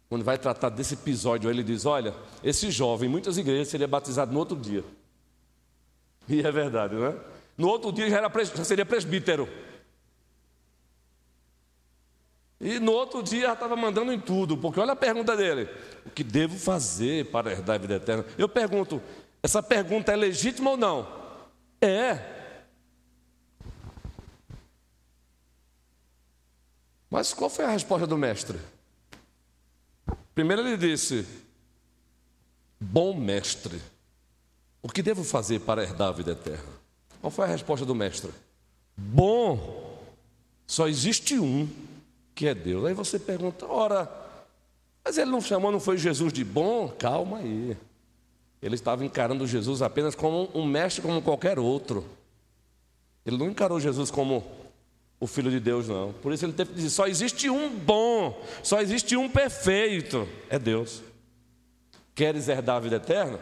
quando 0.09 0.25
vai 0.25 0.37
tratar 0.39 0.68
desse 0.68 0.95
episódio, 0.95 1.51
ele 1.51 1.64
diz: 1.64 1.85
Olha, 1.87 2.14
esse 2.45 2.71
jovem, 2.71 3.09
em 3.09 3.12
muitas 3.12 3.39
igrejas, 3.39 3.68
seria 3.68 3.89
batizado 3.89 4.33
no 4.33 4.39
outro 4.39 4.57
dia. 4.57 4.85
E 6.29 6.41
é 6.41 6.53
verdade, 6.53 6.95
não 6.95 7.07
é? 7.07 7.16
No 7.57 7.68
outro 7.68 7.93
dia 7.93 8.09
já, 8.09 8.18
era, 8.18 8.45
já 8.45 8.64
seria 8.64 8.87
presbítero. 8.87 9.49
E 12.61 12.79
no 12.79 12.93
outro 12.93 13.23
dia 13.23 13.47
já 13.47 13.53
estava 13.55 13.75
mandando 13.75 14.13
em 14.13 14.21
tudo, 14.21 14.57
porque 14.57 14.79
olha 14.79 14.93
a 14.93 14.97
pergunta 14.97 15.35
dele: 15.35 15.67
o 16.05 16.11
que 16.11 16.23
devo 16.23 16.59
fazer 16.59 17.31
para 17.31 17.51
herdar 17.51 17.77
a 17.77 17.79
vida 17.79 17.95
eterna? 17.95 18.25
Eu 18.37 18.49
pergunto: 18.49 19.01
essa 19.43 19.63
pergunta 19.63 20.13
é 20.13 20.17
legítima 20.17 20.73
ou 20.73 20.77
não? 20.77 21.09
É. 21.81 22.19
Mas 27.09 27.33
qual 27.33 27.49
foi 27.49 27.65
a 27.65 27.71
resposta 27.71 28.07
do 28.07 28.19
mestre? 28.19 28.59
Primeiro 30.35 30.61
ele 30.61 30.77
disse: 30.77 31.27
Bom 32.79 33.15
mestre, 33.19 33.81
o 34.83 34.89
que 34.89 35.03
devo 35.03 35.25
fazer 35.25 35.61
para 35.61 35.83
herdar 35.83 36.09
a 36.09 36.13
vida 36.13 36.33
eterna? 36.33 36.81
Qual 37.23 37.31
foi 37.31 37.47
a 37.47 37.49
resposta 37.49 37.87
do 37.87 37.95
mestre? 37.95 38.31
Bom, 38.97 39.99
só 40.67 40.87
existe 40.87 41.39
um 41.39 41.67
que 42.41 42.49
é 42.49 42.55
Deus. 42.55 42.86
Aí 42.86 42.95
você 42.95 43.18
pergunta: 43.18 43.66
ora, 43.66 44.11
mas 45.05 45.18
ele 45.18 45.30
não 45.30 45.43
chamou, 45.43 45.70
não 45.70 45.78
foi 45.78 45.99
Jesus 45.99 46.32
de 46.32 46.43
bom? 46.43 46.88
Calma 46.88 47.36
aí. 47.36 47.76
Ele 48.62 48.74
estava 48.74 49.05
encarando 49.05 49.47
Jesus 49.47 49.82
apenas 49.82 50.14
como 50.14 50.49
um 50.55 50.64
mestre, 50.64 51.03
como 51.03 51.20
qualquer 51.20 51.59
outro. 51.59 52.03
Ele 53.26 53.36
não 53.36 53.51
encarou 53.51 53.78
Jesus 53.78 54.11
como 54.11 54.43
o 55.18 55.26
Filho 55.26 55.51
de 55.51 55.61
Deus, 55.61 55.86
não. 55.86 56.14
Por 56.14 56.32
isso 56.32 56.47
ele 56.47 56.55
teve 56.55 56.70
que 56.70 56.76
dizer: 56.76 56.88
só 56.88 57.07
existe 57.07 57.51
um 57.51 57.68
bom, 57.68 58.43
só 58.62 58.80
existe 58.80 59.14
um 59.18 59.28
perfeito, 59.28 60.26
é 60.49 60.59
Deus. 60.59 61.03
Queres 62.14 62.49
herdar 62.49 62.76
a 62.76 62.80
vida 62.80 62.97
eterna? 62.97 63.38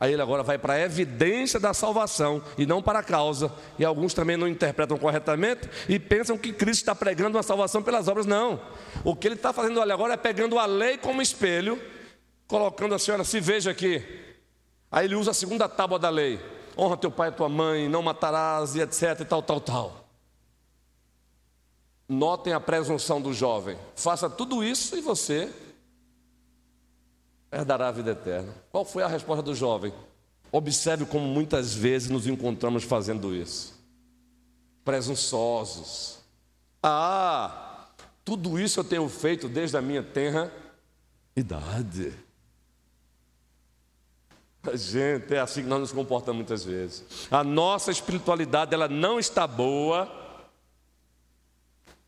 Aí 0.00 0.12
ele 0.12 0.22
agora 0.22 0.42
vai 0.42 0.58
para 0.58 0.74
a 0.74 0.80
evidência 0.80 1.60
da 1.60 1.72
salvação 1.72 2.42
e 2.58 2.66
não 2.66 2.82
para 2.82 2.98
a 2.98 3.02
causa. 3.02 3.52
E 3.78 3.84
alguns 3.84 4.12
também 4.12 4.36
não 4.36 4.48
interpretam 4.48 4.98
corretamente 4.98 5.68
e 5.88 5.98
pensam 5.98 6.36
que 6.36 6.52
Cristo 6.52 6.80
está 6.80 6.94
pregando 6.94 7.36
uma 7.36 7.42
salvação 7.42 7.82
pelas 7.82 8.08
obras. 8.08 8.26
Não. 8.26 8.60
O 9.04 9.14
que 9.14 9.28
ele 9.28 9.36
está 9.36 9.52
fazendo 9.52 9.80
ali 9.80 9.92
agora 9.92 10.14
é 10.14 10.16
pegando 10.16 10.58
a 10.58 10.66
lei 10.66 10.98
como 10.98 11.22
espelho, 11.22 11.80
colocando 12.46 12.94
a 12.94 12.98
senhora, 12.98 13.24
se 13.24 13.40
veja 13.40 13.70
aqui. 13.70 14.04
Aí 14.90 15.06
ele 15.06 15.14
usa 15.14 15.30
a 15.30 15.34
segunda 15.34 15.68
tábua 15.68 15.98
da 15.98 16.10
lei: 16.10 16.40
honra 16.76 16.96
teu 16.96 17.10
pai 17.10 17.28
e 17.28 17.32
tua 17.32 17.48
mãe, 17.48 17.88
não 17.88 18.02
matarás 18.02 18.74
e 18.74 18.80
etc. 18.80 19.20
e 19.20 19.24
tal, 19.24 19.42
tal, 19.42 19.60
tal. 19.60 20.04
Notem 22.08 22.52
a 22.52 22.60
presunção 22.60 23.20
do 23.20 23.32
jovem. 23.32 23.78
Faça 23.94 24.28
tudo 24.28 24.62
isso 24.62 24.96
e 24.96 25.00
você 25.00 25.50
herdará 27.54 27.88
a 27.88 27.92
vida 27.92 28.10
eterna. 28.10 28.52
Qual 28.70 28.84
foi 28.84 29.02
a 29.02 29.06
resposta 29.06 29.42
do 29.42 29.54
jovem? 29.54 29.92
Observe 30.50 31.04
como 31.06 31.26
muitas 31.26 31.74
vezes 31.74 32.10
nos 32.10 32.26
encontramos 32.26 32.84
fazendo 32.84 33.34
isso. 33.34 33.74
Presunçosos. 34.84 36.18
Ah, 36.82 37.88
tudo 38.24 38.58
isso 38.58 38.80
eu 38.80 38.84
tenho 38.84 39.08
feito 39.08 39.48
desde 39.48 39.76
a 39.76 39.82
minha 39.82 40.02
tenra 40.02 40.52
idade. 41.34 42.12
Gente, 44.74 45.34
é 45.34 45.40
assim 45.40 45.62
que 45.62 45.68
nós 45.68 45.80
nos 45.80 45.92
comportamos 45.92 46.36
muitas 46.36 46.64
vezes. 46.64 47.04
A 47.30 47.44
nossa 47.44 47.90
espiritualidade 47.90 48.74
ela 48.74 48.88
não 48.88 49.18
está 49.18 49.46
boa 49.46 50.24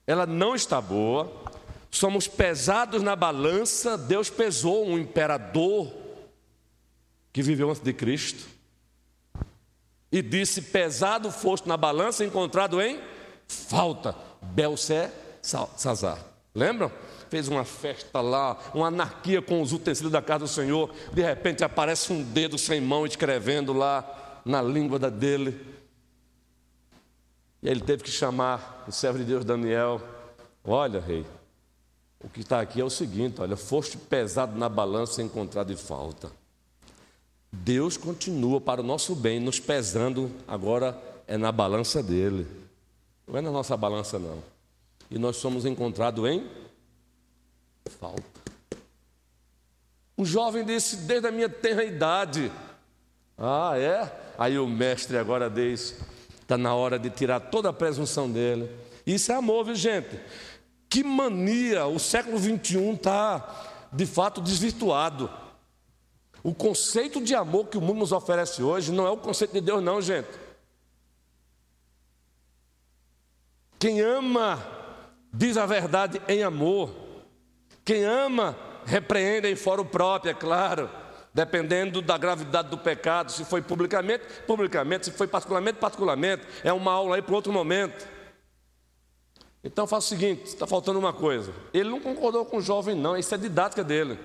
ela 0.07 0.25
não 0.25 0.55
está 0.55 0.81
boa, 0.81 1.33
somos 1.97 2.29
pesados 2.29 3.03
na 3.03 3.17
balança. 3.17 3.97
Deus 3.97 4.31
pesou 4.31 4.87
um 4.87 4.99
imperador 4.99 5.93
que 7.33 7.43
viveu 7.43 7.71
antes 7.71 7.83
de 7.83 7.93
Cristo 7.93 8.47
e 10.11 10.23
disse: 10.23 10.63
Pesado 10.63 11.31
foste 11.31 11.69
na 11.69 11.77
balança, 11.77 12.25
encontrado 12.25 12.81
em 12.81 13.01
falta. 13.47 14.15
Belsé 14.43 15.13
Sazar. 15.43 16.19
Lembram? 16.55 16.91
Fez 17.29 17.49
uma 17.49 17.65
festa 17.65 18.21
lá, 18.21 18.57
uma 18.73 18.87
anarquia 18.87 19.43
com 19.43 19.61
os 19.61 19.73
utensílios 19.73 20.13
da 20.13 20.23
casa 20.23 20.41
do 20.41 20.49
Senhor. 20.49 20.93
De 21.13 21.23
repente 21.23 21.65
aparece 21.65 22.13
um 22.13 22.23
dedo 22.23 22.57
sem 22.57 22.81
mão 22.81 23.05
escrevendo 23.05 23.73
lá 23.73 24.41
na 24.45 24.63
língua 24.63 24.99
dele. 24.99 25.61
E 27.63 27.69
ele 27.69 27.81
teve 27.81 28.05
que 28.05 28.11
chamar 28.11 28.85
o 28.87 28.93
servo 28.93 29.19
de 29.19 29.25
Deus 29.25 29.45
Daniel. 29.45 30.01
Olha, 30.65 31.01
rei, 31.01 31.27
o 32.27 32.29
que 32.29 32.41
está 32.41 32.61
aqui 32.61 32.81
é 32.81 32.85
o 32.85 32.91
seguinte: 32.91 33.41
olha, 33.41 33.57
foste 33.57 33.97
pesado 33.97 34.59
na 34.59 34.69
balança 34.69 35.23
encontrado 35.23 35.73
em 35.73 35.77
falta. 35.77 36.31
Deus 37.53 37.97
continua 37.97 38.61
para 38.61 38.81
o 38.81 38.85
nosso 38.85 39.15
bem, 39.15 39.39
nos 39.39 39.61
pesando, 39.61 40.31
agora 40.47 41.01
é 41.29 41.39
na 41.39 41.53
balança 41.53 42.03
dele, 42.03 42.47
não 43.27 43.39
é 43.39 43.41
na 43.41 43.51
nossa 43.51 43.77
balança, 43.77 44.19
não. 44.19 44.43
E 45.09 45.19
nós 45.19 45.37
somos 45.37 45.65
encontrados 45.65 46.29
em 46.29 46.45
falta. 47.99 48.25
Um 50.19 50.25
jovem 50.25 50.65
disse, 50.65 50.97
desde 50.97 51.29
a 51.29 51.31
minha 51.31 51.49
tenra 51.49 51.85
idade. 51.85 52.51
Ah, 53.39 53.79
é? 53.79 54.35
Aí 54.37 54.59
o 54.59 54.67
mestre 54.67 55.17
agora 55.17 55.49
diz: 55.49 55.97
Está 56.41 56.59
na 56.59 56.75
hora 56.75 56.99
de 56.99 57.09
tirar 57.09 57.39
toda 57.39 57.69
a 57.69 57.73
presunção 57.73 58.29
dele. 58.29 58.69
Isso 59.07 59.31
é 59.31 59.37
amor, 59.37 59.65
viu, 59.65 59.77
gente? 59.77 60.19
Que 60.97 61.05
mania! 61.05 61.85
O 61.85 61.99
século 61.99 62.39
XXI 62.39 62.93
está, 62.95 63.87
de 63.93 64.07
fato, 64.07 64.41
desvirtuado. 64.41 65.31
O 66.43 66.55
conceito 66.55 67.23
de 67.23 67.35
amor 67.35 67.67
que 67.67 67.77
o 67.77 67.83
mundo 67.83 67.99
nos 67.99 68.13
oferece 68.13 68.63
hoje 68.63 68.91
não 68.91 69.07
é 69.07 69.11
o 69.11 69.19
conceito 69.19 69.53
de 69.53 69.61
Deus, 69.61 69.83
não, 69.83 70.01
gente. 70.01 70.31
Quem 73.79 74.01
ama, 74.01 74.67
diz 75.31 75.59
a 75.59 75.67
verdade 75.67 76.19
em 76.27 76.43
amor. 76.43 76.91
Quem 77.85 78.03
ama, 78.03 78.57
repreende 78.87 79.53
em 79.53 79.55
foro 79.55 79.85
próprio, 79.85 80.31
é 80.31 80.35
claro 80.35 80.89
dependendo 81.35 82.01
da 82.01 82.17
gravidade 82.17 82.71
do 82.71 82.79
pecado, 82.79 83.31
se 83.31 83.45
foi 83.45 83.61
publicamente, 83.61 84.25
publicamente, 84.47 85.05
se 85.05 85.11
foi 85.11 85.27
particularmente, 85.27 85.79
particularmente, 85.79 86.47
é 86.65 86.73
uma 86.73 86.91
aula 86.91 87.17
aí 87.17 87.21
para 87.21 87.35
outro 87.35 87.53
momento. 87.53 88.16
Então 89.67 89.87
faça 89.87 90.07
o 90.07 90.09
seguinte: 90.09 90.47
está 90.47 90.67
faltando 90.67 90.99
uma 90.99 91.13
coisa. 91.13 91.53
Ele 91.75 91.91
não 91.91 92.01
concordou 92.01 92.45
com 92.45 92.59
o 92.59 92.63
jovem, 92.63 92.95
não, 92.95 93.17
isso 93.17 93.35
é 93.35 93.39
didática 93.39 93.83
dele. 93.83 94.19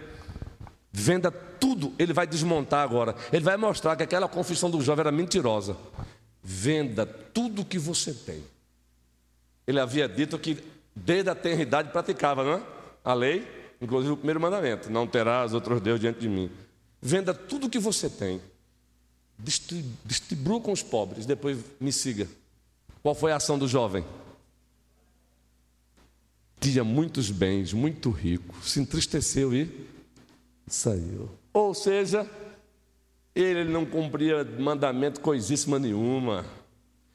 Venda 0.91 1.31
tudo, 1.31 1.93
ele 1.97 2.13
vai 2.13 2.27
desmontar 2.27 2.83
agora. 2.83 3.15
Ele 3.33 3.43
vai 3.43 3.57
mostrar 3.57 3.95
que 3.95 4.03
aquela 4.03 4.27
confissão 4.27 4.69
do 4.69 4.81
jovem 4.81 5.01
era 5.01 5.11
mentirosa. 5.11 5.75
Venda 6.43 7.05
tudo 7.05 7.65
que 7.65 7.79
você 7.79 8.13
tem. 8.13 8.43
Ele 9.65 9.79
havia 9.79 10.07
dito 10.07 10.37
que 10.37 10.57
desde 10.95 11.29
a 11.29 11.35
tenridade 11.35 11.91
praticava, 11.91 12.43
não 12.43 12.53
é? 12.53 12.63
A 13.03 13.13
lei, 13.13 13.47
inclusive 13.81 14.13
o 14.13 14.17
primeiro 14.17 14.39
mandamento: 14.39 14.91
não 14.91 15.07
terás 15.07 15.53
outros 15.53 15.81
deuses 15.81 16.01
diante 16.01 16.19
de 16.19 16.29
mim. 16.29 16.51
Venda 17.01 17.33
tudo 17.33 17.69
que 17.69 17.79
você 17.79 18.09
tem. 18.09 18.39
Distribua 20.05 20.61
com 20.61 20.71
os 20.71 20.83
pobres. 20.83 21.25
Depois 21.25 21.57
me 21.79 21.91
siga. 21.91 22.27
Qual 23.01 23.15
foi 23.15 23.31
a 23.31 23.37
ação 23.37 23.57
do 23.57 23.67
jovem? 23.67 24.05
Tinha 26.61 26.83
muitos 26.83 27.31
bens, 27.31 27.73
muito 27.73 28.11
rico. 28.11 28.55
Se 28.63 28.79
entristeceu 28.79 29.51
e 29.51 29.67
saiu. 30.67 31.27
Ou 31.51 31.73
seja, 31.73 32.29
ele 33.35 33.63
não 33.63 33.83
cumpria 33.83 34.43
mandamento 34.43 35.19
coisíssima 35.21 35.79
nenhuma. 35.79 36.45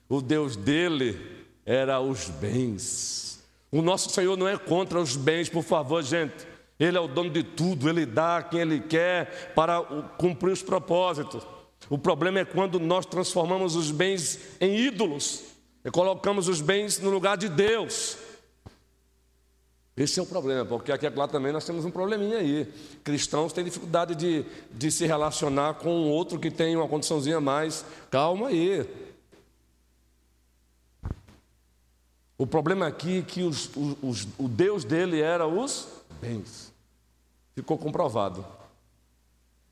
O 0.08 0.20
Deus 0.20 0.56
dele 0.56 1.18
era 1.64 2.00
os 2.00 2.28
bens. 2.28 3.42
O 3.70 3.80
nosso 3.80 4.10
Senhor 4.10 4.36
não 4.36 4.48
é 4.48 4.58
contra 4.58 5.00
os 5.00 5.16
bens, 5.16 5.48
por 5.48 5.62
favor, 5.62 6.02
gente. 6.02 6.46
Ele 6.78 6.96
é 6.96 7.00
o 7.00 7.08
dono 7.08 7.30
de 7.30 7.44
tudo, 7.44 7.88
ele 7.88 8.04
dá 8.04 8.42
quem 8.42 8.60
ele 8.60 8.80
quer 8.80 9.52
para 9.54 9.80
cumprir 10.18 10.52
os 10.52 10.62
propósitos. 10.62 11.46
O 11.88 11.96
problema 11.96 12.40
é 12.40 12.44
quando 12.44 12.80
nós 12.80 13.06
transformamos 13.06 13.76
os 13.76 13.92
bens 13.92 14.40
em 14.60 14.76
ídolos 14.76 15.44
e 15.84 15.90
colocamos 15.90 16.48
os 16.48 16.60
bens 16.60 16.98
no 16.98 17.10
lugar 17.10 17.36
de 17.36 17.48
Deus. 17.48 18.18
Esse 19.96 20.20
é 20.20 20.22
o 20.22 20.26
problema, 20.26 20.62
porque 20.66 20.92
aqui 20.92 21.08
lá 21.08 21.26
também 21.26 21.52
nós 21.52 21.64
temos 21.64 21.86
um 21.86 21.90
probleminha 21.90 22.36
aí. 22.36 22.70
Cristãos 23.02 23.54
têm 23.54 23.64
dificuldade 23.64 24.14
de, 24.14 24.44
de 24.70 24.90
se 24.90 25.06
relacionar 25.06 25.74
com 25.74 25.88
um 25.88 26.10
outro 26.10 26.38
que 26.38 26.50
tem 26.50 26.76
uma 26.76 26.86
condiçãozinha 26.86 27.40
mais. 27.40 27.82
Calma 28.10 28.48
aí. 28.48 28.86
O 32.36 32.46
problema 32.46 32.86
aqui 32.86 33.20
é 33.20 33.22
que 33.22 33.42
os, 33.42 33.70
os, 34.02 34.28
o 34.36 34.46
Deus 34.46 34.84
dele 34.84 35.22
era 35.22 35.46
os 35.46 35.88
bens. 36.20 36.70
Ficou 37.54 37.78
comprovado. 37.78 38.44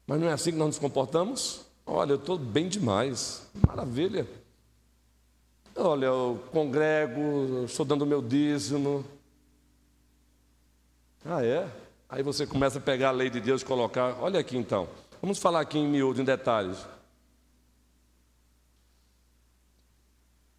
Mas 0.07 0.19
não 0.19 0.29
é 0.29 0.33
assim 0.33 0.53
que 0.53 0.57
nós 0.57 0.69
nos 0.69 0.79
comportamos? 0.79 1.67
Olha, 1.85 2.13
eu 2.13 2.17
estou 2.17 2.39
bem 2.39 2.67
demais. 2.67 3.43
Maravilha. 3.67 4.27
Olha, 5.77 6.07
eu 6.07 6.43
congrego, 6.51 7.65
estou 7.67 7.85
dando 7.85 8.07
meu 8.07 8.23
dízimo. 8.23 9.05
Ah, 11.25 11.45
é? 11.45 11.69
Aí 12.09 12.23
você 12.23 12.47
começa 12.47 12.79
a 12.79 12.83
pegar 12.83 13.09
a 13.09 13.13
lei 13.13 13.31
de 13.31 13.41
Deus 13.41 13.63
e 13.63 13.65
colocar. 13.65 14.17
Olha 14.21 14.39
aqui 14.39 14.57
então. 14.57 14.89
Vamos 15.23 15.39
falar 15.39 15.61
aqui 15.61 15.79
em 15.79 15.89
miúdo, 15.89 16.21
em 16.21 16.25
detalhes. 16.25 16.87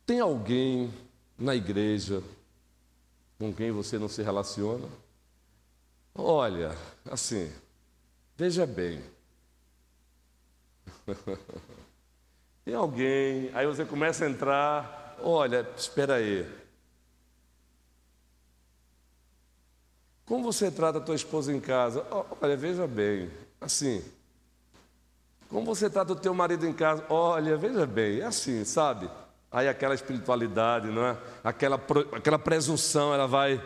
Tem 0.06 0.20
alguém 0.20 0.94
na 1.38 1.56
igreja 1.56 2.22
com 3.38 3.54
quem 3.54 3.72
você 3.72 4.00
não 4.00 4.08
se 4.08 4.24
relaciona? 4.24 4.88
Olha, 6.14 6.76
assim, 7.10 7.52
veja 8.38 8.66
bem. 8.66 9.04
Tem 12.64 12.74
alguém, 12.74 13.52
aí 13.54 13.68
você 13.68 13.86
começa 13.86 14.26
a 14.26 14.30
entrar, 14.30 15.18
olha, 15.22 15.68
espera 15.78 16.16
aí. 16.16 16.50
Como 20.26 20.44
você 20.44 20.72
trata 20.72 20.98
a 20.98 21.02
tua 21.02 21.16
esposa 21.16 21.54
em 21.54 21.60
casa? 21.60 22.06
Olha, 22.42 22.58
veja 22.58 22.88
bem, 22.88 23.30
assim. 23.62 24.04
Como 25.50 25.66
você 25.66 25.90
trata 25.90 26.14
o 26.14 26.16
teu 26.16 26.34
marido 26.34 26.68
em 26.68 26.74
casa? 26.74 27.06
Olha, 27.10 27.56
veja 27.56 27.86
bem, 27.86 28.22
é 28.22 28.26
assim, 28.26 28.66
sabe? 28.66 29.10
Aí 29.52 29.68
aquela 29.68 29.94
espiritualidade, 29.94 30.88
não 30.88 31.06
é? 31.06 31.18
Aquela, 31.44 31.80
aquela 32.12 32.40
presunção, 32.40 33.14
ela 33.14 33.28
vai. 33.28 33.62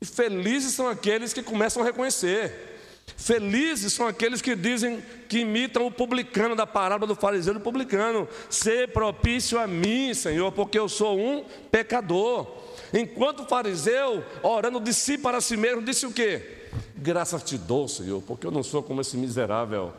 E 0.00 0.06
felizes 0.06 0.72
são 0.74 0.88
aqueles 0.88 1.32
que 1.32 1.42
começam 1.42 1.82
a 1.82 1.84
reconhecer. 1.84 2.74
Felizes 3.16 3.92
são 3.92 4.06
aqueles 4.06 4.40
que 4.40 4.54
dizem 4.54 5.02
que 5.28 5.40
imitam 5.40 5.86
o 5.86 5.90
publicano 5.90 6.54
da 6.54 6.66
parábola 6.66 7.08
do 7.08 7.20
fariseu 7.20 7.52
e 7.52 7.58
do 7.58 7.62
publicano. 7.62 8.28
Ser 8.48 8.92
propício 8.92 9.58
a 9.58 9.66
mim, 9.66 10.14
Senhor, 10.14 10.52
porque 10.52 10.78
eu 10.78 10.88
sou 10.88 11.18
um 11.18 11.44
pecador. 11.70 12.46
Enquanto 12.92 13.40
o 13.40 13.46
fariseu, 13.46 14.24
orando 14.42 14.80
de 14.80 14.92
si 14.92 15.18
para 15.18 15.40
si 15.40 15.56
mesmo, 15.56 15.82
disse 15.82 16.06
o 16.06 16.12
quê? 16.12 16.68
Graças 16.96 17.42
te 17.42 17.58
dou, 17.58 17.88
Senhor, 17.88 18.22
porque 18.22 18.46
eu 18.46 18.50
não 18.50 18.62
sou 18.62 18.82
como 18.82 19.00
esse 19.00 19.16
miserável. 19.16 19.92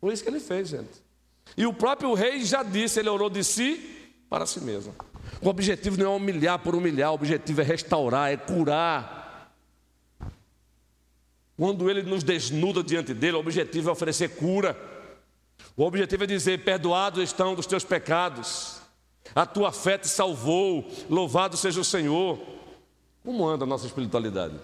Foi 0.00 0.12
isso 0.12 0.22
que 0.22 0.30
ele 0.30 0.40
fez, 0.40 0.68
gente. 0.68 1.02
E 1.56 1.66
o 1.66 1.72
próprio 1.72 2.12
rei 2.14 2.44
já 2.44 2.62
disse, 2.62 3.00
ele 3.00 3.08
orou 3.08 3.30
de 3.30 3.42
si 3.44 4.12
para 4.28 4.46
si 4.46 4.60
mesmo. 4.60 4.94
O 5.40 5.48
objetivo 5.48 5.96
não 5.96 6.12
é 6.12 6.16
humilhar 6.16 6.58
por 6.58 6.74
humilhar, 6.74 7.10
o 7.10 7.14
objetivo 7.14 7.60
é 7.60 7.64
restaurar, 7.64 8.32
é 8.32 8.36
curar. 8.36 9.52
Quando 11.56 11.88
ele 11.88 12.02
nos 12.02 12.22
desnuda 12.22 12.82
diante 12.82 13.14
dele, 13.14 13.36
o 13.36 13.40
objetivo 13.40 13.88
é 13.88 13.92
oferecer 13.92 14.30
cura. 14.30 14.76
O 15.76 15.84
objetivo 15.84 16.24
é 16.24 16.26
dizer: 16.26 16.64
perdoados 16.64 17.22
estão 17.22 17.54
dos 17.54 17.66
teus 17.66 17.84
pecados, 17.84 18.80
a 19.32 19.46
tua 19.46 19.70
fé 19.70 19.96
te 19.96 20.08
salvou, 20.08 20.90
louvado 21.08 21.56
seja 21.56 21.80
o 21.80 21.84
Senhor. 21.84 22.38
Como 23.22 23.46
anda 23.46 23.64
a 23.64 23.66
nossa 23.66 23.86
espiritualidade? 23.86 24.58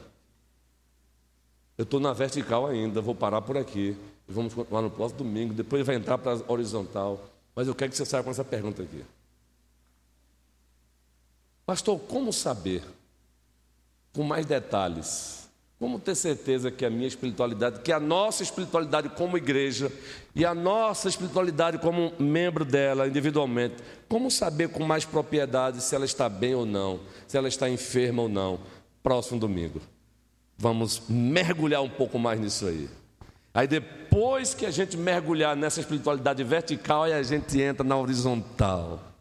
Eu 1.78 1.84
estou 1.84 2.00
na 2.00 2.12
vertical 2.12 2.66
ainda, 2.66 3.00
vou 3.00 3.14
parar 3.14 3.40
por 3.40 3.56
aqui. 3.56 3.96
Vamos 4.28 4.52
continuar 4.52 4.82
no 4.82 4.90
próximo 4.90 5.18
domingo, 5.18 5.54
depois 5.54 5.84
vai 5.86 5.96
entrar 5.96 6.18
para 6.18 6.32
a 6.32 6.52
horizontal. 6.52 7.30
Mas 7.54 7.68
eu 7.68 7.74
quero 7.74 7.90
que 7.90 7.96
você 7.96 8.04
saia 8.04 8.22
com 8.22 8.30
essa 8.30 8.44
pergunta 8.44 8.82
aqui. 8.82 9.04
Pastor, 11.64 11.98
como 12.00 12.32
saber, 12.32 12.84
com 14.12 14.22
mais 14.22 14.44
detalhes, 14.44 15.39
como 15.81 15.99
ter 15.99 16.14
certeza 16.14 16.70
que 16.70 16.85
a 16.85 16.91
minha 16.91 17.09
espiritualidade, 17.09 17.81
que 17.81 17.91
a 17.91 17.99
nossa 17.99 18.43
espiritualidade 18.43 19.09
como 19.09 19.39
igreja 19.39 19.91
e 20.35 20.45
a 20.45 20.55
nossa 20.55 21.09
espiritualidade 21.09 21.78
como 21.78 22.12
membro 22.18 22.66
dela 22.66 23.09
individualmente, 23.09 23.76
como 24.07 24.31
saber 24.31 24.68
com 24.68 24.85
mais 24.85 25.07
propriedade 25.07 25.83
se 25.83 25.95
ela 25.95 26.05
está 26.05 26.28
bem 26.28 26.55
ou 26.55 26.66
não, 26.66 27.01
se 27.26 27.39
ela 27.39 27.49
está 27.49 27.66
enferma 27.66 28.20
ou 28.20 28.28
não? 28.28 28.61
Próximo 29.03 29.41
domingo. 29.41 29.81
Vamos 30.59 31.01
mergulhar 31.09 31.81
um 31.81 31.89
pouco 31.89 32.18
mais 32.18 32.39
nisso 32.39 32.66
aí. 32.66 32.87
Aí 33.55 33.66
depois 33.66 34.53
que 34.53 34.66
a 34.66 34.70
gente 34.70 34.99
mergulhar 34.99 35.57
nessa 35.57 35.81
espiritualidade 35.81 36.45
vertical, 36.45 37.05
aí 37.05 37.14
a 37.14 37.22
gente 37.22 37.59
entra 37.59 37.83
na 37.83 37.97
horizontal. 37.97 39.09